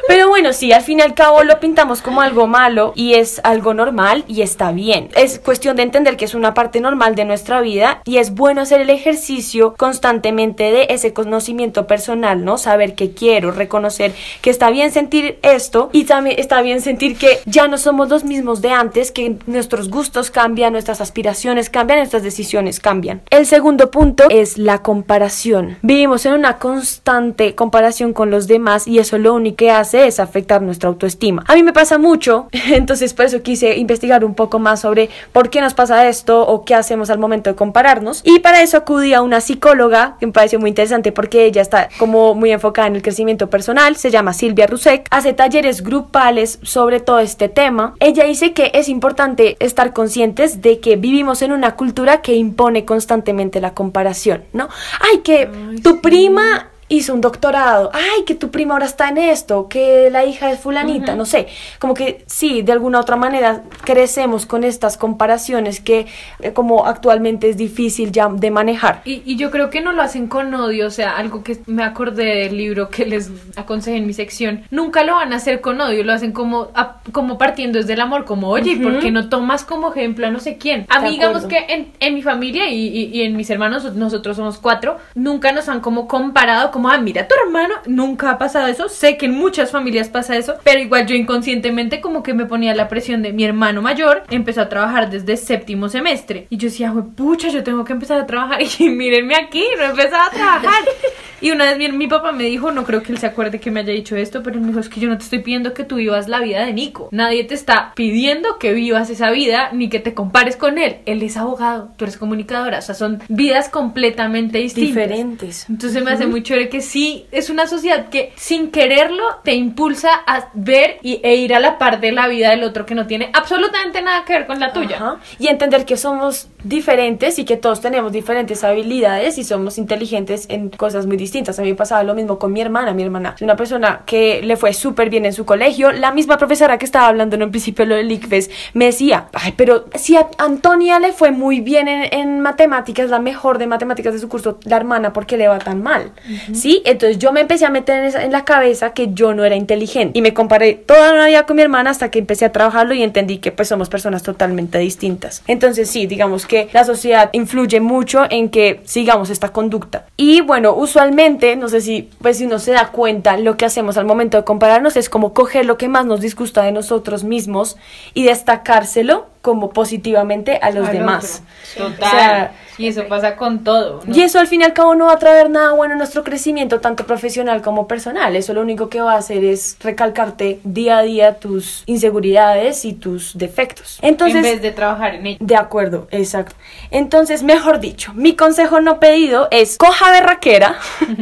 Pero 0.09 0.29
bueno, 0.29 0.53
sí, 0.53 0.73
al 0.73 0.83
fin 0.83 0.99
y 0.99 1.03
al 1.03 1.15
cabo 1.15 1.45
lo 1.45 1.61
pintamos 1.61 2.01
como 2.01 2.23
algo 2.23 2.47
malo 2.47 2.93
y 2.97 3.15
es 3.15 3.41
algo 3.45 3.75
normal 3.75 4.25
y 4.27 4.43
está 4.43 4.73
bien. 4.73 5.11
Es 5.15 5.39
cuestión 5.39 5.77
de 5.77 5.83
entender 5.83 6.17
que 6.17 6.25
es 6.25 6.35
una 6.35 6.55
parte 6.55 6.81
normal 6.81 7.15
de 7.15 7.25
nuestra 7.25 7.61
vida 7.61 8.01
y 8.05 8.17
es 8.19 8.35
bueno 8.35 8.63
hacer 8.63 8.81
el 8.81 8.91
ejercicio 8.91 9.75
constantemente 9.77 10.73
de 10.73 10.87
ese 10.91 11.13
conocimiento 11.13 11.87
personal, 11.87 12.45
¿no? 12.45 12.57
Saber 12.59 12.95
que 12.95 13.13
quiero, 13.13 13.53
reconocer 13.53 14.15
que 14.41 14.51
está 14.51 14.71
bien 14.71 14.91
sentir 14.91 15.39
esto 15.43 15.91
y 15.93 16.05
también 16.05 16.37
está 16.39 16.63
bien 16.63 16.81
sentir 16.81 17.17
que 17.17 17.41
ya 17.47 17.69
no 17.69 17.79
somos 17.79 18.09
los 18.09 18.25
mismos 18.25 18.63
de 18.63 18.71
antes, 18.71 19.13
que 19.13 19.37
nuestros 19.47 19.91
gustos 19.91 20.31
cambian, 20.31 20.73
nuestras 20.73 21.01
aspiraciones 21.01 21.71
cambian, 21.71 21.99
nuestras 21.99 22.23
decisiones 22.23 22.81
cambian. 22.81 23.23
El 23.31 23.47
segundo 23.47 23.91
punto 23.91 24.25
es 24.31 24.59
la 24.59 24.83
comparación. 24.83 25.77
Vivimos 25.83 26.27
en 26.27 26.35
una 26.35 26.59
constante 26.59 27.55
comparación 27.55 28.13
con 28.13 28.31
los 28.31 28.47
demás 28.47 28.87
y 28.87 28.99
eso 28.99 29.19
lo 29.19 29.35
único 29.35 29.57
que 29.57 29.71
hace 29.71 30.07
es 30.07 30.21
afectar 30.21 30.63
nuestra 30.63 30.89
autoestima. 30.89 31.45
A 31.49 31.55
mí 31.55 31.63
me 31.63 31.73
pasa 31.73 31.99
mucho, 31.99 32.49
entonces 32.53 33.15
por 33.15 33.27
eso 33.27 33.43
quise 33.43 33.77
investigar 33.77 34.25
un 34.25 34.35
poco 34.35 34.59
más 34.59 34.81
sobre 34.81 35.09
por 35.33 35.51
qué 35.51 35.61
nos 35.61 35.75
pasa 35.75 36.09
esto 36.09 36.47
o 36.47 36.65
qué 36.65 36.75
hacemos 36.75 37.11
al 37.11 37.19
momento 37.19 37.51
de 37.51 37.57
compararnos. 37.57 38.23
Y 38.25 38.41
para 38.41 38.63
eso 38.63 38.77
acudí 38.77 39.15
a 39.15 39.23
una 39.23 39.41
psicóloga 39.41 40.17
que 40.21 40.27
me 40.27 40.33
pareció 40.33 40.61
muy 40.61 40.71
interesante 40.71 41.13
porque 41.13 41.45
ella 41.45 41.63
está 41.63 41.89
como 41.99 42.35
muy 42.35 42.53
enfocada 42.53 42.89
en 42.89 42.97
el 42.97 43.03
crecimiento 43.03 43.51
personal, 43.51 43.97
se 43.97 44.11
llama 44.11 44.28
Silvia 44.33 44.67
Rusek, 44.67 45.07
hace 45.11 45.33
talleres 45.33 45.83
grupales 45.83 46.59
sobre 46.63 47.01
todo 47.01 47.19
este 47.21 47.49
tema. 47.49 47.95
Ella 48.01 48.25
dice 48.25 48.53
que 48.53 48.71
es 48.75 48.89
importante 48.89 49.57
estar 49.61 49.93
conscientes 49.93 50.63
de 50.63 50.81
que 50.81 50.97
vivimos 50.97 51.43
en 51.43 51.53
una 51.53 51.77
cultura 51.77 52.23
que 52.23 52.35
impone 52.35 52.85
constantemente 52.85 53.61
la 53.61 53.75
comparación, 53.75 54.45
¿no? 54.53 54.69
Ay, 55.01 55.19
que 55.19 55.49
Ay, 55.71 55.81
tu 55.81 55.93
sí. 55.93 55.99
prima 56.03 56.69
hizo 56.89 57.13
un 57.15 57.21
doctorado, 57.21 57.91
ay, 57.93 58.25
que 58.27 58.35
tu 58.35 58.51
prima 58.51 58.75
ahora 58.75 58.87
está 58.87 59.09
en 59.09 59.19
esto, 59.19 59.69
que 59.69 60.09
la 60.11 60.25
hija 60.25 60.51
es 60.51 60.59
fulanita, 60.61 61.15
no 61.15 61.25
sé, 61.27 61.47
como 61.79 61.93
que 61.95 62.25
sí, 62.27 62.63
de 62.63 62.73
alguna 62.73 63.01
otra 63.01 63.17
manera 63.17 63.63
crecemos 63.85 64.47
con 64.47 64.65
estas 64.65 64.97
comparaciones 64.97 65.81
que 65.81 66.07
eh, 66.41 66.53
como 66.53 66.87
actualmente 66.87 67.49
es 67.51 67.57
difícil 67.57 68.13
ya 68.13 68.29
de 68.29 68.51
manejar. 68.51 69.03
Y, 69.05 69.23
y 69.27 69.37
yo 69.37 69.51
creo 69.51 69.69
que 69.71 69.81
no 69.81 69.93
lo 69.93 70.03
hacen 70.03 70.29
con 70.29 70.53
odio, 70.55 70.87
o 70.87 70.91
sea, 70.91 71.17
algo 71.17 71.43
que 71.43 71.59
me 71.67 71.83
acordé 71.83 72.45
del 72.45 72.57
libro 72.57 72.89
que 72.89 73.05
les 73.05 73.31
aconsejé 73.57 73.97
en 73.99 74.07
mi 74.07 74.13
sección. 74.13 74.63
Nunca 74.71 75.05
lo 75.05 75.15
van 75.17 75.33
a 75.33 75.37
hacer 75.37 75.61
con 75.61 75.81
odio, 75.81 76.05
lo 76.05 76.13
hacen 76.13 76.33
como, 76.33 76.69
a- 76.75 77.01
como 77.13 77.37
partiendo 77.39 77.79
desde 77.79 77.93
el 77.95 78.01
amor, 78.01 78.25
como, 78.25 78.49
oye, 78.49 78.73
¿y 78.73 78.77
por 78.77 78.99
qué 79.01 79.11
no 79.11 79.29
tomas 79.29 79.65
como 79.65 79.91
ejemplo 79.93 80.27
a 80.27 80.31
no 80.31 80.41
sé 80.41 80.57
quién? 80.57 80.87
A 80.89 81.01
mí, 81.01 81.11
digamos 81.11 81.43
que 81.49 81.59
en, 81.75 81.93
en 82.01 82.15
mi 82.15 82.23
familia 82.23 82.69
y, 82.71 82.87
y- 82.89 83.11
y 83.13 83.23
en 83.23 83.37
mis 83.37 83.51
hermanos, 83.51 83.95
nosotros 83.95 84.37
somos 84.37 84.59
cuatro, 84.59 84.97
nunca 85.15 85.53
nos 85.53 85.69
han 85.69 85.81
como 85.81 86.09
comparado, 86.09 86.71
como, 86.79 86.91
ah, 86.91 86.99
mira, 86.99 87.27
tu 87.27 87.35
hermano, 87.45 87.75
nunca 87.87 88.31
ha 88.31 88.39
pasado 88.39 88.69
eso. 88.69 88.89
Sé 88.89 89.17
que 89.17 89.27
en 89.27 89.35
muchas 89.35 89.73
familias 89.73 90.09
pasa 90.09 90.37
eso, 90.37 90.55
pero 90.63 90.79
igual 90.79 91.09
yo 91.09 91.17
inconscientemente 91.17 92.01
como 92.01 92.23
que 92.23 92.35
me 92.35 92.47
ponía 92.47 92.73
la 92.73 92.87
presión 92.87 93.21
de 93.21 93.33
mi 93.33 93.43
hermano 93.43 93.83
mayor, 93.83 94.23
empezó 94.31 94.61
a 94.61 94.69
trabajar 94.69 95.11
desde 95.11 95.37
séptimo 95.37 95.89
semestre. 95.89 96.47
Y 96.51 96.57
yo 96.57 96.69
decía, 96.69 96.91
"Jue 96.91 97.03
pucha, 97.03 97.49
yo 97.49 97.65
tengo 97.65 97.85
que 97.85 97.95
empezar 97.95 98.21
a 98.21 98.27
trabajar. 98.27 98.61
Y 98.79 98.91
mírenme 98.91 99.35
aquí, 99.35 99.65
no 99.77 99.83
he 99.83 99.87
empezado 99.87 100.29
a 100.29 100.31
trabajar. 100.31 100.85
Y 101.41 101.53
una 101.53 101.67
vez 101.67 101.79
mi, 101.79 101.89
mi 101.93 102.09
papá 102.09 102.33
me 102.33 102.45
dijo, 102.45 102.73
no 102.73 102.85
creo 102.85 103.03
que 103.03 103.13
él 103.13 103.19
se 103.19 103.27
acuerde 103.27 103.61
que 103.61 103.71
me 103.71 103.81
haya 103.81 103.93
dicho 103.93 104.17
esto, 104.17 104.43
pero 104.43 104.57
él 104.57 104.63
me 104.63 104.69
dijo, 104.69 104.81
es 104.81 104.89
que 104.89 105.01
yo 105.01 105.09
no 105.09 105.17
te 105.17 105.25
estoy 105.25 105.39
pidiendo 105.41 105.73
que 105.73 105.85
tú 105.85 105.97
vivas 105.97 106.29
la 106.29 106.41
vida 106.41 106.65
de 106.65 106.73
Nico. 106.73 107.09
Nadie 107.13 107.45
te 107.45 107.55
está 107.55 107.93
pidiendo 107.95 108.59
que 108.59 108.73
vivas 108.73 109.09
esa 109.11 109.31
vida 109.31 109.71
ni 109.73 109.89
que 109.89 110.01
te 110.01 110.15
compares 110.15 110.57
con 110.57 110.79
él. 110.79 110.97
Él 111.07 111.23
es 111.23 111.37
abogado, 111.37 111.91
tú 111.97 112.05
eres 112.05 112.17
comunicadora, 112.17 112.79
o 112.79 112.83
sea, 112.83 112.95
son 112.95 113.23
vidas 113.29 113.69
completamente 113.69 114.59
distintas. 114.59 114.95
Diferentes. 114.95 115.67
Entonces 115.71 116.03
me 116.03 116.11
hace 116.11 116.27
muy 116.27 116.43
chévere 116.43 116.68
que 116.69 116.81
sí, 116.81 117.27
es 117.33 117.51
una 117.51 117.67
sociedad 117.67 118.09
que 118.09 118.33
sin 118.37 118.71
quererlo 118.71 119.25
te 119.45 119.55
impulsa 119.55 120.11
a 120.27 120.49
ver 120.55 120.99
y, 121.03 121.21
e 121.23 121.37
ir 121.37 121.55
a 121.55 121.61
la 121.61 121.79
par 121.79 122.01
de 122.01 122.13
la 122.13 122.29
vida 122.29 122.51
del 122.51 122.63
otro 122.65 122.87
que 122.87 122.95
no 122.95 123.07
tiene 123.07 123.31
absolutamente 123.33 124.03
nada 124.03 124.25
que 124.25 124.33
ver 124.35 124.47
con 124.47 124.61
la 124.61 124.73
tuya. 124.73 124.97
Ajá. 124.97 125.17
Y 125.39 125.49
entender 125.49 125.85
que 125.85 125.97
somos 125.97 126.49
diferentes 126.65 127.39
y 127.39 127.45
que 127.45 127.57
todos 127.57 127.81
tenemos 127.81 128.13
diferentes 128.13 128.65
habilidades 128.65 129.39
y 129.39 129.45
somos 129.45 129.79
inteligentes 129.79 130.47
en 130.49 130.71
cosas 130.71 131.07
muy 131.07 131.17
distintas. 131.17 131.59
A 131.59 131.63
mí 131.63 131.71
me 131.71 131.75
pasaba 131.75 132.03
lo 132.03 132.15
mismo 132.15 132.39
con 132.39 132.53
mi 132.53 132.61
hermana. 132.61 132.93
Mi 132.93 133.03
hermana 133.03 133.35
es 133.37 133.43
una 133.43 133.57
persona 133.57 134.03
que 134.07 134.43
le 134.43 134.57
fue 134.57 134.73
súper 134.73 135.11
bien 135.11 135.25
en 135.25 135.33
su 135.33 135.45
colegio. 135.45 135.93
La 135.93 136.13
misma 136.13 136.39
profesora 136.39 136.79
que 136.79 136.85
estaba 136.85 137.07
hablando 137.07 137.37
en 137.37 137.45
un 137.45 137.51
principio 137.51 137.85
lo 137.85 137.95
del 137.95 138.11
ICFES 138.11 138.51
me 138.75 138.87
decía, 138.87 139.29
ay, 139.33 139.55
pero 139.57 139.87
si 139.95 140.17
a 140.17 140.29
Antonia 140.39 140.99
le 140.99 141.13
fue 141.13 141.31
muy 141.31 141.61
bien 141.61 141.89
en, 141.89 142.13
en 142.13 142.41
matemáticas, 142.41 143.11
la 143.11 143.19
mejor 143.19 143.59
de 143.59 143.67
matemáticas 143.67 144.13
de 144.13 144.19
su 144.19 144.29
curso, 144.29 144.59
la 144.65 144.77
hermana, 144.77 145.13
¿por 145.13 145.27
qué 145.27 145.37
le 145.37 145.49
va 145.49 145.59
tan 145.59 145.83
mal? 145.83 146.13
¿Sí? 146.59 146.83
Entonces 146.85 147.19
yo 147.19 147.33
me 147.33 147.41
empecé 147.41 147.67
a 147.67 147.71
meter 147.71 148.15
en, 148.15 148.33
la 148.33 148.45
cabeza 148.45 148.91
que 148.91 149.09
yo 149.13 149.35
no 149.35 149.45
era 149.45 149.57
inteligente 149.57 150.19
y 150.19 150.23
me 150.23 150.35
comparé 150.35 150.75
toda 150.75 151.15
la 151.15 151.27
vida 151.27 151.47
con 151.47 151.57
mi 151.57 151.63
hermana 151.63 151.91
hasta 151.91 152.11
que 152.11 152.19
empecé 152.19 152.45
a 152.45 152.53
trabajarlo 152.53 152.95
y 152.95 153.03
entendí 153.03 153.39
que 153.39 153.53
pues 153.53 153.69
somos 153.69 153.89
personas 153.89 154.23
totalmente 154.23 154.79
distintas. 154.79 155.43
Entonces 155.47 155.89
sí, 155.89 156.07
digamos 156.07 156.47
que 156.47 156.69
la 156.73 156.85
sociedad 156.85 157.31
influye 157.33 157.81
mucho 157.81 158.25
en 158.29 158.49
que 158.49 158.81
sigamos 158.85 159.31
esta 159.31 159.51
conducta. 159.51 160.07
Y 160.17 160.41
bueno, 160.41 160.75
usualmente, 160.75 161.57
no 161.57 161.69
sé 161.69 161.81
si 161.81 162.11
pues 162.21 162.39
si 162.39 162.47
uno 162.47 162.59
se 162.59 162.73
da 162.73 162.89
cuenta, 162.89 163.37
lo 163.37 163.57
que 163.57 163.65
hacemos 163.65 163.97
al 163.97 164.05
momento 164.05 164.37
de 164.37 164.45
compararnos 164.45 164.97
es 164.97 165.09
como 165.09 165.33
coger 165.33 165.65
lo 165.65 165.79
que 165.79 165.89
más 165.89 166.07
nos 166.07 166.21
disgusta 166.21 166.63
de 166.63 166.73
nosotros 166.73 167.25
mismos 167.25 167.77
y 168.15 168.25
destacárselo 168.25 169.27
como 169.43 169.71
positivamente 169.71 170.59
a 170.61 170.71
los 170.71 170.89
Al 170.89 170.93
demás. 170.93 171.43
otro. 171.77 171.89
Total. 171.91 172.07
O 172.07 172.11
sea, 172.11 172.53
y 172.79 172.87
eso 172.87 173.07
pasa 173.09 173.35
con 173.35 173.65
todo. 173.65 174.01
¿no? 174.07 174.17
y 174.17 174.23
eso 174.23 174.39
al 174.39 174.47
fin 174.47 174.61
y 174.61 174.65
al 174.65 174.73
cabo 174.73 174.95
no 174.95 175.07
va 175.07 175.15
a 175.15 175.19
traer 175.19 175.51
nada 175.51 175.73
bueno 175.73 175.95
a 175.95 175.97
nuestro 175.97 176.23
crecimiento, 176.23 176.81
tanto 176.81 177.05
profesional 177.07 177.61
como 177.61 177.89
personal. 177.89 178.37
Eso 178.37 178.55
lo 178.55 178.63
único 178.63 178.89
que 178.89 179.01
va 179.01 179.15
a 179.15 179.19
hacer 179.19 179.45
es 179.45 179.77
recalcarte 179.81 180.61
día 180.63 180.99
a 180.99 181.03
día 181.03 181.39
tus 181.41 181.83
inseguridades 181.87 182.85
y 182.85 182.93
tus 182.93 183.37
defectos. 183.37 183.99
Entonces, 184.01 184.37
en 184.37 184.43
vez 184.43 184.63
de 184.63 184.71
trabajar 184.71 185.17
en 185.17 185.27
ello. 185.27 185.39
de 185.41 185.57
acuerdo, 185.57 186.07
exacto. 186.13 186.55
Entonces, 186.91 187.43
mejor 187.43 187.81
dicho, 187.81 188.13
mi 188.15 188.37
consejo 188.37 188.81
no 188.81 189.01
pedido 189.01 189.49
es 189.51 189.77
coja 189.77 190.13
berraquera 190.13 190.79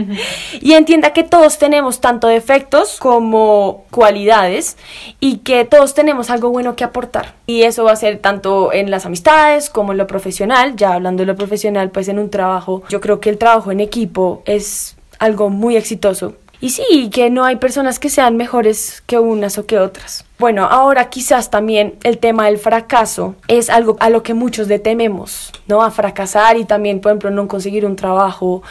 y 0.61 0.75
entienda 0.75 1.13
que 1.15 1.25
todos 1.25 1.59
tenemos 1.59 2.01
tanto 2.01 2.29
defectos 2.29 2.99
como 2.99 3.85
cualidades 3.91 4.77
y 5.21 5.39
que 5.39 5.65
todos 5.65 5.95
tenemos 5.95 6.29
algo 6.29 6.51
bueno 6.51 6.77
que 6.77 6.85
aportar. 6.85 7.35
Y 7.47 7.63
eso 7.63 7.85
va 7.85 7.93
a 7.93 7.97
ser 7.97 8.06
tanto 8.15 8.73
en 8.73 8.91
las 8.91 9.07
amistades 9.07 9.71
como 9.71 9.93
en 9.93 9.99
lo 9.99 10.07
profesional. 10.07 10.77
Ya 10.77 10.95
hablando 10.95 11.23
de 11.23 11.27
lo 11.27 11.37
profesional, 11.37 11.91
pues 11.91 12.09
en 12.09 12.19
un 12.19 12.31
trabajo, 12.31 12.83
yo 12.89 13.01
creo 13.01 13.21
que 13.21 13.31
el 13.31 13.39
trabajo 13.39 13.73
en 13.73 13.81
equipo 13.81 14.43
es 14.47 14.97
algo 15.19 15.51
muy 15.51 15.77
exitoso. 15.77 16.35
Y 16.61 16.71
sí, 16.71 17.11
que 17.13 17.29
no 17.29 17.45
hay 17.45 17.57
personas 17.57 17.99
que 17.99 18.09
sean 18.09 18.37
mejores 18.37 19.03
que 19.07 19.19
unas 19.19 19.59
o 19.59 19.67
que 19.67 19.79
otras. 19.79 20.25
Bueno, 20.39 20.65
ahora 20.65 21.11
quizás 21.11 21.51
también 21.51 21.97
el 22.03 22.19
tema 22.19 22.47
del 22.47 22.59
fracaso 22.59 23.35
es 23.47 23.69
algo 23.69 23.97
a 24.01 24.09
lo 24.09 24.23
que 24.23 24.33
muchos 24.33 24.67
le 24.69 24.79
tememos, 24.79 25.53
¿no? 25.67 25.83
A 25.83 25.91
fracasar 25.91 26.57
y 26.57 26.65
también, 26.65 27.01
por 27.01 27.11
ejemplo, 27.11 27.31
no 27.31 27.47
conseguir 27.49 27.85
un 27.85 27.97
trabajo. 27.97 28.63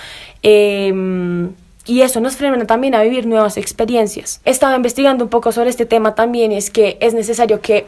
em, 0.42 1.54
y 1.88 2.02
eso 2.02 2.20
nos 2.20 2.36
frena 2.36 2.66
también 2.66 2.96
a 2.96 3.04
vivir 3.04 3.28
nuevas 3.28 3.58
experiencias. 3.58 4.42
Estaba 4.44 4.76
investigando 4.76 5.24
un 5.24 5.30
poco 5.30 5.52
sobre 5.52 5.70
este 5.70 5.86
tema 5.86 6.16
también 6.16 6.52
y 6.52 6.58
es 6.58 6.72
que 6.72 6.98
es 7.00 7.14
necesario 7.14 7.62
que 7.62 7.86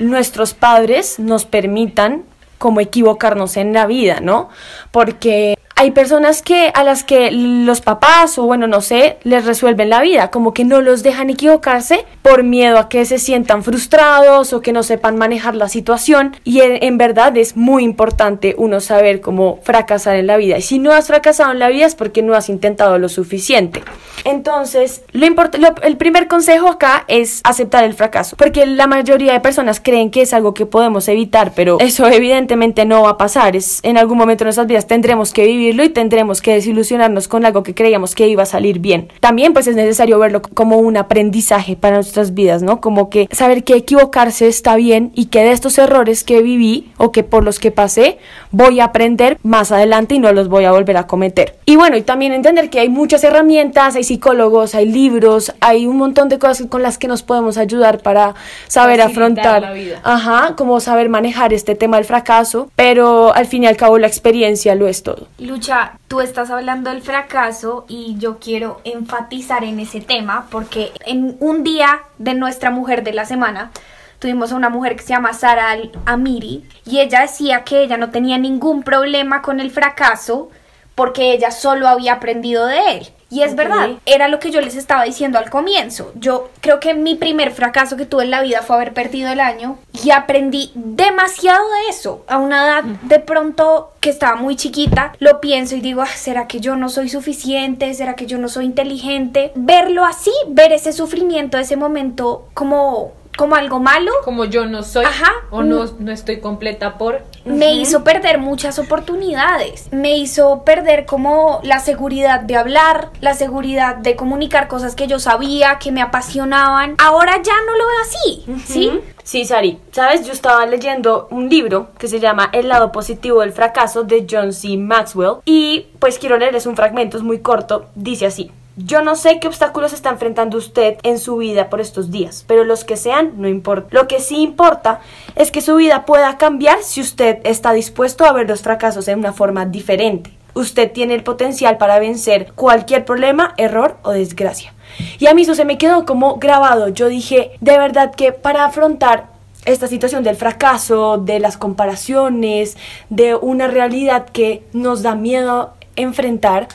nuestros 0.00 0.54
padres 0.54 1.18
nos 1.18 1.44
permitan 1.44 2.24
como 2.58 2.80
equivocarnos 2.80 3.56
en 3.56 3.72
la 3.72 3.86
vida, 3.86 4.20
¿no? 4.20 4.48
Porque 4.90 5.56
hay 5.80 5.92
personas 5.92 6.42
que 6.42 6.70
a 6.74 6.84
las 6.84 7.04
que 7.04 7.30
los 7.30 7.80
papás 7.80 8.36
o 8.38 8.44
bueno, 8.44 8.66
no 8.66 8.82
sé, 8.82 9.16
les 9.24 9.46
resuelven 9.46 9.88
la 9.88 10.02
vida, 10.02 10.30
como 10.30 10.52
que 10.52 10.62
no 10.66 10.82
los 10.82 11.02
dejan 11.02 11.30
equivocarse 11.30 12.04
por 12.20 12.42
miedo 12.42 12.78
a 12.78 12.90
que 12.90 13.06
se 13.06 13.18
sientan 13.18 13.64
frustrados 13.64 14.52
o 14.52 14.60
que 14.60 14.74
no 14.74 14.82
sepan 14.82 15.16
manejar 15.16 15.54
la 15.54 15.70
situación 15.70 16.36
y 16.44 16.60
en, 16.60 16.98
verdad 16.98 17.34
es 17.38 17.56
muy 17.56 17.82
importante 17.82 18.54
uno 18.58 18.80
saber 18.80 19.22
cómo 19.22 19.58
fracasar 19.62 20.16
en 20.16 20.26
la 20.26 20.36
vida 20.36 20.58
y 20.58 20.62
si 20.62 20.78
no 20.78 20.92
has 20.92 21.06
fracasado 21.06 21.50
en 21.52 21.58
la 21.58 21.68
vida 21.70 21.86
es 21.86 21.94
porque 21.94 22.20
no 22.20 22.34
has 22.34 22.50
intentado 22.50 22.98
lo 22.98 23.08
suficiente. 23.08 23.82
Entonces, 24.24 25.02
lo 25.12 25.26
lo- 25.30 25.74
el 25.82 25.96
primer 25.96 26.28
consejo 26.28 26.68
acá 26.68 27.04
es 27.08 27.40
aceptar 27.42 27.84
el 27.84 27.94
fracaso, 27.94 28.36
porque 28.36 28.66
la 28.66 28.86
mayoría 28.86 29.32
de 29.32 29.40
personas 29.40 29.80
creen 29.80 30.10
que 30.10 30.20
es 30.22 30.34
algo 30.34 30.52
que 30.52 30.66
podemos 30.66 31.08
evitar, 31.08 31.52
pero 31.56 31.78
eso 31.80 32.06
evidentemente 32.06 32.84
no 32.84 33.02
va 33.04 33.10
a 33.10 33.16
pasar. 33.18 33.56
Es 33.56 33.80
en 33.82 33.96
algún 33.96 34.18
momento 34.18 34.44
de 34.44 34.46
nuestras 34.46 34.66
vidas 34.66 34.86
tendremos 34.86 35.32
que 35.32 35.44
y 35.78 35.88
tendremos 35.88 36.42
que 36.42 36.54
desilusionarnos 36.54 37.28
con 37.28 37.44
algo 37.46 37.62
que 37.62 37.74
creíamos 37.74 38.14
que 38.14 38.28
iba 38.28 38.42
a 38.42 38.46
salir 38.46 38.78
bien. 38.78 39.08
También 39.20 39.52
pues 39.52 39.66
es 39.66 39.76
necesario 39.76 40.18
verlo 40.18 40.42
como 40.42 40.78
un 40.78 40.96
aprendizaje 40.96 41.76
para 41.76 41.96
nuestras 41.96 42.34
vidas, 42.34 42.62
¿no? 42.62 42.80
Como 42.80 43.10
que 43.10 43.28
saber 43.30 43.64
que 43.64 43.74
equivocarse 43.74 44.48
está 44.48 44.76
bien 44.76 45.12
y 45.14 45.26
que 45.26 45.40
de 45.40 45.52
estos 45.52 45.78
errores 45.78 46.24
que 46.24 46.42
viví 46.42 46.90
o 46.96 47.12
que 47.12 47.22
por 47.22 47.44
los 47.44 47.58
que 47.58 47.70
pasé 47.70 48.18
voy 48.50 48.80
a 48.80 48.84
aprender 48.84 49.38
más 49.42 49.72
adelante 49.72 50.14
y 50.14 50.18
no 50.18 50.32
los 50.32 50.48
voy 50.48 50.64
a 50.64 50.72
volver 50.72 50.96
a 50.96 51.06
cometer. 51.06 51.56
Y 51.66 51.76
bueno, 51.76 51.96
y 51.96 52.02
también 52.02 52.32
entender 52.32 52.70
que 52.70 52.80
hay 52.80 52.88
muchas 52.88 53.22
herramientas, 53.22 53.94
hay 53.96 54.04
psicólogos, 54.04 54.74
hay 54.74 54.86
libros, 54.86 55.52
hay 55.60 55.86
un 55.86 55.96
montón 55.96 56.28
de 56.28 56.38
cosas 56.38 56.66
con 56.68 56.82
las 56.82 56.98
que 56.98 57.06
nos 57.08 57.22
podemos 57.22 57.58
ayudar 57.58 58.02
para 58.02 58.34
saber 58.66 59.00
Facilitar 59.00 59.10
afrontar, 59.10 59.62
la 59.62 59.72
vida. 59.72 60.00
ajá, 60.02 60.54
como 60.56 60.80
saber 60.80 61.08
manejar 61.08 61.52
este 61.52 61.74
tema 61.74 61.96
del 61.96 62.06
fracaso, 62.06 62.70
pero 62.76 63.34
al 63.34 63.46
fin 63.46 63.64
y 63.64 63.66
al 63.66 63.76
cabo 63.76 63.98
la 63.98 64.06
experiencia 64.06 64.74
lo 64.74 64.88
es 64.88 65.02
todo. 65.02 65.28
Lucha, 65.38 65.59
tú 66.08 66.20
estás 66.20 66.50
hablando 66.50 66.90
del 66.90 67.02
fracaso 67.02 67.84
y 67.88 68.16
yo 68.18 68.38
quiero 68.38 68.80
enfatizar 68.84 69.64
en 69.64 69.80
ese 69.80 70.00
tema 70.00 70.46
porque 70.50 70.92
en 71.04 71.36
un 71.40 71.62
día 71.62 72.02
de 72.18 72.34
nuestra 72.34 72.70
mujer 72.70 73.04
de 73.04 73.12
la 73.12 73.24
semana 73.24 73.70
tuvimos 74.18 74.52
a 74.52 74.56
una 74.56 74.68
mujer 74.68 74.96
que 74.96 75.02
se 75.02 75.10
llama 75.10 75.32
Sara 75.32 75.76
Amiri 76.06 76.64
y 76.84 77.00
ella 77.00 77.20
decía 77.20 77.64
que 77.64 77.82
ella 77.82 77.96
no 77.96 78.10
tenía 78.10 78.38
ningún 78.38 78.82
problema 78.82 79.42
con 79.42 79.60
el 79.60 79.70
fracaso 79.70 80.50
porque 80.94 81.32
ella 81.32 81.50
solo 81.50 81.88
había 81.88 82.14
aprendido 82.14 82.66
de 82.66 82.92
él. 82.92 83.08
Y 83.30 83.42
es 83.42 83.54
verdad, 83.54 83.90
era 84.06 84.26
lo 84.26 84.40
que 84.40 84.50
yo 84.50 84.60
les 84.60 84.74
estaba 84.74 85.04
diciendo 85.04 85.38
al 85.38 85.50
comienzo. 85.50 86.10
Yo 86.16 86.50
creo 86.60 86.80
que 86.80 86.94
mi 86.94 87.14
primer 87.14 87.52
fracaso 87.52 87.96
que 87.96 88.04
tuve 88.04 88.24
en 88.24 88.30
la 88.30 88.42
vida 88.42 88.62
fue 88.62 88.74
haber 88.76 88.92
perdido 88.92 89.30
el 89.30 89.38
año 89.38 89.78
y 90.04 90.10
aprendí 90.10 90.72
demasiado 90.74 91.64
de 91.70 91.90
eso. 91.90 92.24
A 92.26 92.38
una 92.38 92.64
edad 92.66 92.82
de 92.84 93.20
pronto 93.20 93.92
que 94.00 94.10
estaba 94.10 94.34
muy 94.34 94.56
chiquita, 94.56 95.12
lo 95.20 95.40
pienso 95.40 95.76
y 95.76 95.80
digo, 95.80 96.02
"Ah, 96.02 96.06
¿será 96.06 96.48
que 96.48 96.58
yo 96.60 96.74
no 96.74 96.88
soy 96.88 97.08
suficiente? 97.08 97.94
¿Será 97.94 98.16
que 98.16 98.26
yo 98.26 98.38
no 98.38 98.48
soy 98.48 98.64
inteligente? 98.64 99.52
Verlo 99.54 100.04
así, 100.04 100.32
ver 100.48 100.72
ese 100.72 100.92
sufrimiento, 100.92 101.56
ese 101.58 101.76
momento 101.76 102.48
como, 102.54 103.12
como 103.40 103.54
algo 103.54 103.80
malo, 103.80 104.12
Como 104.22 104.44
yo 104.44 104.66
no 104.66 104.82
soy 104.82 105.06
Ajá. 105.06 105.32
o 105.50 105.62
no, 105.62 105.86
no 105.98 106.12
estoy 106.12 106.40
completa 106.40 106.98
por... 106.98 107.22
me 107.46 107.72
hizo 107.72 108.04
perder 108.04 108.36
muchas 108.36 108.78
oportunidades. 108.78 109.88
Me 109.92 110.18
hizo 110.18 110.62
perder 110.62 111.06
como 111.06 111.58
la 111.62 111.78
seguridad 111.78 112.40
de 112.40 112.56
hablar, 112.56 113.08
la 113.22 113.32
seguridad 113.32 113.96
de 113.96 114.14
comunicar 114.14 114.68
cosas 114.68 114.94
que 114.94 115.06
yo 115.06 115.18
sabía, 115.18 115.78
que 115.78 115.90
me 115.90 116.02
apasionaban. 116.02 116.96
Ahora 116.98 117.40
ya 117.42 117.54
no 117.66 117.78
lo 117.78 117.86
veo 117.86 117.96
así, 118.02 118.44
¿sí? 118.66 119.00
Sí, 119.24 119.46
Sari. 119.46 119.78
Sabes, 119.90 120.26
yo 120.26 120.34
estaba 120.34 120.66
leyendo 120.66 121.26
un 121.30 121.48
libro 121.48 121.88
que 121.98 122.08
se 122.08 122.20
llama 122.20 122.50
El 122.52 122.68
lado 122.68 122.92
positivo 122.92 123.40
del 123.40 123.52
fracaso 123.52 124.02
de 124.02 124.26
John 124.30 124.52
C. 124.52 124.76
Maxwell 124.76 125.36
y 125.46 125.86
pues 125.98 126.18
quiero 126.18 126.36
leerles 126.36 126.66
un 126.66 126.76
fragmento, 126.76 127.16
es 127.16 127.22
muy 127.22 127.38
corto. 127.38 127.86
Dice 127.94 128.26
así. 128.26 128.50
Yo 128.84 129.02
no 129.02 129.14
sé 129.14 129.40
qué 129.40 129.48
obstáculos 129.48 129.92
está 129.92 130.08
enfrentando 130.08 130.56
usted 130.56 130.96
en 131.02 131.18
su 131.18 131.36
vida 131.36 131.68
por 131.68 131.80
estos 131.80 132.10
días, 132.10 132.44
pero 132.46 132.64
los 132.64 132.84
que 132.84 132.96
sean 132.96 133.34
no 133.36 133.46
importa. 133.46 133.88
Lo 133.90 134.08
que 134.08 134.20
sí 134.20 134.38
importa 134.40 135.00
es 135.36 135.50
que 135.50 135.60
su 135.60 135.76
vida 135.76 136.06
pueda 136.06 136.38
cambiar 136.38 136.82
si 136.82 137.02
usted 137.02 137.40
está 137.44 137.72
dispuesto 137.72 138.24
a 138.24 138.32
ver 138.32 138.48
los 138.48 138.62
fracasos 138.62 139.06
en 139.08 139.18
una 139.18 139.32
forma 139.34 139.66
diferente. 139.66 140.32
Usted 140.54 140.90
tiene 140.92 141.14
el 141.14 141.22
potencial 141.22 141.76
para 141.76 141.98
vencer 141.98 142.52
cualquier 142.54 143.04
problema, 143.04 143.54
error 143.58 143.98
o 144.02 144.12
desgracia. 144.12 144.72
Y 145.18 145.26
a 145.26 145.34
mí 145.34 145.42
eso 145.42 145.54
se 145.54 145.66
me 145.66 145.78
quedó 145.78 146.06
como 146.06 146.36
grabado. 146.36 146.88
Yo 146.88 147.08
dije, 147.08 147.52
de 147.60 147.78
verdad 147.78 148.14
que 148.14 148.32
para 148.32 148.64
afrontar 148.64 149.26
esta 149.66 149.88
situación 149.88 150.24
del 150.24 150.36
fracaso, 150.36 151.18
de 151.18 151.38
las 151.38 151.58
comparaciones, 151.58 152.78
de 153.10 153.34
una 153.34 153.68
realidad 153.68 154.26
que 154.26 154.64
nos 154.72 155.02
da 155.02 155.14
miedo 155.14 155.74
enfrentar, 155.96 156.68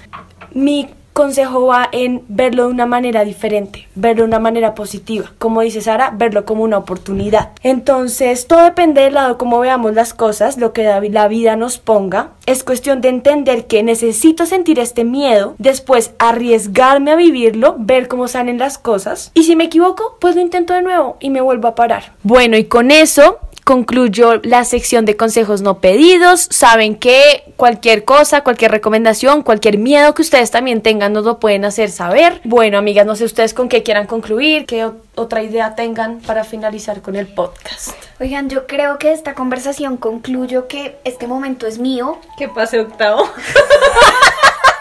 mi 0.52 0.90
consejo 1.16 1.68
va 1.68 1.88
en 1.94 2.24
verlo 2.28 2.66
de 2.66 2.74
una 2.74 2.86
manera 2.86 3.24
diferente, 3.24 3.88
verlo 3.96 4.24
de 4.24 4.28
una 4.28 4.40
manera 4.40 4.76
positiva. 4.76 5.32
Como 5.40 5.62
dice 5.62 5.80
Sara, 5.80 6.12
verlo 6.14 6.44
como 6.44 6.64
una 6.64 6.78
oportunidad. 6.78 7.52
Entonces, 7.64 8.48
todo 8.48 8.66
depende 8.66 9.02
del 9.02 9.14
lado 9.14 9.38
como 9.38 9.62
veamos 9.62 9.94
las 9.94 10.14
cosas, 10.14 10.58
lo 10.58 10.74
que 10.74 10.84
la 10.84 11.28
vida 11.30 11.56
nos 11.56 11.78
ponga. 11.78 12.32
Es 12.46 12.66
cuestión 12.66 13.00
de 13.00 13.08
entender 13.08 13.66
que 13.66 13.82
necesito 13.82 14.46
sentir 14.46 14.78
este 14.78 15.06
miedo, 15.06 15.56
después 15.58 16.12
arriesgarme 16.20 17.12
a 17.12 17.16
vivirlo, 17.16 17.78
ver 17.80 18.10
cómo 18.10 18.28
salen 18.28 18.58
las 18.58 18.78
cosas. 18.78 19.32
Y 19.34 19.44
si 19.44 19.56
me 19.56 19.64
equivoco, 19.64 20.18
pues 20.20 20.36
lo 20.36 20.42
intento 20.42 20.74
de 20.74 20.82
nuevo 20.82 21.16
y 21.22 21.30
me 21.30 21.40
vuelvo 21.40 21.70
a 21.70 21.76
parar. 21.76 22.12
Bueno, 22.24 22.58
y 22.58 22.66
con 22.66 22.92
eso 22.92 23.40
concluyo 23.66 24.40
la 24.44 24.64
sección 24.64 25.06
de 25.06 25.18
consejos 25.18 25.62
no 25.62 25.80
pedidos. 25.80 26.48
Saben 26.52 26.96
que 26.96 27.44
cualquier 27.58 28.06
cosa, 28.06 28.42
cualquier 28.42 28.72
recomendación, 28.72 29.42
cualquier 29.42 29.80
miedo 29.80 30.14
que 30.14 30.22
ustedes 30.22 30.52
también 30.52 30.82
tengan 30.82 31.12
nos 31.14 31.26
lo 31.26 31.40
pueden 31.40 31.66
hacer 31.66 31.90
saber. 31.90 32.40
Bueno, 32.44 32.78
amigas, 32.78 33.08
no 33.08 33.16
sé 33.16 33.26
ustedes 33.26 33.54
con 33.54 33.68
qué 33.68 33.82
quieran 33.82 34.06
concluir, 34.06 34.68
qué 34.68 34.90
otra 35.16 35.42
idea 35.42 35.76
tengan 35.76 36.20
para 36.20 36.44
finalizar 36.44 37.02
con 37.02 37.16
el 37.16 37.28
podcast. 37.28 37.90
Oigan, 38.20 38.50
yo 38.50 38.68
creo 38.68 39.00
que 39.00 39.08
de 39.08 39.14
esta 39.14 39.34
conversación 39.34 39.98
concluyo 39.98 40.68
que 40.68 40.98
este 41.04 41.26
momento 41.26 41.66
es 41.66 41.80
mío. 41.80 42.20
¿Qué 42.38 42.48
pase 42.48 42.80
octavo? 42.80 43.28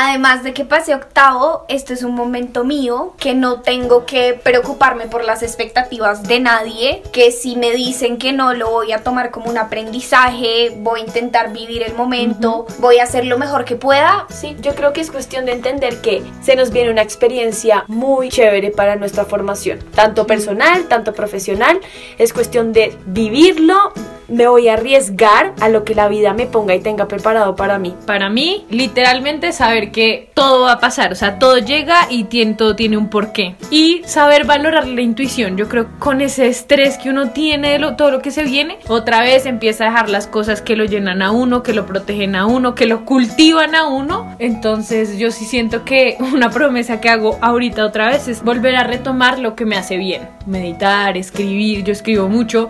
Además 0.00 0.44
de 0.44 0.54
que 0.54 0.64
pasé 0.64 0.94
octavo, 0.94 1.64
esto 1.66 1.92
es 1.92 2.04
un 2.04 2.14
momento 2.14 2.62
mío, 2.62 3.14
que 3.18 3.34
no 3.34 3.62
tengo 3.62 4.06
que 4.06 4.34
preocuparme 4.40 5.08
por 5.08 5.24
las 5.24 5.42
expectativas 5.42 6.22
de 6.22 6.38
nadie, 6.38 7.02
que 7.12 7.32
si 7.32 7.56
me 7.56 7.72
dicen 7.72 8.16
que 8.16 8.32
no, 8.32 8.54
lo 8.54 8.70
voy 8.70 8.92
a 8.92 9.02
tomar 9.02 9.32
como 9.32 9.50
un 9.50 9.58
aprendizaje, 9.58 10.72
voy 10.76 11.00
a 11.00 11.02
intentar 11.02 11.52
vivir 11.52 11.82
el 11.82 11.94
momento, 11.94 12.64
voy 12.78 12.98
a 12.98 13.02
hacer 13.02 13.26
lo 13.26 13.38
mejor 13.38 13.64
que 13.64 13.74
pueda. 13.74 14.28
Sí, 14.30 14.56
yo 14.60 14.76
creo 14.76 14.92
que 14.92 15.00
es 15.00 15.10
cuestión 15.10 15.46
de 15.46 15.52
entender 15.52 16.00
que 16.00 16.22
se 16.42 16.54
nos 16.54 16.70
viene 16.70 16.92
una 16.92 17.02
experiencia 17.02 17.84
muy 17.88 18.28
chévere 18.28 18.70
para 18.70 18.94
nuestra 18.94 19.24
formación, 19.24 19.80
tanto 19.96 20.28
personal, 20.28 20.84
tanto 20.86 21.12
profesional. 21.12 21.80
Es 22.18 22.32
cuestión 22.32 22.72
de 22.72 22.96
vivirlo. 23.06 23.92
Me 24.28 24.46
voy 24.46 24.68
a 24.68 24.74
arriesgar 24.74 25.54
a 25.58 25.70
lo 25.70 25.84
que 25.84 25.94
la 25.94 26.06
vida 26.06 26.34
me 26.34 26.46
ponga 26.46 26.74
y 26.74 26.80
tenga 26.80 27.08
preparado 27.08 27.56
para 27.56 27.78
mí. 27.78 27.96
Para 28.04 28.28
mí, 28.28 28.66
literalmente 28.68 29.52
saber 29.52 29.87
que 29.90 30.30
todo 30.34 30.62
va 30.62 30.72
a 30.72 30.80
pasar, 30.80 31.12
o 31.12 31.14
sea, 31.14 31.38
todo 31.38 31.58
llega 31.58 32.06
y 32.10 32.24
tiene, 32.24 32.54
todo 32.54 32.76
tiene 32.76 32.96
un 32.96 33.08
porqué. 33.08 33.56
Y 33.70 34.02
saber 34.04 34.44
valorar 34.44 34.86
la 34.86 35.00
intuición, 35.00 35.56
yo 35.56 35.68
creo 35.68 35.86
que 35.86 35.98
con 35.98 36.20
ese 36.20 36.48
estrés 36.48 36.98
que 36.98 37.10
uno 37.10 37.30
tiene 37.30 37.72
de 37.72 37.78
lo, 37.78 37.96
todo 37.96 38.10
lo 38.10 38.22
que 38.22 38.30
se 38.30 38.42
viene, 38.42 38.78
otra 38.88 39.20
vez 39.20 39.46
empieza 39.46 39.84
a 39.84 39.90
dejar 39.90 40.08
las 40.08 40.26
cosas 40.26 40.62
que 40.62 40.76
lo 40.76 40.84
llenan 40.84 41.22
a 41.22 41.30
uno, 41.30 41.62
que 41.62 41.72
lo 41.72 41.86
protegen 41.86 42.36
a 42.36 42.46
uno, 42.46 42.74
que 42.74 42.86
lo 42.86 43.04
cultivan 43.04 43.74
a 43.74 43.86
uno. 43.88 44.36
Entonces 44.38 45.18
yo 45.18 45.30
sí 45.30 45.44
siento 45.44 45.84
que 45.84 46.16
una 46.32 46.50
promesa 46.50 47.00
que 47.00 47.08
hago 47.08 47.38
ahorita 47.40 47.84
otra 47.84 48.08
vez 48.08 48.28
es 48.28 48.42
volver 48.42 48.76
a 48.76 48.84
retomar 48.84 49.38
lo 49.38 49.54
que 49.54 49.64
me 49.64 49.76
hace 49.76 49.96
bien. 49.96 50.28
Meditar, 50.46 51.16
escribir, 51.16 51.84
yo 51.84 51.92
escribo 51.92 52.28
mucho. 52.28 52.68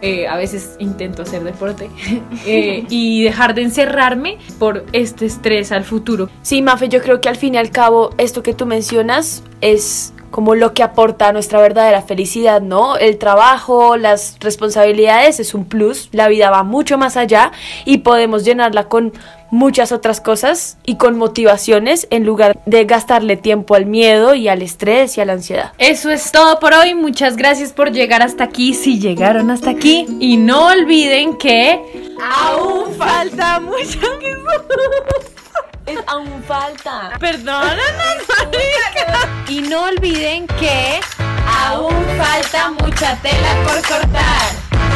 Eh, 0.00 0.28
a 0.28 0.36
veces 0.36 0.76
intento 0.78 1.22
hacer 1.22 1.42
deporte 1.42 1.90
eh, 2.46 2.84
y 2.88 3.24
dejar 3.24 3.54
de 3.56 3.62
encerrarme 3.62 4.38
por 4.58 4.84
este 4.92 5.26
estrés 5.26 5.72
al 5.72 5.84
futuro. 5.84 6.28
Sí, 6.42 6.62
Mafe, 6.62 6.88
yo 6.88 7.02
creo 7.02 7.20
que 7.20 7.28
al 7.28 7.36
fin 7.36 7.54
y 7.54 7.58
al 7.58 7.70
cabo 7.70 8.10
esto 8.16 8.44
que 8.44 8.54
tú 8.54 8.64
mencionas 8.64 9.42
es 9.60 10.12
como 10.30 10.54
lo 10.54 10.74
que 10.74 10.82
aporta 10.82 11.28
a 11.28 11.32
nuestra 11.32 11.60
verdadera 11.60 12.02
felicidad, 12.02 12.60
¿no? 12.60 12.96
El 12.96 13.18
trabajo, 13.18 13.96
las 13.96 14.36
responsabilidades 14.40 15.40
es 15.40 15.54
un 15.54 15.64
plus, 15.64 16.08
la 16.12 16.28
vida 16.28 16.50
va 16.50 16.62
mucho 16.62 16.98
más 16.98 17.16
allá 17.16 17.52
y 17.84 17.98
podemos 17.98 18.44
llenarla 18.44 18.88
con 18.88 19.12
muchas 19.50 19.92
otras 19.92 20.20
cosas 20.20 20.78
y 20.84 20.96
con 20.96 21.16
motivaciones 21.16 22.06
en 22.10 22.24
lugar 22.24 22.58
de 22.66 22.84
gastarle 22.84 23.36
tiempo 23.36 23.74
al 23.74 23.86
miedo 23.86 24.34
y 24.34 24.48
al 24.48 24.62
estrés 24.62 25.16
y 25.16 25.20
a 25.20 25.24
la 25.24 25.34
ansiedad. 25.34 25.72
Eso 25.78 26.10
es 26.10 26.32
todo 26.32 26.58
por 26.60 26.74
hoy. 26.74 26.94
Muchas 26.94 27.36
gracias 27.36 27.72
por 27.72 27.92
llegar 27.92 28.22
hasta 28.22 28.44
aquí, 28.44 28.74
si 28.74 28.98
llegaron 28.98 29.50
hasta 29.50 29.70
aquí. 29.70 30.06
Y 30.20 30.36
no 30.36 30.66
olviden 30.66 31.36
que 31.36 31.80
aún 32.20 32.94
falta 32.94 33.60
mucho 33.60 33.98
aún 36.06 36.42
falta. 36.44 37.12
Perdónanos, 37.18 38.24
marica. 38.28 39.28
Y 39.48 39.60
no 39.60 39.84
olviden 39.84 40.46
que 40.58 41.00
aún 41.46 42.04
falta 42.18 42.70
mucha 42.70 43.16
tela 43.22 43.54
por 43.64 43.76
cortar. 43.86 44.87